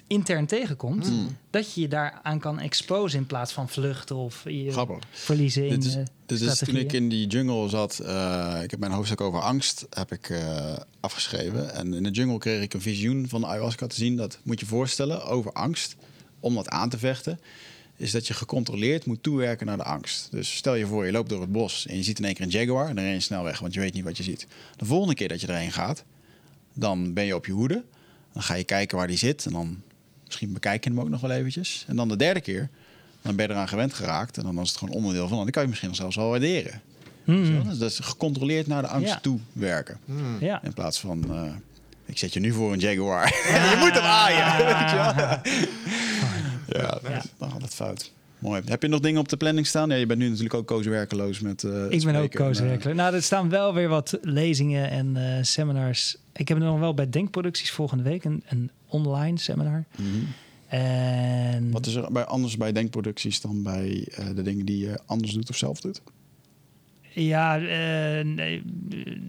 [0.06, 1.06] intern tegenkomt.
[1.06, 1.36] Hmm.
[1.50, 5.84] Dat je je daaraan kan exposen in plaats van vluchten of je verliezen in Dit
[5.84, 7.98] is, eh, dit is toen ik in die jungle zat.
[7.98, 11.74] eh, ik heb mijn hoofdstuk over angst heb ik, eh, afgeschreven.
[11.74, 14.16] En in de jungle kreeg ik een visioen van de ayahuasca te zien.
[14.16, 15.96] Dat moet je voorstellen over angst.
[16.40, 17.40] Om dat aan te vechten.
[17.96, 20.28] Is dat je gecontroleerd moet toewerken naar de angst.
[20.30, 22.44] Dus stel je voor, je loopt door het bos en je ziet in één keer
[22.44, 22.88] een jaguar.
[22.88, 24.46] En dan ren je snel weg, want je weet niet wat je ziet.
[24.76, 26.04] De volgende keer dat je erheen gaat,
[26.74, 27.82] dan ben je op je hoede.
[28.32, 29.46] Dan ga je kijken waar die zit.
[29.46, 29.82] En dan
[30.24, 31.84] misschien bekijk je hem ook nog wel eventjes.
[31.88, 32.68] En dan de derde keer,
[33.22, 34.36] dan ben je eraan gewend geraakt.
[34.36, 35.36] En dan is het gewoon onderdeel van.
[35.38, 36.80] Dan kan je misschien nog zelfs wel waarderen.
[37.24, 37.62] Wel?
[37.64, 39.20] Dus dat is gecontroleerd naar de angst Ja.
[39.20, 39.98] toe werken.
[40.04, 40.36] Hmm.
[40.40, 40.62] Ja.
[40.62, 41.42] In plaats van, eh,
[42.04, 43.26] ik zet je nu voor een jaguar.
[43.70, 44.56] je moet hem aaien.
[44.80, 45.14] weet je wel?
[46.82, 47.22] ja, Ja.
[47.38, 48.12] dan gaat het fout.
[48.42, 48.62] Mooi.
[48.64, 49.88] Heb je nog dingen op de planning staan?
[49.88, 51.64] Ja, je bent nu natuurlijk ook koos werkeloos met.
[51.64, 52.96] eh, Ik ben ook spreken en, eh, kooswerkelijk.
[52.96, 56.16] Nou, er staan wel weer wat lezingen en eh, seminars.
[56.32, 59.84] Ik heb nog wel bij Denkproducties volgende week een, een online seminar.
[59.96, 60.06] mhm.
[60.68, 64.98] En Wat is er bij, anders bij denkproducties dan bij eh, de dingen die je
[65.06, 66.02] anders doet of zelf doet?
[67.14, 67.56] ja,
[68.22, 68.62] nee,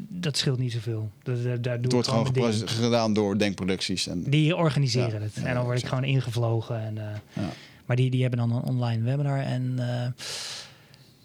[0.10, 1.12] dat scheelt niet zoveel.
[1.24, 4.08] Dat, dat- daar doe Het ik wordt gewoon gedaan door denkproducties.
[4.08, 5.36] En, Die organiseren Ja, het.
[5.36, 6.80] ja, en dan word ik gewoon ingevlogen.
[6.82, 6.96] En,
[7.34, 7.50] Ja.
[7.86, 9.40] Maar die, die hebben dan een online webinar.
[9.40, 10.12] En eh,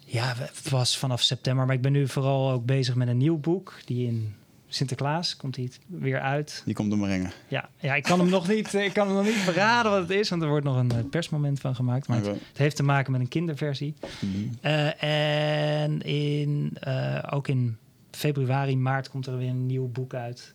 [0.05, 1.65] ja, het was vanaf september.
[1.65, 3.79] Maar ik ben nu vooral ook bezig met een nieuw boek.
[3.85, 4.33] Die in
[4.71, 6.61] Sinterklaas komt die weer uit.
[6.65, 7.31] Die komt om brengen.
[7.47, 10.09] Ja, ja ik kan hem nog niet, ik kan hem nog niet verraden wat het
[10.09, 10.29] is.
[10.29, 12.07] Want er wordt nog een eh, persmoment van gemaakt.
[12.07, 13.93] Maar het, heeft te maken met een kinderversie.
[14.61, 17.77] Eh, en in, eh, ook in
[18.11, 20.53] februari, maart komt er weer een nieuw boek uit.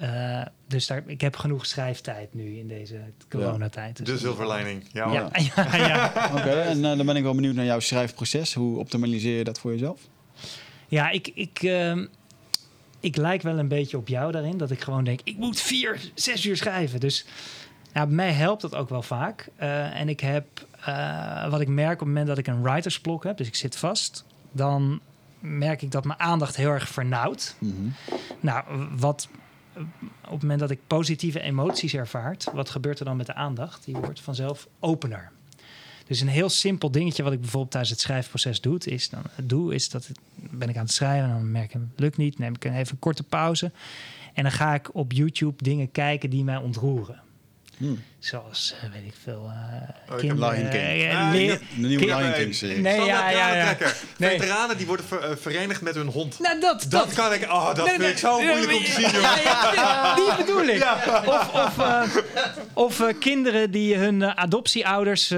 [0.00, 3.96] Eh, dus daar, ik heb genoeg schrijftijd nu in deze coronatijd.
[3.96, 4.84] Dus De dat- silver lining.
[4.92, 6.12] Ja, Ja, ja, ja.
[6.36, 8.54] Oké, en eh, dan ben ik wel benieuwd naar jouw schrijfproces.
[8.54, 10.00] Hoe optimaliseer je dat voor jezelf?
[10.88, 12.06] ja ik, ik, ehm,
[13.00, 14.56] ik lijk wel een beetje op jou daarin.
[14.56, 17.00] Dat ik gewoon denk, ik moet vier, zes uur schrijven.
[17.00, 17.26] Dus
[17.94, 19.48] ja, bij mij helpt dat ook wel vaak.
[19.56, 20.46] Eh, en ik heb,
[20.84, 23.36] eh, wat ik merk op het moment dat ik een writersblok heb...
[23.36, 25.00] dus ik zit vast, dan
[25.40, 27.56] merk ik dat mijn aandacht heel erg vernauwt.
[27.58, 27.74] Mhm.
[28.40, 28.64] Nou,
[28.96, 29.28] wat
[30.24, 33.84] op het moment dat ik positieve emoties ervaart, wat gebeurt er dan met de aandacht?
[33.84, 35.30] Die wordt vanzelf opener.
[36.06, 39.74] Dus een heel simpel dingetje wat ik bijvoorbeeld tijdens het schrijfproces doe, is dan doe,
[39.74, 42.54] is dat ben ik aan het schrijven en dan merk ik, het lukt niet, neem
[42.54, 43.72] ik even een korte pauze
[44.34, 47.20] en dan ga ik op YouTube dingen kijken die mij ontroeren.
[47.80, 48.02] Hmm.
[48.18, 49.50] Zoals, eh, weet ik veel,
[50.08, 51.12] eh ik heb Lion King.
[51.12, 51.32] Ah.
[51.32, 52.78] De nieuwe Lion King serie.
[52.80, 53.76] Nee, ja, ja, ja.
[54.16, 54.38] Nee.
[54.38, 56.38] Veteranen die worden ver- eh, verenigd met hun hond.
[56.38, 58.84] Nou, dat, Dat kan ik, oh, dat Nee, vind nee, ik zo nee, moeilijk om
[58.84, 59.20] te zien, jongen.
[59.20, 60.78] ja, ja, die bedoel ik.
[60.78, 61.22] Ja.
[61.26, 62.02] Of, of, eh,
[62.74, 65.28] of eh, kinderen die hun adoptieouders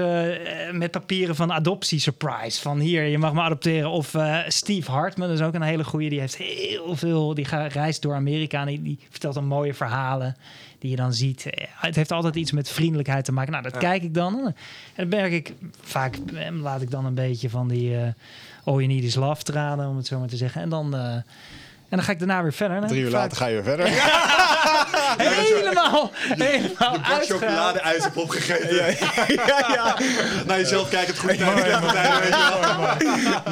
[0.71, 2.61] met papieren van adoptie surprise.
[2.61, 3.89] Van hier, je mag me adopteren.
[3.89, 6.09] Of eh, Steve Hartman, dat is ook een hele goeie.
[6.09, 9.73] Die heeft heel veel, die gaat, reist door Amerika en die, die vertelt dan mooie
[9.73, 10.35] verhalen.
[10.83, 11.45] Die je dan ziet.
[11.45, 13.51] Eh, Het heeft altijd iets met vriendelijkheid te maken.
[13.51, 13.79] Nou, dat Ja.
[13.79, 14.39] kijk ik dan.
[14.45, 14.53] En
[14.95, 17.97] dan merk ik, vaak eh, laat ik dan een beetje van die...
[17.97, 18.07] eh
[18.63, 20.61] All You Need Is Love tranen, om het zo maar te zeggen.
[20.61, 20.95] En dan...
[20.95, 21.25] En
[21.95, 22.77] dan ga ik daarna weer verder.
[22.77, 23.87] En Drie uur vaak later ga je weer verder.
[25.17, 27.25] Helemaal, helemaal Een bak uitgehaald.
[27.25, 28.75] chocolade-ijs opgegeten.
[28.75, 28.85] ja,
[29.27, 29.95] ja, ja.
[30.47, 31.39] Naar jezelf kijken, het goed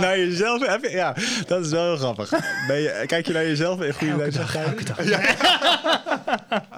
[0.01, 1.15] naar je jezelf heb je, ja,
[1.47, 2.30] dat is wel heel grappig.
[2.68, 4.97] Ben je, kijk je naar jezelf in goede dag, elke dag.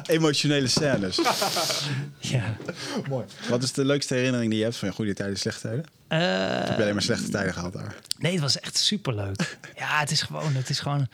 [0.05, 1.19] Emotionele scènes.
[2.19, 2.43] Ja.
[3.09, 3.25] Mooi.
[3.49, 5.85] Wat is de leukste herinnering die je hebt van je goede tijden, slechte tijden?
[6.07, 6.19] Eh,
[6.67, 7.95] Heb je alleen maar slechte tijden gehad daar?
[8.17, 9.57] nee, het was echt superleuk.
[9.75, 11.07] Ja, het is gewoon, het is gewoon...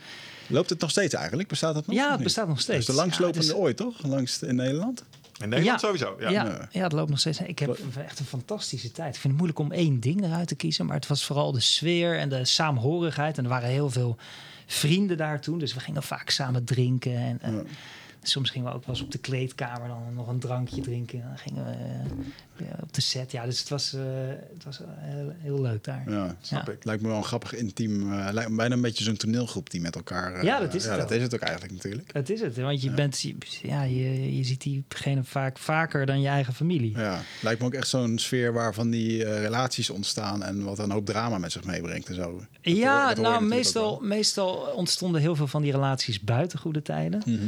[0.50, 1.48] Loopt het nog steeds eigenlijk?
[1.48, 1.96] Bestaat dat nog?
[1.96, 2.78] Ja, het bestaat nog steeds.
[2.78, 4.02] Het is de langslopende Ja, het is- ooit, toch?
[4.06, 5.04] Langs in Nederland?
[5.42, 5.86] In Nederland Ja.
[5.86, 6.16] sowieso.
[6.20, 6.30] Ja.
[6.30, 6.68] Ja, Ja.
[6.72, 6.82] ja.
[6.82, 7.40] het loopt nog steeds.
[7.40, 9.14] Ik heb echt een fantastische tijd.
[9.14, 10.86] Ik vind het moeilijk om één ding eruit te kiezen.
[10.86, 13.38] Maar het was vooral de sfeer en de saamhorigheid.
[13.38, 14.16] En er waren heel veel
[14.66, 15.58] vrienden daar toen.
[15.58, 17.16] Dus we gingen vaak samen drinken.
[17.16, 17.62] En, en Ja.
[18.22, 21.20] Soms gingen we ook wel eens op de kleedkamer dan nog een drankje drinken.
[21.22, 23.32] Dan gingen we eh, ja, op de set.
[23.32, 24.00] Ja, dus het was, eh,
[24.54, 26.10] het was heel, heel leuk daar.
[26.10, 26.72] Ja, Snap Ja.
[26.72, 26.84] ik.
[26.84, 28.12] lijkt me wel een grappig intiem.
[28.12, 30.44] eh, lijkt me bijna een beetje zo'n toneelgroep die met elkaar.
[30.44, 32.12] Ja, dat is het ja, dat is het ook eigenlijk natuurlijk.
[32.12, 33.20] Het is het, want je, bent,
[33.62, 36.98] ja, je, je ziet diegene vaak vaker dan je eigen familie.
[36.98, 41.06] Ja, lijkt me ook echt zo'n sfeer waarvan die relaties ontstaan en wat een hoop
[41.06, 42.36] drama met zich meebrengt en zo.
[42.62, 46.82] Dat ja, hoor- dat nou, meestal, meestal ontstonden heel veel van die relaties buiten goede
[46.82, 47.22] tijden.
[47.26, 47.38] Mhm.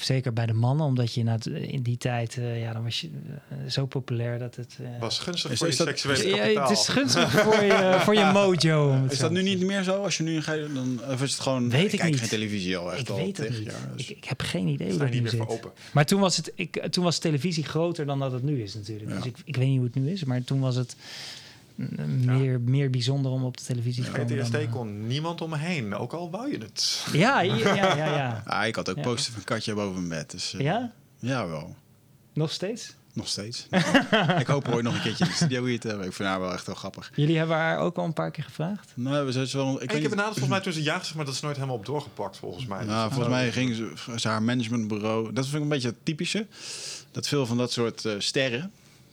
[0.00, 3.10] Zeker bij de mannen, omdat je na- in die tijd, eh, ja, dan was je
[3.48, 4.76] eh, zo populair dat het.
[4.82, 6.68] eh, Was gunstig Is- voor is je dat- seksuele ja, kapitaal.
[6.68, 9.04] het is gunstig voor je, voor je mojo.
[9.10, 10.02] Is zo dat nu niet meer zo?
[10.02, 11.70] Als je nu ga je dan of is het gewoon?
[11.70, 12.20] Weet ik kijk niet.
[12.20, 13.64] geen televisie al echt Ik al weet het niet.
[13.64, 15.56] jaar, dus- Ik, ik heb geen idee hoe dat niet meer voor zit.
[15.58, 15.70] open.
[15.92, 19.10] Maar toen was, het, ik, toen was televisie groter dan dat het nu is natuurlijk.
[19.10, 19.16] Ja.
[19.16, 20.96] Dus ik, ik weet niet hoe het nu is, maar toen was het
[22.24, 24.26] meer, meer bijzonder om op de televisie te komen.
[24.38, 27.06] PTSD dan, eh, kon niemand om me heen, ook al wou je het.
[27.12, 28.42] Ja, ja, ja, ja, ja.
[28.46, 29.02] Ah, ik had ook Ja.
[29.02, 30.30] poster van Katja boven mijn bed.
[30.30, 30.92] Dus, eh, Ja?
[31.18, 31.76] Ja, wel.
[32.32, 32.94] Nog steeds?
[33.12, 33.66] Nog steeds.
[34.38, 36.06] ik hoop ooit nog een keertje in de studio hier te hebben.
[36.06, 37.10] Ik vind haar wel echt wel grappig.
[37.14, 38.92] Jullie hebben haar ook al een paar keer gevraagd?
[38.94, 39.82] Nou, we zijn wel.
[39.82, 41.76] Ik, heb niet- benaderd volgens mij toen ze ja gezegd, maar dat is nooit helemaal
[41.76, 42.84] op doorgepakt volgens mij.
[42.84, 45.32] Nou, Dus- volgens mij ging ze, ze haar managementbureau.
[45.32, 46.46] Dat vind ik een beetje het typische.
[47.10, 48.72] Dat veel van dat soort eh, sterren,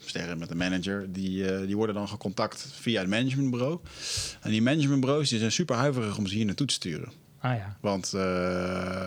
[0.10, 3.80] sterren met een manager, die, eh, die worden dan gecontact via het managementbureau.
[4.41, 7.11] En die managementbureaus die zijn super huiverig om ze hier naartoe te sturen.
[7.40, 7.77] Ah ja.
[7.80, 8.22] Want, eh,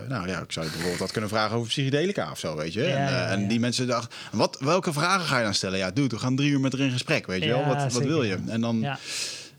[0.07, 2.81] nou ja, ik zou je bijvoorbeeld wat kunnen vragen over psychedelica of zo, weet je.
[2.81, 5.77] Ja, en, eh, ja, en die mensen dachten, wat, welke vragen ga je dan stellen?
[5.77, 7.65] Ja, dude, we gaan drie uur met haar in gesprek, weet je wel.
[7.65, 8.37] Wat, wat wil je?
[8.47, 8.97] En dan...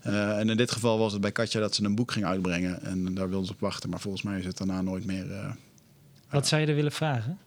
[0.01, 2.83] En in dit geval was het bij Katja dat ze een boek ging uitbrengen.
[2.83, 3.89] En daar wilden ze op wachten.
[3.89, 5.55] Maar volgens mij is het daarna nooit meer...
[6.29, 7.37] Wat zou je er willen vragen?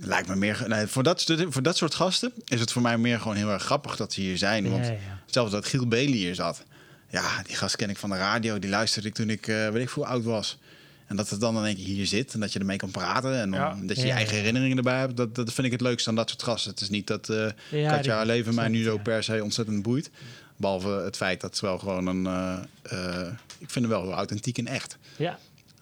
[0.00, 0.64] Lijkt me meer...
[0.66, 3.62] Nee, voor, dat, voor dat soort gasten is het voor mij meer gewoon heel erg
[3.62, 4.70] grappig dat ze hier zijn.
[4.70, 4.98] Want Ja, ja.
[5.26, 6.62] zelfs dat Giel Bailey hier zat.
[7.10, 8.58] Ja, die gast ken ik van de radio.
[8.58, 10.58] Die luisterde ik toen ik, eh, weet ik hoe oud was.
[11.06, 13.34] En dat het dan in één keer hier zit en dat je ermee kan praten.
[13.40, 13.76] En dan, Ja.
[13.82, 15.16] dat je je eigen herinneringen erbij hebt.
[15.16, 16.70] Dat, dat vind ik het leukste aan dat soort gasten.
[16.70, 19.02] Het is niet dat eh Ja, Katja leven mij nu zo ja.
[19.02, 20.10] per se ontzettend boeit.
[20.56, 22.26] Behalve het feit dat ze wel gewoon een...
[22.82, 23.26] eh,
[23.58, 24.96] ik vind het wel heel authentiek en echt.
[25.16, 25.38] Ja,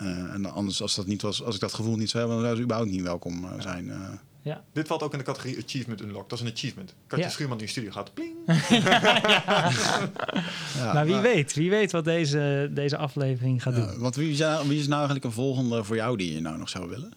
[0.07, 2.57] en anders, als, dat niet was, als ik dat gevoel niet zou hebben, dan zou
[2.57, 3.91] ze überhaupt niet welkom eh, zijn.
[3.91, 3.97] eh.
[4.43, 4.65] ja.
[4.73, 6.29] Dit valt ook in de categorie Achievement Unlocked.
[6.31, 6.95] Dat is een achievement.
[7.07, 7.31] Katja Ja.
[7.31, 8.15] Schuurman die in de studio gaat.
[8.15, 8.35] Pling.
[10.79, 13.99] Ja, maar wie maar- weet, wie weet wat deze, deze aflevering gaat Ja, doen.
[13.99, 16.59] want wie is, nou, wie is nou eigenlijk een volgende voor jou die je nou
[16.59, 17.13] nog zou willen?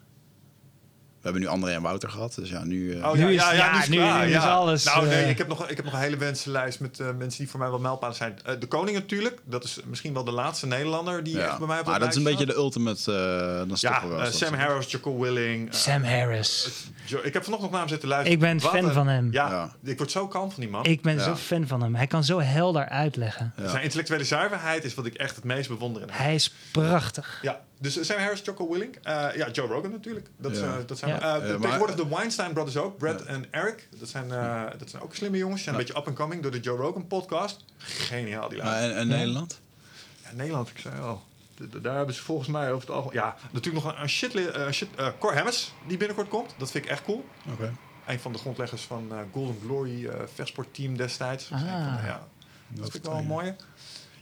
[1.22, 2.94] We hebben nu André en Wouter gehad, dus ja, nu...
[3.00, 4.50] eh, Oh Nu ja, is- ja, ja, ja, nu is, nu- klaar, nu is ja.
[4.54, 7.08] alles, Nou, nee, eh, ik heb, nog, ik heb nog een hele wensenlijst met eh,
[7.18, 8.40] mensen die voor mij wel mijlpalen zijn.
[8.46, 9.40] Eh, de Koning natuurlijk.
[9.46, 11.48] Dat is misschien wel de laatste Nederlander die ja.
[11.48, 13.12] echt bij mij op maar dat dat is een beetje de ultimate...
[13.68, 13.68] dan
[14.18, 15.74] we Sam Harris, Jocko Willing.
[15.76, 16.70] Sam Harris.
[17.06, 18.38] Jo- ik heb vanochtend nog naar hem zitten luisteren.
[18.38, 19.32] Ik ben Wat fan een- van hem.
[19.32, 19.72] Ja, Ja.
[19.84, 20.86] ik word zo kalm van die man.
[20.86, 21.24] Ik ben Ja.
[21.24, 21.96] zo fan van hem.
[21.96, 23.54] Hij kan zo helder uitleggen.
[23.58, 23.70] Ja.
[23.70, 26.18] Zijn intellectuele zuiverheid is wat ik echt het meest bewonder in hem.
[26.18, 27.40] Hij is prachtig.
[27.42, 28.96] Ja, dus Sam Harris, Jocko Willing.
[29.04, 30.28] Eh, ja, Joe Rogan natuurlijk.
[30.38, 30.64] Dat, Ja.
[30.64, 31.40] eh, dat zijn Ja.
[31.40, 32.98] eh, tegenwoordig de Weinstein Brothers ook.
[32.98, 33.26] Brad Ja.
[33.26, 33.88] en Eric.
[34.00, 35.58] Dat zijn, eh, dat zijn ook slimme jongens.
[35.58, 37.66] Ze zijn een beetje up-and-coming door de Joe Rogan podcast.
[37.78, 38.90] Geniaal, die Maar laatste.
[38.92, 39.16] en, en Ja.
[39.16, 39.60] Nederland?
[40.24, 41.22] Ja, Nederland, ik zei al.
[41.82, 43.16] Daar hebben ze volgens mij over het algemeen...
[43.24, 44.32] Ja, natuurlijk nog een, een shit...
[44.72, 44.88] shit
[45.20, 46.54] Cor Hammers, die binnenkort komt.
[46.58, 47.26] Dat vind ik echt cool.
[47.52, 47.74] Oké.
[48.08, 51.50] Een van de grondleggers van eh, Golden Glory uh, vechtsportteam destijds.
[51.50, 51.66] Dat Ah.
[51.66, 52.28] van de- ja,
[52.70, 53.56] dat vind ik wel een mooie.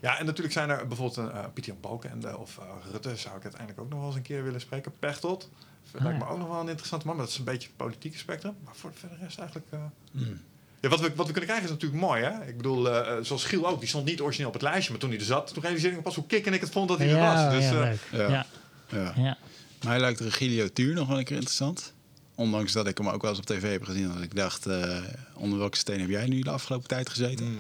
[0.02, 3.36] Ja, en natuurlijk zijn er bijvoorbeeld een uh, Pieter Jan Balkenende of uh, Rutte zou
[3.36, 4.92] ik uiteindelijk ook nog wel eens een keer willen spreken.
[5.00, 5.50] Pechtold.
[5.92, 7.68] Dat lijkt Ah, me ook nog wel een interessante man, maar dat is een beetje
[7.68, 8.56] het politieke spectrum.
[8.66, 9.68] Maar voor de rest eigenlijk...
[9.74, 9.80] uh,
[10.12, 10.42] Hmm.
[10.80, 12.46] ja, wat, we, wat we kunnen krijgen is natuurlijk mooi, hè?
[12.48, 15.10] Ik bedoel, uh, zoals Giel ook, die stond niet origineel op het lijstje, maar toen
[15.10, 16.98] hij er zat, toen realiseerde ik me pas hoe kick en ik het vond dat
[16.98, 17.54] hij er was.
[17.54, 18.00] Dus, ja, uh, leuk.
[18.12, 18.30] Ja.
[18.30, 18.46] Ja.
[18.90, 19.14] Ja.
[19.16, 19.38] Ja.
[19.86, 21.94] Mij lijkt Regilio Tuur nog wel een keer interessant.
[22.36, 24.08] Ondanks dat ik hem ook wel eens op tv heb gezien.
[24.14, 24.98] Dat ik dacht, eh,
[25.34, 27.46] onder welke steen heb jij nu de afgelopen tijd gezeten?
[27.46, 27.58] mm.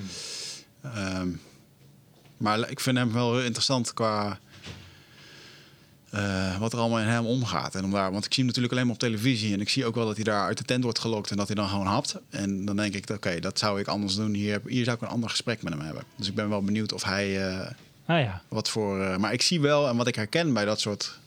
[0.82, 1.30] Ehm,
[2.40, 4.40] maar ik vind hem wel heel interessant qua
[6.10, 7.76] eh, wat er allemaal in hem omgaat.
[7.76, 9.53] En om daar, want ik zie hem natuurlijk alleen maar op televisie.
[9.53, 11.48] En ik zie ook wel dat hij daar uit de tent wordt gelokt en dat
[11.48, 12.16] hij dan gewoon hapt.
[12.30, 14.34] En dan denk ik, oké, dat zou ik anders doen.
[14.34, 16.03] Hier, heb- hier zou ik een ander gesprek met hem hebben.
[16.16, 17.70] Dus ik ben wel benieuwd of hij, eh,
[18.06, 18.41] Ah ja.
[18.48, 21.20] Wat voor, eh, maar ik zie wel, en wat ik herken bij dat soort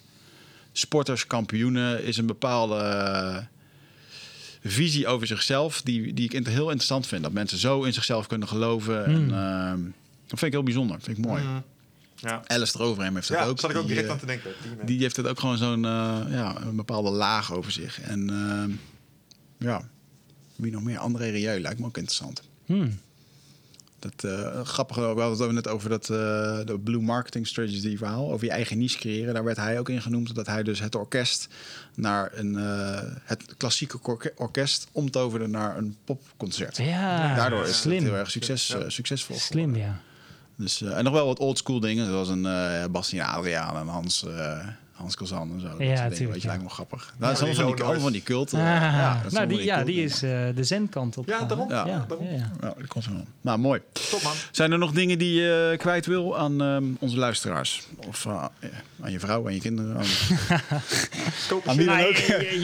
[0.72, 3.46] sporters, kampioenen, is een bepaalde
[4.64, 7.22] visie over zichzelf, die, die ik heel interessant vind.
[7.22, 9.04] Dat mensen zo in zichzelf kunnen geloven.
[9.04, 9.32] En, Hmm.
[9.32, 9.80] ehm,
[10.32, 11.42] dat vind ik heel bijzonder, vind ik mooi.
[11.42, 11.62] Mm.
[12.14, 13.60] Ja, Alice eroverheen heeft dat ja ook.
[13.60, 14.50] zat ik ook Die, direct eh, aan te denken.
[14.86, 18.00] Die, heeft het ook gewoon zo'n eh, ja, een bepaalde laag over zich.
[18.00, 18.70] En ehm,
[19.68, 19.88] ja,
[20.56, 20.98] wie nog meer?
[20.98, 22.42] André Rieu lijkt me ook interessant.
[22.66, 22.98] Hmm.
[23.98, 26.16] Dat, eh grappig, we hadden het net over dat eh,
[26.64, 28.32] de Blue Marketing Strategy verhaal.
[28.32, 29.34] Over je eigen niche creëren.
[29.34, 30.34] Daar werd hij ook in genoemd.
[30.34, 31.48] Dat hij dus het orkest
[31.94, 36.76] naar een, eh, het klassieke orke- orkest omtoverde naar een popconcert.
[36.76, 38.02] Ja, Daardoor is het slim.
[38.02, 39.36] heel erg succes, eh, succesvol.
[39.38, 40.00] Slim, ja.
[40.62, 44.24] Dus, eh, en nog wel wat oldschool dingen, zoals een eh Bastien Adriaan en Hans,
[44.26, 44.58] eh
[44.92, 45.68] Hans Kazan en zo.
[45.68, 46.48] Dat Ja, soort dingen, tuurlijk, weet je, ja.
[46.48, 47.14] lijkt me grappig.
[47.18, 48.58] Nou, dat zijn allemaal van die, van die culten.
[48.58, 51.28] Ah, ja, dat nou, die, ja, cult die is eh, de zendkant op.
[51.28, 51.68] Ja, daarom.
[51.70, 51.86] Ja.
[51.86, 52.26] Ja, daarom.
[52.26, 52.50] ja, ja.
[52.60, 53.24] Ja, dat komt zo wel.
[53.40, 53.80] Nou, mooi.
[54.10, 54.32] Top man.
[54.50, 57.82] Zijn er nog dingen die je kwijt wil aan ehm, onze luisteraars?
[58.08, 58.26] Of
[59.00, 59.96] aan je vrouw, aan je kinderen?
[59.96, 60.02] Aan...
[61.76, 62.16] Wie dan Nou, ook.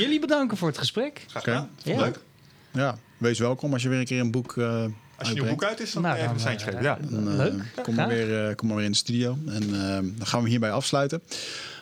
[0.03, 1.25] jullie bedanken voor het gesprek.
[1.29, 1.69] Graag gedaan.
[1.83, 1.97] Ja.
[2.01, 2.19] Leuk.
[2.71, 4.85] Ja, wees welkom als je weer een keer een boek eh
[5.19, 6.79] Als je een nieuw boek uit is, dan Nou, kan je even een dan, seintje
[6.79, 7.13] eh, geven.
[7.13, 7.23] Ja.
[7.23, 7.83] Dan, eh, Leuk.
[7.83, 9.39] Kom maar, weer, eh, kom maar weer in de studio.
[9.47, 11.23] En ehm, dan gaan we hierbij afsluiten.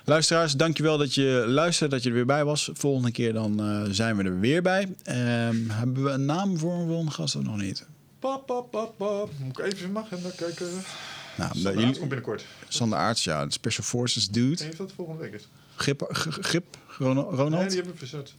[0.05, 2.71] Luisteraars, dankjewel dat je luistert, dat je er weer bij was.
[2.73, 4.95] Volgende keer dan eh, zijn we er weer bij.
[5.03, 7.87] Ehm, hebben we een naam voor een volgende gast of nog niet?
[8.19, 9.31] Pap, pap, pap, pap.
[9.39, 10.67] Moet ik even in mijn agenda kijken.
[11.37, 12.45] Nou, Sander jullie, Aarts komt binnenkort.
[12.69, 14.49] Sander Aarts, ja, de Special Forces Ik dude.
[14.49, 15.49] weet niet of dat volgende week is.
[15.77, 16.07] Grip,
[16.41, 16.65] Grip
[16.99, 17.51] Ronald?
[17.51, 18.35] Nee, die hebben we verzet.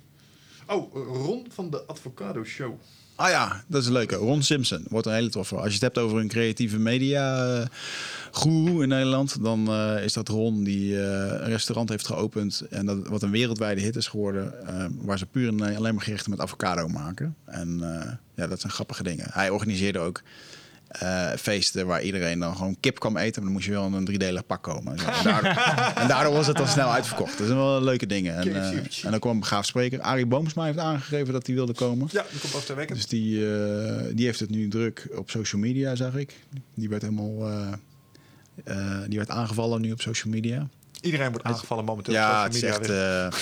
[0.67, 2.79] Oh, Ron van de Avocado Show.
[3.17, 4.15] Ah ja, dat is een leuke.
[4.15, 5.55] Ron Simpson wordt een hele toffe.
[5.55, 7.63] Als je het hebt over een creatieve media
[8.31, 12.85] guru in Nederland, dan eh, is dat Ron die eh, een restaurant heeft geopend en
[12.85, 14.53] dat wat een wereldwijde hit is geworden,
[15.01, 17.35] waar ze puur en alleen maar gerechten met avocado maken.
[17.45, 17.79] En
[18.35, 19.25] ja, dat zijn grappige dingen.
[19.31, 20.21] Hij organiseerde ook
[20.87, 23.93] eh, feesten waar iedereen dan gewoon kip kwam eten, maar dan moest je wel in
[23.93, 24.97] een driedelig pak komen.
[24.97, 25.51] En, daardoor,
[26.01, 27.37] en daardoor was het dan snel uitverkocht.
[27.37, 28.35] Dat zijn wel leuke dingen.
[28.35, 28.71] En, eh,
[29.03, 30.01] en dan kwam een gaaf spreker.
[30.01, 32.07] Arie Boomsma heeft aangegeven dat hij wilde komen.
[32.11, 32.95] Ja, die komt over twee weken.
[32.95, 36.33] Dus die, eh, die heeft het nu druk op social media, zag ik.
[36.73, 37.49] Die werd helemaal
[39.07, 40.67] die werd aangevallen nu op social media.
[41.01, 42.77] Iedereen wordt aangevallen momenteel op ja, social het is media.
[42.77, 43.33] echt.
[43.33, 43.39] eh,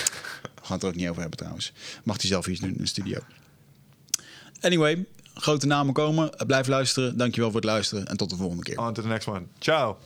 [0.54, 1.72] we gaan het er ook niet over hebben trouwens.
[2.04, 3.18] Mag hij zelf iets doen in de studio.
[4.60, 5.04] Anyway,
[5.40, 6.30] grote namen komen.
[6.46, 7.16] Blijf luisteren.
[7.16, 8.78] Dankjewel voor het luisteren en tot de volgende keer.
[8.78, 9.42] On to the next one.
[9.58, 9.96] Ciao.